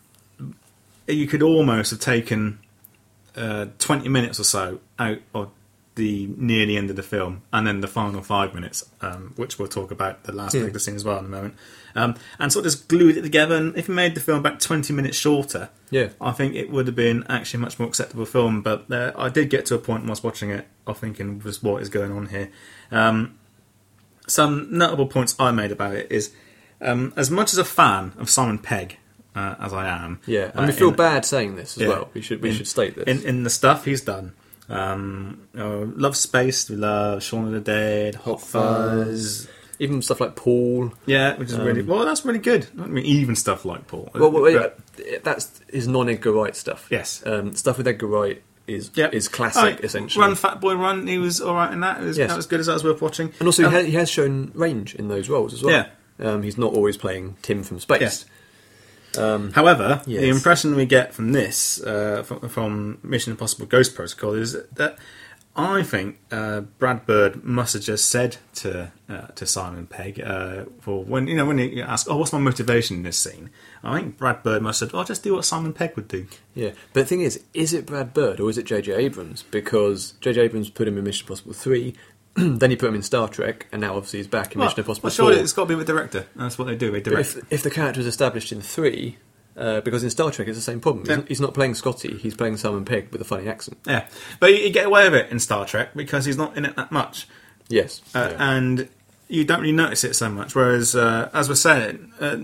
you 1.07 1.27
could 1.27 1.43
almost 1.43 1.91
have 1.93 2.01
taken 2.01 2.59
uh, 3.37 3.67
twenty 3.79 4.09
minutes 4.09 4.39
or 4.41 4.45
so 4.45 4.81
out 4.99 5.19
of 5.35 5.51
the 5.95 6.27
near 6.39 6.65
the 6.65 6.77
end 6.77 6.89
of 6.91 6.97
the 6.97 7.03
film, 7.03 7.43
and 7.53 7.67
then 7.67 7.81
the 7.83 7.87
final 7.89 8.23
five 8.23 8.55
minutes, 8.55 8.89
um, 9.03 9.33
which 9.37 9.59
we'll 9.59 9.69
talk 9.69 9.91
about 9.91 10.25
the 10.25 10.33
last 10.33 10.55
Yeah. 10.55 10.67
scene 10.79 10.95
as 10.97 11.05
well 11.05 11.19
in 11.19 11.27
a 11.27 11.29
moment, 11.29 11.55
um, 11.95 12.15
and 12.39 12.51
sort 12.53 12.65
of 12.65 12.73
just 12.73 12.89
glued 12.89 13.19
it 13.19 13.23
together. 13.23 13.57
And 13.57 13.77
if 13.77 13.89
you 13.89 13.95
made 13.95 14.15
the 14.15 14.21
film 14.21 14.39
about 14.39 14.59
twenty 14.61 14.93
minutes 14.95 15.17
shorter, 15.19 15.69
Yeah. 15.91 16.09
I 16.21 16.33
think 16.33 16.55
it 16.55 16.71
would 16.71 16.87
have 16.87 16.97
been 16.97 17.25
actually 17.29 17.59
a 17.59 17.61
much 17.61 17.79
more 17.79 17.89
acceptable 17.89 18.25
film. 18.25 18.63
But 18.63 18.91
uh, 18.91 19.13
I 19.17 19.29
did 19.29 19.51
get 19.51 19.67
to 19.67 19.75
a 19.75 19.79
point 19.79 20.07
whilst 20.07 20.25
watching 20.25 20.51
it 20.51 20.67
of 20.87 20.99
thinking, 20.99 21.41
"Was 21.45 21.63
what 21.63 21.83
is 21.83 21.89
going 21.91 22.13
on 22.13 22.27
here?" 22.27 22.49
Um, 22.91 23.35
some 24.27 24.69
notable 24.71 25.07
points 25.07 25.35
I 25.39 25.51
made 25.51 25.73
about 25.73 25.95
it 25.95 26.07
is, 26.11 26.31
um, 26.81 27.13
as 27.17 27.31
much 27.31 27.53
as 27.53 27.59
a 27.59 27.65
fan 27.65 28.13
of 28.19 28.31
Simon 28.31 28.59
Pegg 28.59 28.99
uh, 29.35 29.57
as 29.59 29.73
I 29.73 29.89
am, 29.89 30.21
Yeah, 30.27 30.51
and 30.55 30.61
uh, 30.61 30.67
we 30.67 30.73
feel 30.73 30.89
in- 30.91 30.95
bad 30.97 31.25
saying 31.25 31.57
this 31.57 31.77
as 31.77 31.83
Yeah. 31.83 31.89
well. 31.89 32.11
We 32.15 32.21
should 32.23 32.41
we 32.43 32.51
In- 32.51 32.55
should 32.55 32.69
state 32.69 32.95
this. 32.97 33.05
in, 33.07 33.23
in 33.27 33.43
the 33.45 33.51
stuff 33.51 33.85
he's 33.85 34.01
done. 34.01 34.33
Um, 34.69 35.49
uh, 35.57 35.79
love 35.97 36.17
Spaced, 36.17 36.71
we 36.71 36.77
love 36.77 37.23
Shaun 37.23 37.47
of 37.47 37.53
the 37.53 37.61
Dead, 37.61 38.15
Hot 38.17 38.41
Fuzz. 38.41 39.49
Even 39.79 40.01
stuff 40.03 40.21
like 40.21 40.37
Paul. 40.37 40.93
Yeah, 41.07 41.37
which 41.37 41.51
is 41.51 41.59
really 41.59 41.81
Um, 41.81 41.89
well. 41.89 42.05
That's 42.05 42.25
really 42.25 42.39
good. 42.39 42.67
I 42.81 42.87
mean, 42.87 43.05
even 43.05 43.35
stuff 43.35 43.65
like 43.65 43.89
Paul. 43.89 44.11
Well, 44.15 44.31
wait, 44.31 44.57
But- 44.57 44.79
that's 45.25 45.51
his 45.73 45.89
non-Edgar 45.89 46.31
Wright 46.33 46.55
stuff. 46.55 46.87
Yes. 46.91 47.23
um, 47.27 47.55
stuff 47.57 47.79
with 47.79 47.89
Edgar 47.89 48.07
Wright 48.07 48.43
is 48.69 48.91
Yep. 48.95 49.13
is 49.13 49.27
classic 49.27 49.79
Oh, 49.81 49.85
essentially. 49.85 50.25
Run 50.25 50.37
Fat 50.37 50.61
Boy 50.61 50.75
Run. 50.77 51.09
He 51.09 51.19
was 51.19 51.41
all 51.41 51.55
right 51.55 51.73
in 51.73 51.81
that. 51.81 52.01
It 52.01 52.05
was, 52.05 52.17
Yes. 52.19 52.31
That 52.31 52.37
was 52.37 52.47
good 52.47 52.61
as 52.61 52.67
that 52.67 52.75
was 52.75 52.85
worth 52.85 53.03
watching. 53.03 53.33
and 53.41 53.49
also, 53.49 53.65
Um, 53.65 53.85
he 53.85 53.93
has 53.93 54.09
shown 54.09 54.53
range 54.55 54.95
in 54.95 55.09
those 55.09 55.29
roles 55.29 55.53
as 55.53 55.63
well. 55.65 55.75
Yeah. 55.75 55.87
um, 56.25 56.43
he's 56.45 56.57
not 56.57 56.73
always 56.73 56.97
playing 56.97 57.37
Tim 57.43 57.65
from 57.65 57.81
Spaced. 57.81 58.01
Yes. 58.01 58.25
However, 59.17 60.03
the 60.07 60.29
impression 60.29 60.75
we 60.75 60.87
get 60.87 61.15
from 61.15 61.33
this, 61.33 61.83
uh, 61.83 62.23
from, 62.23 62.49
from 62.49 62.99
Mission 63.03 63.33
Impossible 63.33 63.67
Ghost 63.67 63.95
Protocol, 63.95 64.35
is 64.35 64.57
that 64.73 64.99
I 65.55 65.83
think 65.83 66.19
uh, 66.31 66.63
Brad 66.63 67.05
Bird 67.05 67.45
must 67.45 67.75
have 67.75 67.83
just 67.83 68.09
said 68.09 68.39
to 68.55 68.91
uh, 69.07 69.27
to 69.35 69.45
Simon 69.45 69.87
Pegg 69.87 70.19
uh, 70.19 70.65
for 70.81 71.05
when 71.05 71.27
you 71.27 71.37
know 71.37 71.45
when 71.45 71.59
he 71.59 71.83
asked, 71.83 72.07
"Oh, 72.09 72.17
what's 72.17 72.33
my 72.33 72.39
motivation 72.39 72.97
in 72.97 73.03
this 73.03 73.19
scene?" 73.19 73.51
I 73.85 74.01
think 74.01 74.17
Brad 74.17 74.43
Bird 74.43 74.63
must 74.63 74.81
have 74.81 74.91
said, 74.91 74.99
"Oh, 74.99 75.05
just 75.05 75.23
do 75.23 75.35
what 75.35 75.45
Simon 75.45 75.75
Pegg 75.75 75.95
would 75.97 76.09
do." 76.09 76.27
Yeah, 76.55 76.71
but 76.95 77.01
the 77.01 77.05
thing 77.05 77.21
is, 77.21 77.43
is 77.53 77.75
it 77.75 77.85
Brad 77.85 78.15
Bird 78.15 78.41
or 78.41 78.49
is 78.49 78.57
it 78.57 78.65
J.J. 78.65 78.95
Abrams? 78.95 79.43
Because 79.43 80.13
J.J. 80.23 80.41
Abrams 80.41 80.71
put 80.71 80.89
him 80.89 80.97
in 80.97 81.05
Mission 81.05 81.27
Impossible 81.27 81.53
3, 81.53 81.95
then 82.37 82.71
you 82.71 82.77
put 82.77 82.89
him 82.89 82.95
in 82.95 83.03
Star 83.03 83.29
Trek, 83.29 83.67
and 83.73 83.81
now 83.81 83.97
obviously 83.97 84.21
he's 84.21 84.27
back 84.27 84.55
in 84.55 84.61
Mission 84.61 84.81
Impossible 84.81 85.07
well, 85.09 85.11
4. 85.11 85.27
surely 85.27 85.37
it's 85.41 85.53
got 85.53 85.63
to 85.65 85.69
be 85.69 85.75
with 85.75 85.87
the 85.87 85.93
director. 85.93 86.27
That's 86.37 86.59
what 86.59 86.67
they 86.67 86.77
do. 86.77 86.91
They 86.91 87.01
direct. 87.01 87.37
if, 87.37 87.53
if 87.53 87.63
the 87.63 87.71
character 87.71 88.01
is 88.01 88.07
established 88.07 88.53
in 88.53 88.61
3, 88.63 89.19
uh, 89.57 89.81
because 89.83 90.03
in 90.03 90.11
Star 90.11 90.31
Trek 90.31 90.49
it's 90.49 90.57
the 90.57 90.63
same 90.63 90.81
problem. 90.81 91.03
He's, 91.05 91.11
Yeah. 91.11 91.17
not, 91.17 91.29
he's 91.29 91.41
not 91.41 91.55
playing 91.55 91.75
Scotty, 91.75 92.17
he's 92.19 92.35
playing 92.35 92.57
Simon 92.57 92.85
Pegg 92.85 93.11
with 93.13 93.21
a 93.21 93.25
funny 93.25 93.49
accent. 93.49 93.79
Yeah, 93.87 94.09
but 94.41 94.51
you, 94.53 94.59
you 94.61 94.71
get 94.71 94.87
away 94.87 95.09
with 95.09 95.15
it 95.21 95.31
in 95.31 95.39
Star 95.41 95.67
Trek 95.67 95.91
because 95.95 96.25
he's 96.25 96.39
not 96.39 96.57
in 96.57 96.65
it 96.65 96.75
that 96.77 96.91
much. 96.91 97.29
Yes. 97.69 98.01
uh, 98.15 98.29
yeah. 98.33 98.57
and 98.57 98.89
you 99.29 99.45
don't 99.45 99.61
really 99.61 99.73
notice 99.73 100.05
it 100.05 100.15
so 100.15 100.29
much. 100.29 100.55
Whereas, 100.55 100.95
uh, 100.97 101.31
as 101.33 101.49
we're 101.49 101.55
saying, 101.55 102.13
uh, 102.21 102.37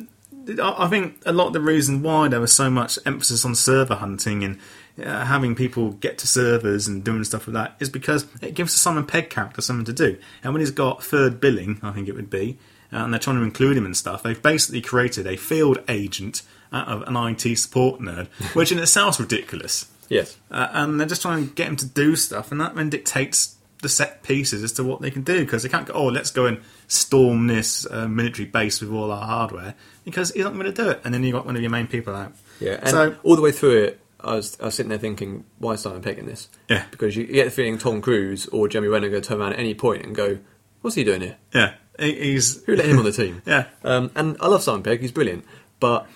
I 0.48 0.84
I 0.84 0.88
think 0.88 1.22
a 1.26 1.32
lot 1.32 1.48
of 1.48 1.52
the 1.52 1.60
reason 1.60 2.02
why 2.02 2.28
there 2.28 2.40
was 2.40 2.52
so 2.52 2.70
much 2.70 2.98
emphasis 3.04 3.44
on 3.44 3.54
server 3.54 3.96
hunting 3.96 4.44
and 4.44 4.58
uh, 5.04 5.24
having 5.24 5.54
people 5.54 5.92
get 5.92 6.18
to 6.18 6.26
servers 6.26 6.88
and 6.88 7.04
doing 7.04 7.22
stuff 7.24 7.46
like 7.46 7.54
that 7.54 7.76
is 7.80 7.88
because 7.88 8.26
it 8.42 8.54
gives 8.54 8.72
the 8.72 8.78
Simon 8.78 9.06
Pegg 9.06 9.30
character 9.30 9.60
something 9.60 9.84
to 9.84 9.92
do. 9.92 10.18
And 10.42 10.52
when 10.52 10.60
he's 10.60 10.70
got 10.70 11.02
third 11.04 11.40
billing, 11.40 11.78
I 11.82 11.92
think 11.92 12.08
it 12.08 12.14
would 12.14 12.30
be, 12.30 12.58
uh, 12.92 12.96
and 12.96 13.12
they're 13.12 13.20
trying 13.20 13.36
to 13.36 13.42
include 13.42 13.76
him 13.76 13.84
and 13.84 13.96
stuff, 13.96 14.22
they've 14.22 14.42
basically 14.42 14.80
created 14.80 15.26
a 15.26 15.36
field 15.36 15.78
agent 15.88 16.42
out 16.72 16.88
of 16.88 17.02
an 17.02 17.16
IT 17.16 17.56
support 17.56 18.00
nerd, 18.00 18.26
which 18.54 18.72
in 18.72 18.78
itself 18.78 19.16
is 19.16 19.20
ridiculous. 19.20 19.86
yes. 20.08 20.36
Uh, 20.50 20.68
and 20.72 20.98
they're 20.98 21.06
just 21.06 21.22
trying 21.22 21.46
to 21.46 21.54
get 21.54 21.68
him 21.68 21.76
to 21.76 21.86
do 21.86 22.16
stuff, 22.16 22.50
and 22.50 22.60
that 22.60 22.74
then 22.74 22.90
dictates 22.90 23.56
the 23.80 23.88
set 23.88 24.22
pieces 24.22 24.64
as 24.64 24.72
to 24.72 24.82
what 24.82 25.00
they 25.00 25.10
can 25.10 25.22
do 25.22 25.44
because 25.44 25.62
they 25.62 25.68
can't 25.68 25.86
go, 25.86 25.92
oh, 25.94 26.06
let's 26.06 26.32
go 26.32 26.46
and 26.46 26.60
storm 26.88 27.46
this 27.46 27.86
uh, 27.90 28.08
military 28.08 28.46
base 28.46 28.80
with 28.80 28.90
all 28.90 29.12
our 29.12 29.24
hardware 29.24 29.74
because 30.10 30.32
he's 30.32 30.44
not 30.44 30.52
going 30.54 30.66
to 30.66 30.72
do 30.72 30.88
it. 30.90 31.00
And 31.04 31.12
then 31.14 31.22
you 31.22 31.32
got 31.32 31.46
one 31.46 31.54
of 31.56 31.62
your 31.62 31.70
main 31.70 31.86
people 31.86 32.14
out. 32.14 32.32
Yeah, 32.60 32.78
and 32.80 32.88
so 32.90 33.16
all 33.22 33.36
the 33.36 33.42
way 33.42 33.52
through 33.52 33.82
it, 33.84 34.00
I 34.20 34.34
was, 34.34 34.58
I 34.60 34.64
was 34.66 34.74
sitting 34.74 34.90
there 34.90 34.98
thinking, 34.98 35.44
why 35.58 35.72
is 35.74 35.80
Simon 35.82 36.02
Pegg 36.02 36.18
in 36.18 36.26
this? 36.26 36.48
Yeah. 36.68 36.84
Because 36.90 37.16
you 37.16 37.24
get 37.26 37.44
the 37.44 37.50
feeling 37.50 37.78
Tom 37.78 38.00
Cruise 38.00 38.46
or 38.48 38.66
Jeremy 38.68 38.88
Renner 38.88 39.08
going 39.08 39.22
to 39.22 39.28
turn 39.28 39.40
around 39.40 39.52
at 39.52 39.58
any 39.60 39.74
point 39.74 40.04
and 40.04 40.14
go, 40.16 40.38
what's 40.80 40.96
he 40.96 41.04
doing 41.04 41.20
here? 41.20 41.36
yeah, 41.54 41.74
he's 41.98 42.64
Who 42.64 42.74
let 42.74 42.86
him 42.86 42.98
on 42.98 43.04
the 43.04 43.12
team? 43.12 43.42
yeah, 43.46 43.66
Um, 43.84 44.10
and 44.16 44.36
I 44.40 44.48
love 44.48 44.62
Simon 44.62 44.82
Pegg, 44.82 45.00
he's 45.00 45.12
brilliant. 45.12 45.44
But, 45.78 46.06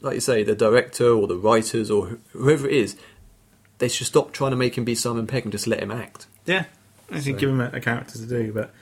like 0.00 0.14
you 0.14 0.20
say, 0.20 0.44
the 0.44 0.54
director 0.54 1.08
or 1.10 1.26
the 1.26 1.36
writers 1.36 1.90
or 1.90 2.18
whoever 2.32 2.68
it 2.68 2.74
is, 2.74 2.96
they 3.78 3.88
should 3.88 4.06
stop 4.06 4.32
trying 4.32 4.50
to 4.52 4.56
make 4.56 4.78
him 4.78 4.84
be 4.84 4.94
Simon 4.94 5.26
Pegg 5.26 5.42
and 5.44 5.50
just 5.52 5.66
let 5.66 5.80
him 5.80 5.90
act. 5.90 6.26
yeah. 6.46 6.64
I 7.10 7.14
should 7.20 7.24
So- 7.34 7.38
give 7.40 7.48
him 7.50 7.60
a, 7.60 7.70
a 7.72 7.80
character 7.80 8.18
to 8.18 8.26
do, 8.26 8.52
but 8.52 8.72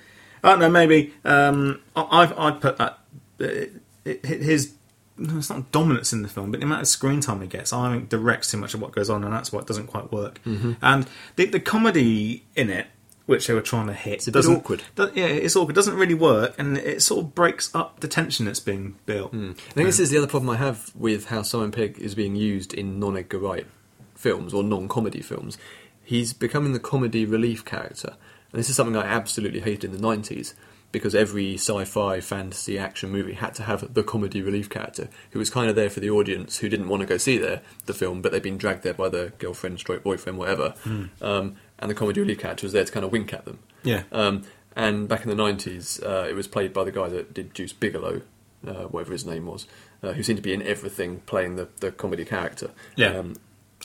I 0.42 0.50
don't 0.50 0.58
know. 0.58 0.68
Maybe 0.68 1.14
um, 1.24 1.80
I, 1.94 2.22
I've 2.22 2.36
I'd 2.38 2.60
put 2.60 2.76
that 2.78 2.98
uh, 3.40 3.44
it, 3.44 3.72
it, 4.06 4.24
his. 4.24 4.72
No, 5.18 5.38
it's 5.38 5.48
not 5.48 5.72
dominance 5.72 6.12
in 6.12 6.20
the 6.20 6.28
film, 6.28 6.50
but 6.50 6.60
the 6.60 6.66
amount 6.66 6.82
of 6.82 6.88
screen 6.88 7.20
time 7.20 7.40
he 7.40 7.46
gets, 7.46 7.72
I 7.72 7.90
think, 7.90 8.10
directs 8.10 8.50
too 8.50 8.58
much 8.58 8.74
of 8.74 8.82
what 8.82 8.92
goes 8.92 9.08
on, 9.08 9.24
and 9.24 9.32
that's 9.32 9.50
why 9.50 9.60
it 9.60 9.66
doesn't 9.66 9.86
quite 9.86 10.12
work. 10.12 10.42
Mm-hmm. 10.44 10.72
And 10.82 11.06
the, 11.36 11.46
the 11.46 11.58
comedy 11.60 12.44
in 12.54 12.68
it, 12.68 12.88
which 13.24 13.46
they 13.46 13.54
were 13.54 13.62
trying 13.62 13.86
to 13.86 13.94
hit, 13.94 14.16
It's 14.16 14.28
a 14.28 14.30
bit 14.30 14.40
doesn't- 14.40 14.56
awkward. 14.56 14.82
yeah, 15.14 15.24
it's 15.24 15.56
awkward. 15.56 15.74
Doesn't 15.74 15.94
really 15.96 16.12
work, 16.12 16.54
and 16.58 16.76
it 16.76 17.00
sort 17.00 17.24
of 17.24 17.34
breaks 17.34 17.74
up 17.74 18.00
the 18.00 18.08
tension 18.08 18.44
that's 18.44 18.60
being 18.60 18.96
built. 19.06 19.32
I 19.32 19.54
think 19.54 19.86
this 19.86 19.98
is 19.98 20.10
the 20.10 20.18
other 20.18 20.26
problem 20.26 20.50
I 20.50 20.56
have 20.58 20.92
with 20.94 21.28
how 21.28 21.40
Simon 21.40 21.72
Pegg 21.72 21.98
is 21.98 22.14
being 22.14 22.36
used 22.36 22.74
in 22.74 23.00
non 23.00 23.16
Edgar 23.16 23.38
Wright 23.38 23.66
films 24.14 24.52
or 24.52 24.62
non 24.62 24.86
comedy 24.86 25.22
films. 25.22 25.56
He's 26.04 26.34
becoming 26.34 26.74
the 26.74 26.78
comedy 26.78 27.24
relief 27.24 27.64
character. 27.64 28.16
And 28.52 28.58
this 28.60 28.68
is 28.68 28.76
something 28.76 28.96
I 28.96 29.04
absolutely 29.06 29.60
hated 29.60 29.92
in 29.92 29.92
the 29.92 30.06
90s 30.06 30.52
because 30.96 31.14
every 31.14 31.56
sci 31.56 31.84
fi, 31.84 32.20
fantasy, 32.20 32.78
action 32.78 33.10
movie 33.10 33.34
had 33.34 33.54
to 33.54 33.62
have 33.64 33.92
the 33.92 34.02
comedy 34.02 34.40
relief 34.40 34.70
character 34.70 35.10
who 35.32 35.38
was 35.38 35.50
kind 35.50 35.68
of 35.68 35.76
there 35.76 35.90
for 35.90 36.00
the 36.00 36.08
audience 36.08 36.56
who 36.56 36.70
didn't 36.70 36.88
want 36.88 37.02
to 37.02 37.06
go 37.06 37.18
see 37.18 37.36
their, 37.36 37.60
the 37.84 37.92
film 37.92 38.22
but 38.22 38.32
they'd 38.32 38.42
been 38.42 38.56
dragged 38.56 38.82
there 38.82 38.94
by 38.94 39.10
their 39.10 39.28
girlfriend, 39.28 39.78
straight 39.78 40.02
boyfriend, 40.02 40.38
whatever. 40.38 40.72
Um, 41.20 41.56
and 41.78 41.90
the 41.90 41.94
comedy 41.94 42.22
relief 42.22 42.38
character 42.38 42.64
was 42.64 42.72
there 42.72 42.82
to 42.82 42.90
kind 42.90 43.04
of 43.04 43.12
wink 43.12 43.34
at 43.34 43.44
them. 43.44 43.58
Yeah. 43.82 44.04
Um, 44.10 44.44
and 44.74 45.06
back 45.06 45.26
in 45.26 45.28
the 45.28 45.36
90s, 45.36 46.02
uh, 46.02 46.26
it 46.26 46.34
was 46.34 46.48
played 46.48 46.72
by 46.72 46.84
the 46.84 46.92
guy 46.92 47.10
that 47.10 47.34
did 47.34 47.52
Deuce 47.52 47.74
Bigalow, 47.74 48.22
uh, 48.66 48.84
whatever 48.84 49.12
his 49.12 49.26
name 49.26 49.44
was, 49.44 49.66
uh, 50.02 50.12
who 50.12 50.22
seemed 50.22 50.38
to 50.38 50.42
be 50.42 50.54
in 50.54 50.62
everything 50.62 51.20
playing 51.26 51.56
the, 51.56 51.68
the 51.80 51.92
comedy 51.92 52.24
character. 52.24 52.70
Yeah. 52.94 53.18
Um, 53.18 53.36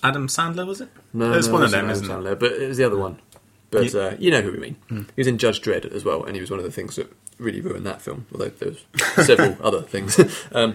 Adam 0.02 0.28
Sandler 0.28 0.65
was 0.65 0.80
it? 0.80 0.88
no, 1.12 1.34
it's 1.34 1.47
no, 1.47 1.54
one 1.54 1.63
of 1.63 1.71
them, 1.71 1.89
isn't 1.89 2.10
Adam 2.10 2.26
it? 2.26 2.39
But 2.39 2.54
it 2.54 2.69
was 2.69 2.78
the 2.78 2.86
other 2.86 2.97
one. 2.97 3.19
But 3.71 3.93
Ye- 3.93 3.99
uh, 3.99 4.15
you 4.19 4.29
know 4.31 4.41
who 4.41 4.51
we 4.51 4.57
mean. 4.60 4.75
He 4.89 5.05
was 5.17 5.27
in 5.27 5.38
Judge 5.38 5.62
Dredd 5.62 5.86
as 5.93 6.03
well, 6.03 6.23
and 6.23 6.36
he 6.36 6.41
was 6.41 6.51
one 6.51 6.60
of 6.60 6.65
the 6.65 6.71
things 6.71 6.97
that 6.97 7.12
really 7.39 7.62
ruined 7.62 7.86
that 7.86 8.01
film, 8.01 8.25
although 8.31 8.49
there 8.49 8.69
was 8.69 9.25
several 9.25 9.55
other 9.65 9.81
things. 9.81 10.19
um, 10.51 10.73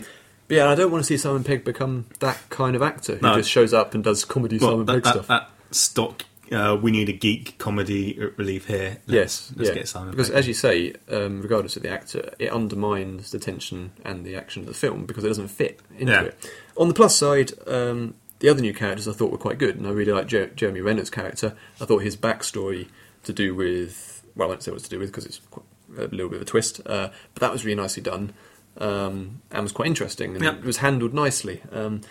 but 0.48 0.54
yeah, 0.56 0.68
I 0.68 0.74
don't 0.74 0.90
want 0.90 1.04
to 1.04 1.06
see 1.06 1.16
Simon 1.16 1.44
Pegg 1.44 1.64
become 1.64 2.06
that 2.20 2.38
kind 2.50 2.74
of 2.74 2.82
actor 2.82 3.16
who 3.16 3.20
No. 3.26 3.36
just 3.36 3.50
shows 3.50 3.74
up 3.74 3.94
and 3.94 4.02
does 4.02 4.24
comedy 4.24 4.58
Well, 4.58 4.70
Simon 4.70 4.86
that, 4.86 4.92
Pegg 4.94 5.02
that, 5.04 5.12
stuff. 5.12 5.26
that 5.26 5.50
stock. 5.72 6.22
Uh, 6.52 6.78
we 6.80 6.92
need 6.92 7.08
a 7.08 7.12
geek 7.12 7.58
comedy 7.58 8.16
relief 8.36 8.68
here. 8.68 8.98
Yes, 9.06 9.52
let's 9.56 9.68
yeah. 9.70 9.74
get 9.74 9.88
Simon. 9.88 10.12
because 10.12 10.28
Pegg. 10.30 10.38
as 10.38 10.46
you 10.48 10.54
say, 10.54 10.94
um, 11.10 11.42
regardless 11.42 11.76
of 11.76 11.82
the 11.82 11.90
actor, 11.90 12.32
it 12.38 12.50
undermines 12.52 13.32
the 13.32 13.40
tension 13.40 13.90
and 14.04 14.24
the 14.24 14.36
action 14.36 14.62
of 14.62 14.68
the 14.68 14.74
film 14.74 15.04
because 15.06 15.24
it 15.24 15.28
doesn't 15.28 15.48
fit 15.48 15.80
into 15.98 16.12
Yeah. 16.12 16.22
it. 16.22 16.50
On 16.76 16.86
the 16.86 16.94
plus 16.94 17.16
side, 17.16 17.50
um, 17.66 18.14
the 18.40 18.48
other 18.48 18.60
new 18.60 18.74
characters 18.74 19.08
I 19.08 19.12
thought 19.12 19.30
were 19.32 19.38
quite 19.38 19.58
good, 19.58 19.76
and 19.76 19.86
I 19.86 19.90
really 19.90 20.12
liked 20.12 20.28
Jer- 20.28 20.48
Jeremy 20.48 20.80
Renner's 20.80 21.10
character. 21.10 21.54
I 21.80 21.84
thought 21.86 22.02
his 22.02 22.16
backstory 22.16 22.88
to 23.24 23.32
do 23.32 23.54
with 23.54 24.22
well, 24.34 24.48
I 24.48 24.50
won't 24.50 24.62
say 24.62 24.70
what 24.70 24.76
it's 24.76 24.84
to 24.88 24.90
do 24.90 24.98
with 24.98 25.08
because 25.10 25.24
it's 25.24 25.38
quite, 25.50 25.64
a 25.96 26.02
little 26.08 26.28
bit 26.28 26.36
of 26.36 26.42
a 26.42 26.44
twist, 26.44 26.80
uh, 26.86 27.08
but 27.32 27.40
that 27.40 27.50
was 27.52 27.64
really 27.64 27.80
nicely 27.80 28.02
done 28.02 28.34
um, 28.78 29.40
and 29.50 29.62
was 29.62 29.72
quite 29.72 29.86
interesting 29.86 30.34
and 30.34 30.44
Yeah. 30.44 30.54
it 30.56 30.64
was 30.64 30.78
handled 30.78 31.14
nicely. 31.14 31.62
Um, 31.72 32.02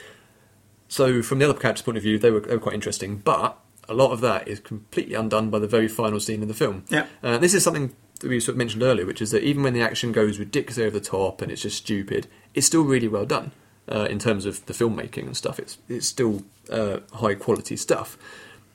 so 0.88 1.22
from 1.22 1.40
the 1.40 1.50
other 1.50 1.60
character's 1.60 1.84
point 1.84 1.98
of 1.98 2.04
view, 2.04 2.18
they 2.18 2.32
were, 2.32 2.40
they 2.40 2.56
were 2.56 2.62
quite 2.62 2.74
interesting, 2.76 3.18
but 3.18 3.60
a 3.88 3.94
lot 3.94 4.12
of 4.12 4.22
that 4.22 4.48
is 4.48 4.60
completely 4.60 5.14
undone 5.14 5.50
by 5.52 5.60
the 5.60 5.68
very 5.68 5.88
final 5.88 6.20
scene 6.20 6.42
in 6.42 6.48
the 6.48 6.54
film. 6.54 6.84
Yeah. 6.90 7.06
Uh, 7.22 7.38
this 7.38 7.54
is 7.54 7.64
something 7.64 7.96
that 8.22 8.28
we 8.30 8.40
sort 8.40 8.54
of 8.54 8.58
mentioned 8.58 8.82
earlier, 8.82 9.06
which 9.06 9.22
is 9.22 9.32
that 9.32 9.44
even 9.44 9.62
when 9.62 9.74
the 9.74 9.82
action 9.82 10.12
goes 10.12 10.40
ridiculously 10.40 10.86
over 10.86 10.98
the 10.98 11.06
top 11.06 11.42
and 11.42 11.52
it's 11.52 11.62
just 11.62 11.78
stupid, 11.78 12.28
it's 12.54 12.66
still 12.66 12.84
really 12.84 13.08
well 13.08 13.26
done 13.26 13.52
uh, 13.92 14.08
in 14.10 14.20
terms 14.20 14.46
of 14.46 14.66
the 14.66 14.74
filmmaking 14.74 15.26
and 15.28 15.38
stuff. 15.38 15.60
It's 15.60 15.78
it's 15.90 16.08
still 16.08 16.44
uh, 16.70 17.00
high 17.14 17.36
quality 17.36 17.76
stuff. 17.78 18.18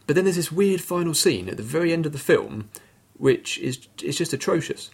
But 0.06 0.16
then 0.16 0.24
there's 0.24 0.36
this 0.36 0.50
weird 0.52 0.80
final 0.80 1.14
scene 1.14 1.48
at 1.48 1.56
the 1.56 1.62
very 1.62 1.92
end 1.92 2.04
of 2.06 2.12
the 2.12 2.18
film, 2.18 2.68
which 3.16 3.58
is 3.58 3.86
it's 4.02 4.18
just 4.18 4.32
atrocious. 4.32 4.90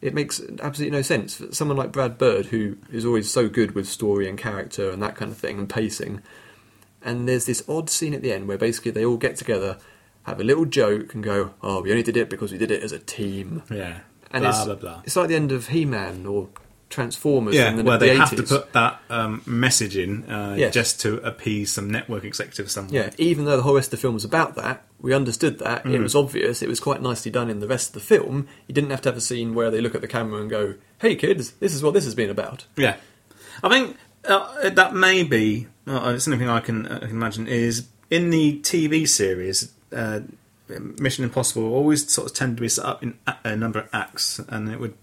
It 0.00 0.12
makes 0.14 0.40
absolutely 0.60 0.96
no 0.98 1.02
sense. 1.02 1.36
For 1.36 1.52
someone 1.54 1.76
like 1.78 1.90
Brad 1.90 2.18
Bird, 2.18 2.46
who 2.46 2.76
is 2.92 3.06
always 3.06 3.30
so 3.30 3.48
good 3.48 3.74
with 3.74 3.88
story 3.88 4.28
and 4.28 4.38
character 4.38 4.90
and 4.90 5.02
that 5.02 5.16
kind 5.16 5.32
of 5.32 5.38
thing 5.38 5.58
and 5.58 5.68
pacing, 5.68 6.20
and 7.02 7.26
there's 7.28 7.46
this 7.46 7.64
odd 7.68 7.88
scene 7.90 8.12
at 8.14 8.22
the 8.22 8.32
end 8.32 8.46
where 8.46 8.58
basically 8.58 8.90
they 8.90 9.04
all 9.04 9.16
get 9.16 9.36
together, 9.36 9.78
have 10.24 10.40
a 10.40 10.44
little 10.44 10.66
joke, 10.66 11.14
and 11.14 11.24
go, 11.24 11.54
"Oh, 11.62 11.80
we 11.82 11.90
only 11.90 12.02
did 12.02 12.16
it 12.16 12.28
because 12.28 12.52
we 12.52 12.58
did 12.58 12.70
it 12.70 12.82
as 12.82 12.92
a 12.92 12.98
team." 12.98 13.62
yeah, 13.70 14.00
And 14.30 14.42
blah 14.42 14.50
it's, 14.50 14.64
blah 14.66 14.74
blah. 14.74 15.00
it's 15.04 15.16
like 15.16 15.28
the 15.28 15.36
end 15.36 15.52
of 15.52 15.68
He-Man 15.68 16.26
or 16.26 16.48
Transformers 16.90 17.54
Yeah, 17.54 17.74
the, 17.74 17.82
where 17.82 17.98
the 17.98 18.06
they 18.06 18.14
80s. 18.16 18.18
have 18.18 18.36
to 18.36 18.42
put 18.42 18.72
that 18.72 19.00
um, 19.10 19.42
message 19.46 19.96
in 19.96 20.30
uh, 20.30 20.54
Yes. 20.58 20.72
just 20.74 21.00
to 21.00 21.16
appease 21.26 21.72
some 21.72 21.90
network 21.90 22.24
executive 22.24 22.70
somewhere. 22.70 23.04
Yeah, 23.04 23.10
even 23.18 23.44
though 23.46 23.56
the 23.56 23.62
whole 23.62 23.74
rest 23.74 23.88
of 23.88 23.98
the 23.98 24.02
film 24.02 24.14
was 24.14 24.24
about 24.24 24.54
that, 24.56 24.84
we 25.00 25.12
understood 25.12 25.58
that. 25.58 25.84
Mm. 25.84 25.94
It 25.94 26.00
was 26.00 26.14
obvious. 26.14 26.62
It 26.62 26.68
was 26.68 26.80
quite 26.80 27.02
nicely 27.02 27.30
done 27.30 27.50
in 27.50 27.60
the 27.60 27.66
rest 27.66 27.88
of 27.88 27.94
the 27.94 28.00
film. 28.00 28.46
You 28.68 28.74
didn't 28.74 28.90
have 28.90 29.00
to 29.02 29.08
have 29.08 29.16
a 29.16 29.20
scene 29.20 29.54
where 29.54 29.70
they 29.70 29.80
look 29.80 29.94
at 29.94 30.00
the 30.02 30.08
camera 30.08 30.40
and 30.40 30.48
go, 30.48 30.74
"Hey 30.98 31.16
kids, 31.16 31.52
this 31.52 31.74
is 31.74 31.82
what 31.82 31.94
this 31.94 32.04
has 32.04 32.14
been 32.14 32.30
about." 32.30 32.64
Yeah, 32.76 32.96
I 33.62 33.68
think 33.68 33.96
uh, 34.26 34.70
that 34.70 34.94
may 34.94 35.22
be 35.24 35.66
uh, 35.86 36.12
it's 36.14 36.24
something 36.24 36.48
I 36.48 36.60
can, 36.60 36.86
I 36.86 36.98
can 37.00 37.10
imagine 37.10 37.46
is 37.48 37.86
in 38.10 38.30
the 38.30 38.60
TV 38.60 39.08
series. 39.08 39.72
Uh, 39.92 40.20
Mission 40.68 41.24
Impossible 41.24 41.70
always 41.74 42.10
sort 42.10 42.30
of 42.30 42.34
tend 42.36 42.56
to 42.56 42.60
be 42.62 42.68
set 42.70 42.86
up 42.86 43.02
in 43.02 43.18
a, 43.26 43.36
a 43.44 43.56
number 43.56 43.80
of 43.80 43.88
acts, 43.92 44.38
and 44.48 44.70
it 44.70 44.80
would 44.80 44.94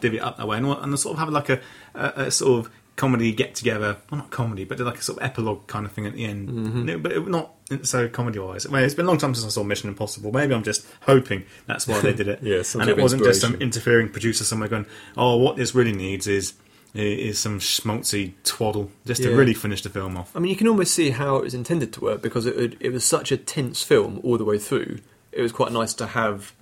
divvy 0.00 0.18
it 0.18 0.20
up 0.20 0.36
that 0.36 0.48
way, 0.48 0.56
and, 0.58 0.66
and 0.66 0.98
sort 0.98 1.14
of 1.14 1.18
have 1.18 1.28
like 1.28 1.48
a, 1.48 1.60
a, 1.94 2.12
a 2.16 2.30
sort 2.30 2.66
of 2.66 2.72
comedy 2.96 3.30
get 3.32 3.54
together, 3.54 3.98
well 4.10 4.18
not 4.18 4.30
comedy, 4.30 4.64
but 4.64 4.80
like 4.80 4.98
a 4.98 5.02
sort 5.02 5.18
of 5.18 5.24
epilogue 5.24 5.66
kind 5.66 5.86
of 5.86 5.92
thing 5.92 6.06
at 6.06 6.14
the 6.14 6.24
end. 6.24 6.48
Mm-hmm. 6.48 6.84
No, 6.84 6.98
but 6.98 7.12
it, 7.12 7.28
not 7.28 7.52
so 7.82 8.08
comedy 8.08 8.38
wise. 8.38 8.66
Well, 8.68 8.82
it's 8.82 8.94
been 8.94 9.04
a 9.04 9.08
long 9.08 9.18
time 9.18 9.34
since 9.34 9.46
I 9.46 9.50
saw 9.50 9.62
Mission 9.62 9.88
Impossible. 9.88 10.32
Maybe 10.32 10.54
I'm 10.54 10.62
just 10.62 10.86
hoping 11.02 11.44
that's 11.66 11.86
why 11.86 12.00
they 12.00 12.12
did 12.12 12.28
it. 12.28 12.42
Yeah, 12.46 12.62
and 12.78 12.88
it 12.88 12.96
wasn't 12.96 13.24
just 13.24 13.40
some 13.40 13.54
interfering 13.56 14.08
producer 14.08 14.44
somewhere 14.44 14.68
going, 14.68 14.86
"Oh, 15.16 15.36
what 15.36 15.56
this 15.56 15.74
really 15.74 15.92
needs 15.92 16.26
is." 16.26 16.54
Is 16.94 17.38
some 17.38 17.58
schmaltzy 17.58 18.32
twaddle 18.42 18.90
just 19.04 19.22
to 19.22 19.36
really 19.36 19.52
finish 19.52 19.82
the 19.82 19.90
film 19.90 20.16
off. 20.16 20.34
I 20.34 20.38
mean, 20.38 20.48
you 20.48 20.56
can 20.56 20.66
almost 20.66 20.94
see 20.94 21.10
how 21.10 21.36
it 21.36 21.42
was 21.42 21.52
intended 21.52 21.92
to 21.92 22.00
work 22.00 22.22
because 22.22 22.46
it, 22.46 22.74
it 22.80 22.90
was 22.90 23.04
such 23.04 23.30
a 23.30 23.36
tense 23.36 23.82
film 23.82 24.18
all 24.24 24.38
the 24.38 24.46
way 24.46 24.58
through. 24.58 25.00
It 25.30 25.42
was 25.42 25.52
quite 25.52 25.72
nice 25.72 25.92
to 25.94 26.06
have 26.06 26.54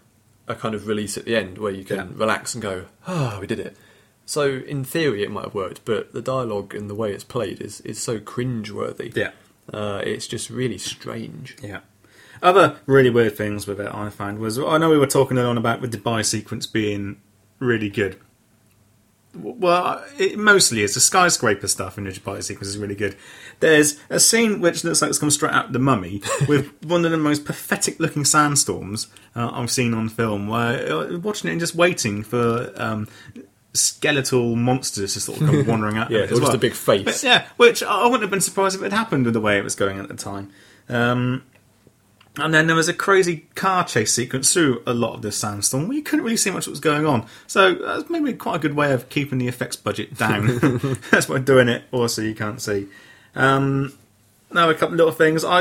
a 0.49 0.55
kind 0.55 0.75
of 0.75 0.87
release 0.87 1.17
at 1.17 1.25
the 1.25 1.37
end 1.37 1.59
where 1.59 1.73
you 1.73 1.85
can 1.85 1.97
Yeah. 1.97 2.07
relax 2.15 2.55
and 2.55 2.63
go, 2.63 2.85
"Ah, 3.07 3.39
we 3.41 3.47
did 3.47 3.59
it." 3.59 3.77
So, 4.27 4.63
in 4.67 4.85
theory, 4.85 5.23
it 5.23 5.31
might 5.31 5.45
have 5.45 5.55
worked, 5.55 5.81
but 5.85 6.13
the 6.13 6.23
dialogue 6.23 6.75
and 6.75 6.89
the 6.89 6.95
way 6.95 7.13
it's 7.13 7.25
played 7.25 7.61
is, 7.61 7.81
is 7.83 7.99
so 8.01 8.19
cringe-worthy. 8.19 9.13
Yeah. 9.15 9.33
Uh, 9.73 10.01
it's 10.05 10.27
just 10.27 10.49
really 10.51 10.79
strange. 10.79 11.57
Yeah. 11.63 11.81
Other 12.43 12.77
really 12.87 13.11
weird 13.11 13.37
things 13.37 13.67
with 13.67 13.81
it 13.81 13.91
I 13.95 14.11
found 14.11 14.39
was 14.39 14.59
I 14.59 14.77
know 14.79 14.91
we 14.91 14.99
were 14.99 15.07
talking 15.07 15.39
on 15.39 15.57
about 15.57 15.81
with 15.81 15.93
the 15.93 15.99
Dubai 15.99 16.25
sequence 16.25 16.67
being 16.67 17.17
really 17.59 17.89
good. 17.89 18.17
Well, 19.35 20.05
it 20.19 20.39
mostly 20.39 20.83
is 20.83 20.95
the 20.95 21.01
skyscraper 21.01 21.69
stuff 21.69 21.99
in 21.99 22.05
the 22.05 22.11
Dubai 22.11 22.43
sequence 22.43 22.69
is 22.69 22.79
really 22.79 22.95
good. 22.95 23.17
There's 23.61 23.99
a 24.11 24.21
scene 24.21 24.61
which 24.61 24.85
looks 24.85 25.03
like 25.03 25.11
it's 25.11 25.19
come 25.19 25.31
straight 25.31 25.53
out 25.53 25.67
of 25.67 25.73
the 25.73 25.79
Mummy 25.79 26.23
with 26.49 26.73
one 26.85 27.05
of 27.05 27.11
the 27.11 27.17
most 27.17 27.45
pathetic 27.45 27.99
looking 28.01 28.25
sandstorms 28.25 29.09
uh, 29.35 29.51
I've 29.53 29.71
seen 29.71 29.95
on 29.95 30.09
film. 30.09 30.49
Where 30.49 30.93
uh, 30.93 31.19
watching 31.19 31.49
it 31.49 31.53
and 31.53 31.61
just 31.61 31.75
waiting 31.75 32.23
for 32.23 32.73
um, 32.77 33.09
skeletal 33.73 34.57
monsters 34.57 35.15
to 35.15 35.21
sort 35.21 35.41
of 35.41 35.47
come 35.49 35.67
wandering 35.67 35.99
out. 35.99 36.11
Yeah, 36.11 36.21
it 36.21 36.31
or 36.31 36.35
as 36.35 36.41
just 36.41 36.55
a 36.55 36.59
big 36.59 36.75
face. 36.75 37.05
But 37.05 37.23
yeah, 37.23 37.47
which 37.57 37.83
I 37.83 38.05
wouldn't 38.05 38.23
have 38.23 38.31
been 38.31 38.41
surprised 38.41 38.77
if 38.77 38.83
it 38.83 38.93
had 38.93 38.99
happened 38.99 39.25
with 39.25 39.35
the 39.35 39.41
way 39.41 39.59
it 39.59 39.65
was 39.65 39.75
going 39.75 39.99
at 39.99 40.09
the 40.09 40.15
time. 40.15 40.51
Um, 40.89 41.43
and 42.39 42.53
then 42.53 42.67
there 42.67 42.75
was 42.77 42.89
a 42.89 42.95
crazy 42.95 43.47
car 43.55 43.85
chase 43.85 44.13
sequence 44.13 44.53
through 44.53 44.83
a 44.87 44.93
lot 44.95 45.15
of 45.15 45.23
this 45.23 45.37
sandstorm 45.37 45.87
where 45.89 45.97
you 45.97 46.03
couldn't 46.03 46.25
really 46.25 46.37
see 46.37 46.51
much 46.51 46.67
what 46.67 46.73
was 46.73 46.81
going 46.81 47.07
on. 47.07 47.27
So 47.47 47.75
that's 47.75 48.11
maybe 48.11 48.33
quite 48.33 48.57
a 48.57 48.59
good 48.59 48.75
way 48.75 48.93
of 48.93 49.09
keeping 49.09 49.39
the 49.39 49.47
effects 49.49 49.77
budget 49.77 50.17
down. 50.17 50.59
that's 51.11 51.27
by 51.27 51.39
doing 51.39 51.69
it 51.69 51.85
also 51.93 52.23
you 52.23 52.35
can't 52.35 52.61
see. 52.61 52.89
Um, 53.35 53.93
now 54.53 54.69
a 54.71 54.75
couple 54.75 54.95
of 54.95 54.99
little 54.99 55.13
things. 55.13 55.45
I, 55.45 55.61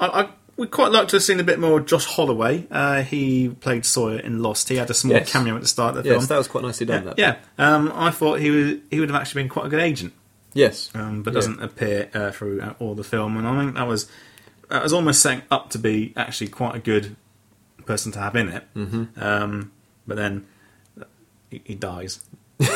I, 0.00 0.06
I 0.22 0.28
would 0.56 0.70
quite 0.70 0.92
like 0.92 1.08
to 1.08 1.16
have 1.16 1.22
seen 1.22 1.40
a 1.40 1.44
bit 1.44 1.58
more 1.58 1.78
of 1.80 1.86
Josh 1.86 2.04
Holloway. 2.04 2.66
Uh, 2.70 3.02
he 3.02 3.48
played 3.48 3.84
Sawyer 3.84 4.18
in 4.18 4.42
Lost. 4.42 4.68
He 4.68 4.76
had 4.76 4.90
a 4.90 4.94
small 4.94 5.14
Yes. 5.14 5.32
cameo 5.32 5.54
at 5.56 5.62
the 5.62 5.68
start 5.68 5.96
of 5.96 6.04
the 6.04 6.10
Yes, 6.10 6.18
film. 6.18 6.26
that 6.26 6.38
was 6.38 6.48
quite 6.48 6.64
nicely 6.64 6.86
done. 6.86 7.04
yeah, 7.04 7.14
that. 7.14 7.18
yeah. 7.58 7.74
Um, 7.74 7.90
I 7.94 8.10
thought 8.10 8.40
he 8.40 8.50
was 8.50 8.74
he 8.90 9.00
would 9.00 9.08
have 9.10 9.20
actually 9.20 9.42
been 9.42 9.48
quite 9.48 9.66
a 9.66 9.68
good 9.68 9.80
agent 9.80 10.12
Yes. 10.52 10.90
um, 10.94 11.22
but 11.22 11.32
doesn't 11.34 11.62
appear 11.62 12.10
uh, 12.14 12.30
throughout 12.32 12.76
all 12.80 12.94
the 12.94 13.04
film. 13.04 13.36
And 13.36 13.46
I 13.48 13.58
think 13.58 13.74
that 13.76 13.86
was 13.86 14.08
that 14.70 14.82
was 14.82 14.92
almost 14.92 15.20
setting 15.22 15.42
up 15.50 15.70
to 15.70 15.78
be 15.78 16.12
actually 16.16 16.48
quite 16.48 16.74
a 16.76 16.78
good 16.78 17.16
person 17.86 18.12
to 18.12 18.18
have 18.20 18.36
in 18.36 18.48
it. 18.48 18.64
Mm-hmm. 18.74 19.22
Um, 19.22 19.72
but 20.06 20.16
then 20.16 20.46
he, 21.50 21.60
he 21.64 21.74
dies. 21.74 22.20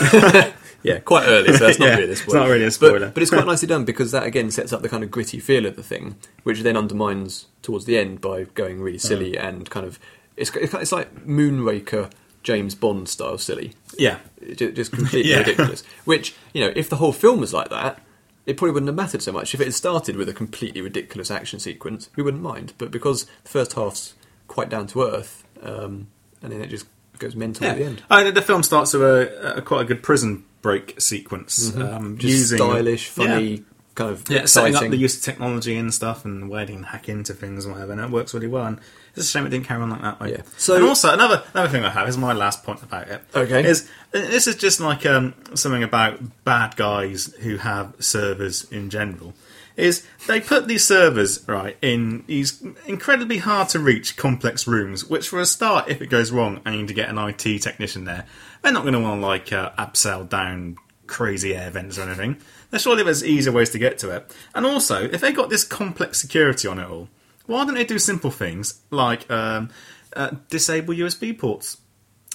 Yeah, 0.83 0.99
quite 0.99 1.27
early, 1.27 1.51
so 1.55 1.65
that's 1.67 1.79
not 1.79 1.87
Yeah, 1.89 1.95
really 1.97 2.09
a 2.11 2.13
it's 2.13 2.29
not 2.31 2.47
really 2.47 2.65
a 2.67 2.71
spoiler. 2.71 3.01
But, 3.07 3.15
but 3.15 3.23
it's 3.23 3.31
quite 3.31 3.47
nicely 3.53 3.69
done 3.69 3.87
because 3.87 4.13
that 4.13 4.25
again 4.25 4.51
sets 4.51 4.71
up 4.71 4.83
the 4.83 4.89
kind 4.91 5.03
of 5.03 5.11
gritty 5.11 5.41
feel 5.41 5.65
of 5.65 5.77
the 5.77 5.83
thing, 5.83 6.17
which 6.43 6.61
then 6.61 6.77
undermines 6.77 7.47
towards 7.63 7.87
the 7.87 7.97
end 7.97 8.21
by 8.21 8.45
going 8.53 8.83
really 8.83 8.99
silly 8.99 9.33
Mm. 9.33 9.45
and 9.49 9.71
kind 9.71 9.87
of 9.87 9.99
it's 10.37 10.55
it's 10.55 10.93
like 10.93 11.25
Moonraker 11.27 12.11
James 12.43 12.75
Bond 12.75 13.09
style 13.09 13.39
silly, 13.39 13.73
Yeah, 13.97 14.19
just 14.55 14.93
completely 14.93 15.31
Yeah. 15.31 15.39
ridiculous. 15.39 15.83
Which 16.05 16.35
you 16.53 16.61
know, 16.61 16.73
if 16.77 16.91
the 16.91 16.97
whole 16.97 17.13
film 17.13 17.41
was 17.41 17.55
like 17.55 17.71
that, 17.71 18.03
it 18.47 18.57
probably 18.57 18.73
wouldn't 18.73 18.89
have 18.89 18.97
mattered 18.97 19.23
so 19.23 19.33
much. 19.33 19.55
If 19.55 19.61
it 19.61 19.65
had 19.65 19.75
started 19.75 20.17
with 20.17 20.29
a 20.29 20.35
completely 20.35 20.81
ridiculous 20.81 21.31
action 21.31 21.59
sequence, 21.59 22.11
we 22.17 22.23
wouldn't 22.23 22.43
mind. 22.43 22.75
But 22.79 22.91
because 22.91 23.25
the 23.43 23.49
first 23.49 23.73
half's 23.75 24.15
quite 24.49 24.69
down 24.69 24.87
to 24.89 25.03
earth, 25.03 25.45
um, 25.63 26.09
and 26.43 26.53
then 26.53 26.61
it 26.61 26.69
just 26.69 26.87
goes 27.19 27.35
mental 27.37 27.67
at 27.67 27.77
the 27.77 27.85
end. 27.85 28.03
I, 28.11 28.31
the 28.31 28.43
film 28.43 28.63
starts 28.63 28.93
with 28.93 29.03
a, 29.03 29.57
a 29.59 29.63
quite 29.63 29.83
a 29.83 29.85
good 29.85 30.03
prison 30.03 30.45
break 30.63 31.01
sequence, 31.01 31.75
um, 31.77 32.19
Just 32.19 32.33
using 32.33 32.59
stylish, 32.59 33.09
funny, 33.09 33.45
Yeah. 33.45 33.59
kind 33.95 34.11
of 34.11 34.29
Yeah, 34.29 34.47
setting 34.47 34.75
up 34.75 34.89
the 34.89 34.97
use 34.97 35.17
of 35.17 35.23
technology 35.23 35.77
and 35.77 35.93
stuff, 35.93 36.25
and 36.25 36.49
where 36.49 36.65
they 36.67 36.73
can 36.73 36.85
hack 36.85 37.09
into 37.09 37.35
things 37.35 37.65
and 37.65 37.75
whatever, 37.75 37.93
and 37.93 38.01
it 38.01 38.11
works 38.11 38.35
really 38.35 38.49
well. 38.49 38.65
And 38.67 38.81
it's 39.17 39.27
a 39.27 39.31
shame 39.31 39.47
it 39.47 39.51
didn't 39.51 39.67
carry 39.67 39.83
on 39.83 39.91
like 39.91 40.03
that 40.03 40.21
way. 40.21 40.33
Yeah. 40.33 40.43
So- 40.57 40.77
and 40.77 40.85
also 40.85 41.13
another 41.13 41.43
another 41.55 41.69
thing 41.69 41.85
I 41.85 41.91
have 41.91 42.09
is 42.09 42.17
my 42.19 42.33
last 42.33 42.65
point 42.65 42.83
about 42.83 43.09
it. 43.09 43.23
Okay. 43.35 43.65
is 43.65 43.89
this 44.13 44.47
is 44.47 44.57
just 44.57 44.81
like 44.81 45.05
um, 45.07 45.35
something 45.55 45.83
about 45.83 46.21
bad 46.45 46.77
guys 46.77 47.35
who 47.41 47.57
have 47.59 47.95
servers 47.99 48.65
in 48.71 48.91
general. 48.91 49.35
Is 49.77 50.07
they 50.29 50.41
put 50.41 50.69
these 50.69 50.85
servers 50.87 51.43
right 51.49 51.77
in 51.83 52.23
these 52.29 52.63
incredibly 52.87 53.39
hard 53.39 53.71
to 53.71 53.81
reach 53.81 54.17
complex 54.17 54.69
rooms, 54.69 55.05
which 55.05 55.29
for 55.29 55.41
a 55.41 55.47
start, 55.47 55.89
if 55.89 56.01
it 56.01 56.07
goes 56.07 56.31
wrong, 56.31 56.61
I 56.65 56.71
need 56.71 56.87
to 56.89 56.95
get 56.95 57.09
an 57.09 57.19
IT 57.19 57.59
technician 57.61 58.05
there, 58.05 58.25
they're 58.63 58.71
not 58.73 58.83
going 58.83 58.95
to 58.95 59.01
want 59.01 59.21
to 59.21 59.27
like 59.27 59.53
uh, 59.53 59.73
abseil 59.77 60.29
down 60.29 60.77
crazy 61.09 61.57
air 61.57 61.71
vents 61.71 61.99
or 61.99 62.03
anything. 62.03 62.37
There's 62.71 62.83
surely 62.83 63.03
there's 63.03 63.25
easier 63.25 63.53
ways 63.53 63.71
to 63.71 63.79
get 63.79 63.99
to 63.99 64.11
it. 64.11 64.33
And 64.55 64.65
also, 64.65 65.03
if 65.03 65.21
they 65.21 65.33
got 65.33 65.51
this 65.51 65.65
complex 65.65 66.21
security 66.21 66.69
on 66.69 66.79
it 66.79 66.89
all, 66.89 67.09
why 67.47 67.65
don't 67.65 67.75
they 67.75 67.85
do 67.85 67.99
simple 67.99 68.31
things 68.31 68.81
like 68.91 69.31
um, 69.31 69.71
uh, 70.17 70.31
disable 70.51 70.95
USB 70.95 71.37
ports 71.39 71.79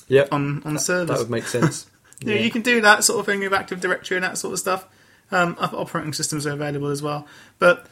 Yep. 0.07 0.29
on 0.33 0.61
on 0.65 0.77
servers? 0.79 1.07
That 1.09 1.19
would 1.19 1.29
make 1.29 1.45
sense. 1.47 1.85
Yeah, 2.21 2.35
you 2.35 2.51
can 2.51 2.63
do 2.63 2.81
that 2.81 3.05
sort 3.05 3.21
of 3.21 3.25
thing 3.25 3.39
with 3.39 3.53
Active 3.53 3.79
Directory 3.79 4.17
and 4.17 4.25
that 4.25 4.37
sort 4.37 4.51
of 4.51 4.59
stuff. 4.59 4.85
Um, 5.31 5.55
other 5.57 5.77
operating 5.77 6.11
systems 6.11 6.45
are 6.45 6.51
available 6.51 6.89
as 6.89 7.01
well, 7.01 7.25
but 7.59 7.85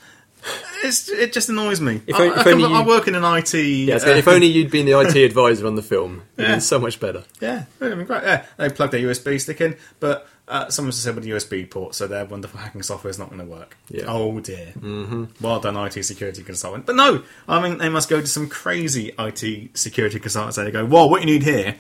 it's, 0.84 1.08
it 1.08 1.32
just 1.32 1.48
annoys 1.48 1.80
me. 1.80 2.02
If 2.06 2.18
I, 2.18 2.26
if 2.42 2.46
I, 2.46 2.52
only 2.52 2.66
I 2.66 2.82
you- 2.82 2.88
work 2.88 3.08
in 3.08 3.16
an 3.16 3.24
IT. 3.24 3.54
Yeah, 3.54 4.00
so 4.00 4.12
uh, 4.12 4.16
if 4.18 4.28
only 4.28 4.48
you'd 4.48 4.70
been 4.70 4.86
the 4.86 5.00
IT 5.00 5.16
advisor 5.26 5.66
on 5.66 5.76
the 5.76 5.82
film, 5.82 6.24
it'd 6.36 6.50
Yeah. 6.50 6.56
been 6.56 6.62
so 6.62 6.78
much 6.78 7.00
better. 7.00 7.24
yeah, 7.40 7.62
it 7.80 7.86
would 7.86 7.96
been 7.98 8.06
great. 8.06 8.24
Yeah, 8.24 8.46
they 8.58 8.68
plug 8.70 8.92
their 8.92 9.00
USB 9.00 9.40
stick 9.40 9.62
in, 9.62 9.78
but 10.02 10.28
uh, 10.48 10.70
someone's 10.70 10.96
disabled 10.96 11.24
the 11.24 11.32
USB 11.32 11.70
port, 11.70 11.94
so 11.96 12.08
their 12.08 12.24
wonderful 12.26 12.60
hacking 12.60 12.82
software 12.84 13.12
is 13.12 13.20
not 13.20 13.30
going 13.30 13.42
to 13.42 13.46
work. 13.46 13.78
Yeah. 13.90 14.06
Oh 14.08 14.40
dear. 14.40 14.74
Mm-hmm. 14.80 15.26
Well 15.42 15.60
done, 15.60 15.76
IT 15.78 16.04
security 16.04 16.44
consultant. 16.44 16.86
But 16.86 16.96
no, 16.96 17.24
I 17.48 17.62
mean 17.62 17.78
they 17.80 17.90
must 17.90 18.10
go 18.10 18.22
to 18.22 18.28
some 18.28 18.48
crazy 18.50 19.14
IT 19.20 19.78
security 19.78 20.20
consultant 20.20 20.58
and 20.58 20.68
they 20.68 20.72
go, 20.72 20.86
"Well, 20.86 21.10
what 21.10 21.22
you 21.22 21.26
need 21.28 21.44
here 21.44 21.76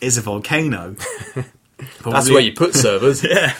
is 0.00 0.16
a 0.18 0.20
volcano." 0.22 0.96
That's 2.04 2.30
where 2.30 2.40
you 2.40 2.52
put 2.52 2.74
servers. 2.74 3.24
Yeah, 3.28 3.54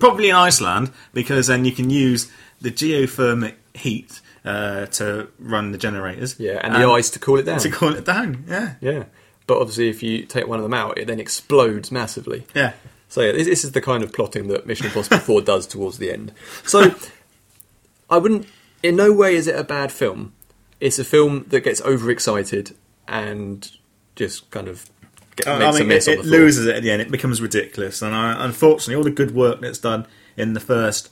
probably 0.00 0.30
in 0.30 0.34
Iceland 0.34 0.90
because 1.12 1.46
then 1.46 1.64
you 1.64 1.70
can 1.72 1.90
use 1.90 2.30
the 2.60 2.70
geothermic 2.72 3.54
heat 3.74 4.20
uh, 4.44 4.86
to 4.86 5.28
run 5.38 5.70
the 5.70 5.78
generators. 5.78 6.40
Yeah, 6.40 6.60
and 6.62 6.74
the 6.74 6.88
ice 6.88 7.10
to 7.10 7.18
cool 7.20 7.38
it 7.38 7.44
down. 7.44 7.60
to 7.60 7.70
cool 7.70 7.94
it 7.94 8.04
down. 8.04 8.44
Yeah, 8.48 8.74
Yeah, 8.80 9.04
but 9.46 9.58
obviously, 9.58 9.90
if 9.90 10.02
you 10.02 10.24
take 10.24 10.48
one 10.48 10.58
of 10.58 10.64
them 10.64 10.74
out, 10.74 10.98
it 10.98 11.06
then 11.06 11.20
explodes 11.20 11.92
massively. 11.92 12.44
yeah, 12.52 12.72
So 13.12 13.20
yeah, 13.20 13.32
this, 13.32 13.46
this 13.46 13.62
is 13.62 13.72
the 13.72 13.82
kind 13.82 14.02
of 14.02 14.10
plotting 14.10 14.48
that 14.48 14.66
Mission 14.66 14.86
Impossible 14.86 15.18
4 15.18 15.40
does 15.42 15.66
towards 15.66 15.98
the 15.98 16.10
end. 16.10 16.32
So 16.64 16.94
I 18.08 18.16
wouldn't. 18.16 18.46
In 18.82 18.96
no 18.96 19.12
way 19.12 19.34
is 19.34 19.46
it 19.46 19.54
a 19.54 19.62
bad 19.62 19.92
film. 19.92 20.32
It's 20.80 20.98
a 20.98 21.04
film 21.04 21.44
that 21.48 21.60
gets 21.60 21.82
overexcited 21.82 22.74
and 23.06 23.70
just 24.16 24.50
kind 24.50 24.66
of 24.66 24.88
get, 25.36 25.46
I 25.46 25.58
makes 25.58 25.76
a 25.76 25.80
mean, 25.80 25.88
mess 25.88 26.08
it, 26.08 26.20
it 26.20 26.24
loses 26.24 26.64
it 26.64 26.74
at 26.74 26.82
the 26.82 26.90
end. 26.90 27.02
It 27.02 27.10
becomes 27.10 27.42
ridiculous, 27.42 28.00
and 28.00 28.14
I, 28.14 28.46
unfortunately, 28.46 28.94
all 28.94 29.04
the 29.04 29.10
good 29.10 29.34
work 29.34 29.60
that's 29.60 29.78
done 29.78 30.06
in 30.38 30.54
the 30.54 30.60
first 30.60 31.10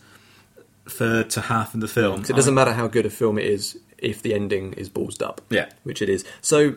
third 0.89 1.29
to 1.31 1.43
half 1.43 1.75
of 1.75 1.81
the 1.81 1.89
film, 1.89 2.23
it 2.23 2.35
doesn't 2.35 2.55
matter 2.55 2.73
how 2.73 2.89
good 2.89 3.05
a 3.05 3.11
film 3.11 3.37
it 3.37 3.45
is 3.45 3.79
if 3.99 4.23
the 4.23 4.33
ending 4.33 4.73
is 4.73 4.89
ballsed 4.89 5.21
up. 5.21 5.43
Yeah. 5.51 5.69
Which 5.83 6.01
it 6.01 6.09
is. 6.09 6.25
So 6.41 6.77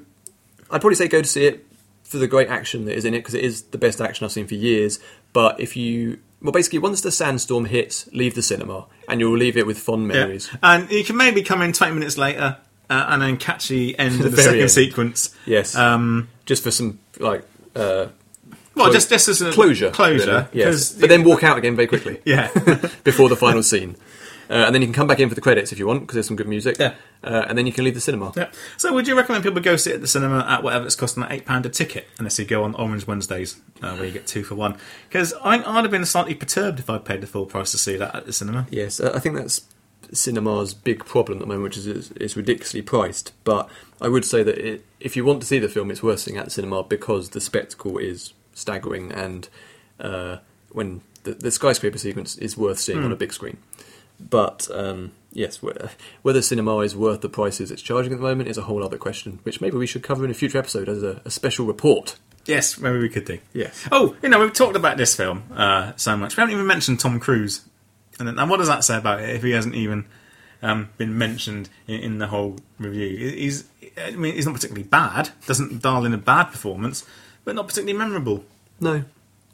I'd 0.69 0.82
probably 0.82 0.95
say 0.95 1.07
go 1.07 1.21
to 1.21 1.28
see 1.28 1.45
it 1.45 1.65
for 2.14 2.20
the 2.20 2.28
great 2.28 2.47
action 2.47 2.86
that 2.86 2.95
is 2.95 3.03
in 3.03 3.14
it 3.14 3.20
because 3.20 3.34
it 3.34 3.43
is 3.43 3.64
the 3.64 3.78
best 3.78 3.99
action 3.99 4.24
I've 4.24 4.32
seen 4.32 4.47
for 4.47 4.55
years. 4.55 4.99
But 5.34 5.59
if 5.59 5.76
you. 5.76 6.20
Well, 6.41 6.51
basically, 6.53 6.80
once 6.80 7.01
the 7.01 7.11
sandstorm 7.11 7.66
hits, 7.66 8.07
leave 8.14 8.36
the 8.36 8.41
cinema 8.41 8.86
and 9.09 9.20
you'll 9.20 9.38
leave 9.38 9.55
it 9.57 9.66
with 9.66 9.78
fond 9.80 10.03
Yeah. 10.09 10.20
memories. 10.20 10.49
And 10.61 10.89
you 10.91 11.03
can 11.03 11.18
maybe 11.18 11.41
come 11.41 11.61
in 11.61 11.74
twenty 11.74 11.93
minutes 11.93 12.18
later 12.18 12.57
uh, 12.89 13.05
and 13.09 13.22
then 13.22 13.38
catch 13.38 13.68
the 13.70 13.97
end 13.99 14.24
of 14.24 14.32
the 14.32 14.41
second 14.41 14.61
end. 14.61 14.72
sequence. 14.72 15.36
Yes. 15.45 15.76
Um, 15.76 16.30
Just 16.45 16.64
for 16.64 16.72
some, 16.72 16.99
like, 17.20 17.43
uh, 17.76 18.07
Well, 18.76 18.86
clo- 18.88 18.91
just 18.93 19.09
just 19.09 19.30
as 19.30 19.41
a 19.41 19.51
closure, 19.53 19.89
closure, 19.91 20.49
really. 20.53 20.66
yes. 20.66 20.91
But 20.91 21.07
then 21.09 21.24
walk 21.24 21.43
out 21.43 21.57
again 21.57 21.76
very 21.78 21.88
quickly. 21.88 22.20
yeah. 22.26 22.49
before 23.05 23.30
the 23.30 23.38
final 23.38 23.64
scene. 23.64 23.95
Uh, 24.54 24.66
and 24.68 24.76
then 24.76 24.84
you 24.84 24.88
can 24.88 24.93
come 24.93 25.08
back 25.08 25.20
in 25.20 25.30
for 25.30 25.36
the 25.36 25.41
credits 25.41 25.72
if 25.72 25.80
you 25.80 25.88
want, 25.88 26.01
because 26.01 26.14
there's 26.14 26.28
some 26.28 26.36
good 26.36 26.47
music. 26.47 26.78
Yeah. 26.80 26.93
Uh, 27.24 27.45
and 27.47 27.58
then 27.58 27.66
you 27.66 27.74
can 27.74 27.84
leave 27.84 27.95
the 27.95 28.01
cinema. 28.01 28.32
Yeah. 28.36 28.51
So, 28.78 28.93
would 28.93 29.08
you 29.08 29.18
recommend 29.18 29.43
people 29.43 29.62
go 29.62 29.78
sit 29.78 29.95
at 29.95 30.01
the 30.01 30.08
cinema 30.08 30.45
at 30.47 30.62
whatever 30.62 30.86
it's 30.86 30.95
costing, 30.95 31.22
like 31.24 31.32
eight 31.32 31.45
pound 31.45 31.66
a 31.66 31.70
ticket, 31.70 32.08
unless 32.20 32.38
you 32.38 32.45
go 32.45 32.64
on 32.64 32.76
Orange 32.76 33.08
Wednesdays, 33.08 33.60
uh, 33.82 33.95
where 33.95 34.06
you 34.06 34.12
get 34.12 34.28
two 34.28 34.43
for 34.43 34.54
one? 34.54 34.78
Because 35.10 35.34
I'd 35.43 35.64
have 35.64 35.89
been 35.89 36.06
slightly 36.06 36.36
perturbed 36.36 36.80
if 36.80 36.89
I'd 36.89 37.04
paid 37.04 37.22
the 37.22 37.28
full 37.28 37.47
price 37.47 37.72
to 37.72 37.80
see 37.80 37.97
that 37.97 38.14
at 38.14 38.26
the 38.28 38.34
cinema. 38.34 38.68
Yes, 38.70 38.99
I 39.01 39.18
think 39.20 39.36
that's 39.36 39.64
cinema's 40.12 40.76
big 40.76 41.04
problem 41.06 41.39
at 41.39 41.41
the 41.41 41.47
moment, 41.47 41.64
which 41.64 41.78
is 41.78 41.88
it's, 41.88 42.12
it's 42.12 42.38
ridiculously 42.38 42.84
priced. 42.84 43.34
But 43.43 43.68
I 43.99 44.08
would 44.08 44.26
say 44.26 44.43
that 44.43 44.58
it, 44.58 44.86
if 44.99 45.16
you 45.16 45.26
want 45.26 45.41
to 45.41 45.47
see 45.47 45.58
the 45.58 45.70
film, 45.70 45.89
it's 45.89 46.04
worth 46.04 46.20
seeing 46.20 46.38
at 46.38 46.45
the 46.45 46.51
cinema 46.51 46.84
because 46.84 47.32
the 47.32 47.41
spectacle 47.41 47.97
is 47.97 48.34
staggering, 48.54 49.12
and 49.12 49.49
uh, 49.99 50.38
when 50.72 51.01
the, 51.24 51.34
the 51.34 51.49
skyscraper 51.49 51.97
sequence 51.97 52.38
is 52.38 52.56
worth 52.56 52.80
seeing 52.80 53.04
on 53.04 53.12
a 53.12 53.16
big 53.16 53.34
screen. 53.34 53.58
But 54.30 54.67
um, 54.71 55.11
yes, 55.32 55.61
whether, 55.61 56.41
cinema 56.41 56.78
is 56.80 56.95
worth 56.95 57.21
the 57.21 57.30
prices 57.30 57.71
it's 57.71 57.82
charging 57.82 58.13
at 58.13 58.17
the 58.17 58.24
moment 58.24 58.49
is 58.49 58.57
a 58.57 58.63
whole 58.63 58.84
other 58.84 58.97
question, 58.97 59.39
which 59.43 59.61
maybe 59.61 59.78
we 59.78 59.88
should 59.88 60.03
cover 60.03 60.24
in 60.26 60.32
a 60.32 60.34
future 60.34 60.57
episode 60.57 60.89
as 60.89 61.03
a, 61.03 61.21
a 61.26 61.32
special 61.32 61.65
report. 61.65 62.17
Yes, 62.45 62.78
maybe 62.78 62.99
we 62.99 63.09
could 63.09 63.26
do. 63.26 63.39
Yes. 63.53 63.88
Oh, 63.91 64.15
you 64.21 64.30
know, 64.30 64.39
we've 64.39 64.53
talked 64.53 64.76
about 64.76 64.97
this 64.97 65.15
film 65.15 65.43
uh, 65.55 65.93
so 65.95 66.17
much. 66.17 66.36
We 66.36 66.41
haven't 66.41 66.53
even 66.53 66.67
mentioned 66.67 66.99
Tom 66.99 67.19
Cruise. 67.19 67.65
And, 68.19 68.28
then, 68.28 68.38
and 68.38 68.49
what 68.49 68.57
does 68.57 68.67
that 68.67 68.84
say 68.84 68.97
about 68.97 69.21
it 69.21 69.30
if 69.30 69.43
he 69.43 69.51
hasn't 69.51 69.76
even 69.76 70.05
um, 70.61 70.89
been 70.97 71.17
mentioned 71.17 71.69
in, 71.88 71.99
in 72.01 72.17
the 72.17 72.28
whole 72.28 72.57
review? 72.78 73.17
He's, 73.17 73.65
I 73.97 74.11
mean, 74.11 74.36
he's 74.36 74.45
not 74.45 74.55
particularly 74.55 74.88
bad. 74.88 75.30
Doesn't 75.47 75.82
dial 75.82 76.05
in 76.05 76.13
a 76.13 76.17
bad 76.17 76.45
performance, 76.45 77.05
but 77.45 77.55
not 77.55 77.67
particularly 77.67 77.97
memorable. 77.97 78.43
No, 78.80 79.05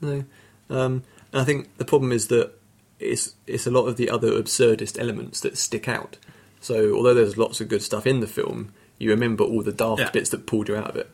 no. 0.02 0.24
Um, 0.70 1.04
and 1.32 1.42
I 1.42 1.44
think 1.44 1.78
the 1.78 1.86
problem 1.86 2.12
is 2.12 2.28
that 2.28 2.59
it's 3.00 3.36
it's 3.48 3.66
a 3.68 3.72
lot 3.72 3.86
of 3.88 3.98
the 3.98 4.10
other 4.10 4.32
absurdist 4.32 5.00
elements 5.00 5.40
that 5.42 5.58
stick 5.58 5.88
out. 5.88 6.18
So 6.62 6.94
although 6.96 7.14
there's 7.14 7.38
lots 7.38 7.62
of 7.62 7.70
good 7.70 7.82
stuff 7.82 8.06
in 8.06 8.20
the 8.20 8.28
film, 8.28 8.74
you 8.98 9.10
remember 9.10 9.44
all 9.44 9.64
the 9.64 9.72
daft 9.72 10.00
Yeah. 10.02 10.10
bits 10.12 10.30
that 10.32 10.46
pulled 10.46 10.68
you 10.68 10.76
out 10.76 10.90
of 10.90 10.96
it. 10.98 11.10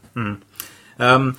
Um, 0.98 1.38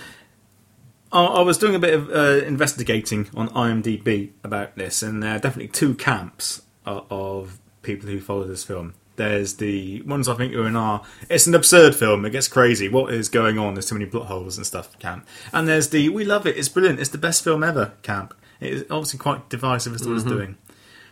I, 1.12 1.24
I 1.24 1.40
was 1.42 1.58
doing 1.58 1.74
a 1.74 1.78
bit 1.78 1.94
of 1.94 2.10
uh, 2.10 2.44
investigating 2.46 3.28
on 3.34 3.48
IMDb 3.50 4.30
about 4.44 4.76
this, 4.76 5.02
and 5.02 5.22
there 5.22 5.36
are 5.36 5.38
definitely 5.38 5.68
two 5.68 5.94
camps 5.94 6.62
of, 6.84 7.06
of 7.10 7.58
people 7.82 8.08
who 8.08 8.20
follow 8.20 8.44
this 8.44 8.64
film. 8.64 8.94
There's 9.16 9.54
the 9.54 10.02
ones 10.02 10.28
I 10.28 10.34
think 10.34 10.54
are 10.54 10.66
in 10.66 10.76
our 10.76 11.02
it's 11.30 11.46
an 11.46 11.54
absurd 11.54 11.94
film, 11.96 12.26
it 12.26 12.30
gets 12.30 12.48
crazy, 12.48 12.88
what 12.90 13.14
is 13.14 13.30
going 13.30 13.58
on, 13.58 13.72
there's 13.74 13.88
too 13.88 13.94
many 13.94 14.04
plot 14.04 14.26
holes 14.26 14.58
and 14.58 14.66
stuff 14.66 14.98
camp. 14.98 15.26
And 15.54 15.66
there's 15.66 15.88
the 15.88 16.10
we 16.10 16.24
love 16.24 16.46
it, 16.46 16.58
it's 16.58 16.68
brilliant, 16.68 17.00
it's 17.00 17.08
the 17.10 17.16
best 17.18 17.42
film 17.42 17.64
ever 17.64 17.92
camp. 18.02 18.34
It 18.60 18.72
is 18.72 18.82
obviously 18.90 19.18
quite 19.18 19.48
divisive 19.48 19.94
as 19.94 20.02
to 20.02 20.08
what 20.08 20.14
it's 20.16 20.24
doing. 20.24 20.56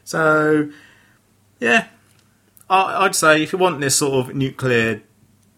So, 0.05 0.70
yeah, 1.61 1.88
I, 2.68 3.05
I'd 3.05 3.14
say 3.14 3.42
if 3.42 3.53
you 3.53 3.59
want 3.59 3.80
this 3.80 3.97
sort 3.97 4.28
of 4.28 4.34
nuclear 4.34 5.03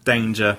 danger, 0.05 0.57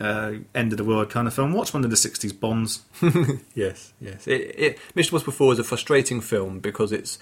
uh, 0.00 0.32
end 0.54 0.72
of 0.72 0.78
the 0.78 0.84
world 0.84 1.10
kind 1.10 1.26
of 1.26 1.34
film, 1.34 1.52
watch 1.52 1.72
one 1.72 1.84
of 1.84 1.90
the 1.90 1.96
60s 1.96 2.38
Bonds. 2.38 2.82
Yes, 3.54 3.92
yes. 4.00 4.26
It, 4.26 4.54
it, 4.58 4.78
Mission 4.94 5.14
Impossible 5.14 5.32
4 5.32 5.52
is 5.54 5.58
a 5.58 5.64
frustrating 5.64 6.20
film 6.20 6.60
because 6.60 6.92
it's 6.92 7.18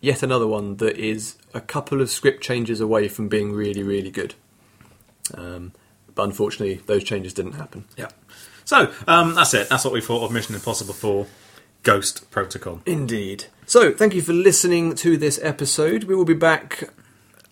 yet 0.00 0.22
another 0.22 0.46
one 0.46 0.76
that 0.76 0.96
is 0.98 1.36
a 1.54 1.60
couple 1.60 2.00
of 2.02 2.10
script 2.10 2.42
changes 2.42 2.80
away 2.80 3.08
from 3.08 3.28
being 3.28 3.52
really, 3.52 3.82
really 3.82 4.10
good. 4.10 4.34
Um, 5.34 5.72
but 6.14 6.24
unfortunately, 6.24 6.82
those 6.86 7.04
changes 7.04 7.32
didn't 7.32 7.52
happen. 7.52 7.86
Yeah. 7.96 8.08
So 8.64 8.92
um, 9.06 9.34
that's 9.34 9.54
it. 9.54 9.68
That's 9.68 9.84
what 9.84 9.94
we 9.94 10.00
thought 10.00 10.24
of 10.24 10.32
Mission 10.32 10.54
Impossible 10.54 10.94
4 10.94 11.26
Ghost 11.86 12.28
Protocol. 12.32 12.80
Indeed. 12.84 13.44
So, 13.64 13.92
thank 13.92 14.12
you 14.12 14.20
for 14.22 14.32
listening 14.32 14.96
to 14.96 15.16
this 15.16 15.38
episode. 15.42 16.04
We 16.04 16.16
will 16.16 16.24
be 16.24 16.34
back 16.34 16.90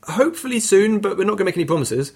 hopefully 0.08 0.58
soon, 0.58 0.98
but 0.98 1.16
we're 1.16 1.22
not 1.24 1.32
going 1.38 1.38
to 1.38 1.44
make 1.44 1.56
any 1.56 1.64
promises. 1.64 2.12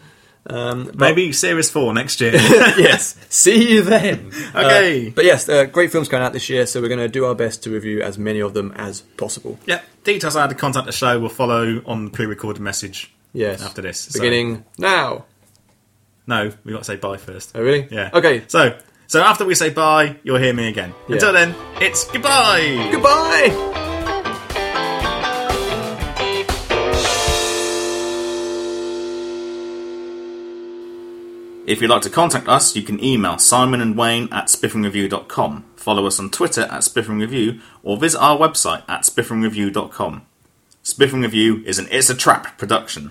Um, 0.50 0.86
but- 0.86 0.96
Maybe 0.98 1.30
Series 1.32 1.70
4 1.70 1.94
next 1.94 2.20
year. 2.20 2.32
yes. 2.34 3.14
See 3.28 3.70
you 3.72 3.82
then. 3.82 4.32
Okay. 4.54 5.08
Uh, 5.08 5.10
but 5.14 5.24
yes, 5.24 5.48
uh, 5.48 5.64
great 5.66 5.92
films 5.92 6.08
coming 6.08 6.24
out 6.26 6.32
this 6.32 6.48
year, 6.48 6.66
so 6.66 6.80
we're 6.80 6.88
going 6.88 6.98
to 6.98 7.08
do 7.08 7.24
our 7.24 7.34
best 7.36 7.62
to 7.64 7.70
review 7.70 8.02
as 8.02 8.18
many 8.18 8.40
of 8.40 8.52
them 8.54 8.72
as 8.76 9.02
possible. 9.16 9.56
yeah. 9.66 9.80
Details 10.04 10.34
on 10.34 10.40
how 10.42 10.46
to 10.48 10.54
contact 10.54 10.86
the 10.86 10.92
show 10.92 11.18
will 11.20 11.28
follow 11.28 11.82
on 11.86 12.06
the 12.06 12.10
pre 12.10 12.26
recorded 12.26 12.60
message 12.62 13.12
Yes. 13.32 13.62
after 13.62 13.80
this. 13.82 14.00
So- 14.00 14.18
Beginning 14.18 14.64
now. 14.78 15.26
no, 16.26 16.52
we've 16.64 16.72
got 16.74 16.78
to 16.78 16.84
say 16.84 16.96
bye 16.96 17.16
first. 17.18 17.52
Oh, 17.54 17.62
really? 17.62 17.86
Yeah. 17.90 18.10
Okay. 18.12 18.42
So, 18.48 18.76
so 19.09 19.20
after 19.20 19.44
we 19.44 19.54
say 19.56 19.70
bye, 19.70 20.16
you'll 20.22 20.38
hear 20.38 20.54
me 20.54 20.68
again. 20.68 20.94
Yeah. 21.09 21.14
Until 21.14 21.32
then, 21.32 21.54
it's 21.80 22.04
goodbye. 22.04 22.88
Goodbye. 22.92 23.74
If 31.66 31.82
you'd 31.82 31.90
like 31.90 32.02
to 32.02 32.11
contact 32.11 32.48
us, 32.48 32.76
you 32.76 32.82
can 32.82 33.02
email 33.02 33.36
Simon 33.38 33.80
and 33.82 33.96
Wayne 33.96 34.28
at 34.32 34.46
spiffingreview.com, 34.46 35.64
follow 35.76 36.06
us 36.06 36.18
on 36.18 36.30
Twitter 36.30 36.62
at 36.62 36.80
spiffingreview, 36.80 37.61
or 37.82 37.98
visit 37.98 38.20
our 38.20 38.38
website 38.38 38.84
at 38.88 39.02
spiffingreview.com. 39.02 40.22
Spiffing 40.82 41.20
Review 41.20 41.62
is 41.66 41.78
an 41.78 41.86
It's 41.90 42.09
a 42.09 42.14
Trap 42.14 42.56
production. 42.56 43.11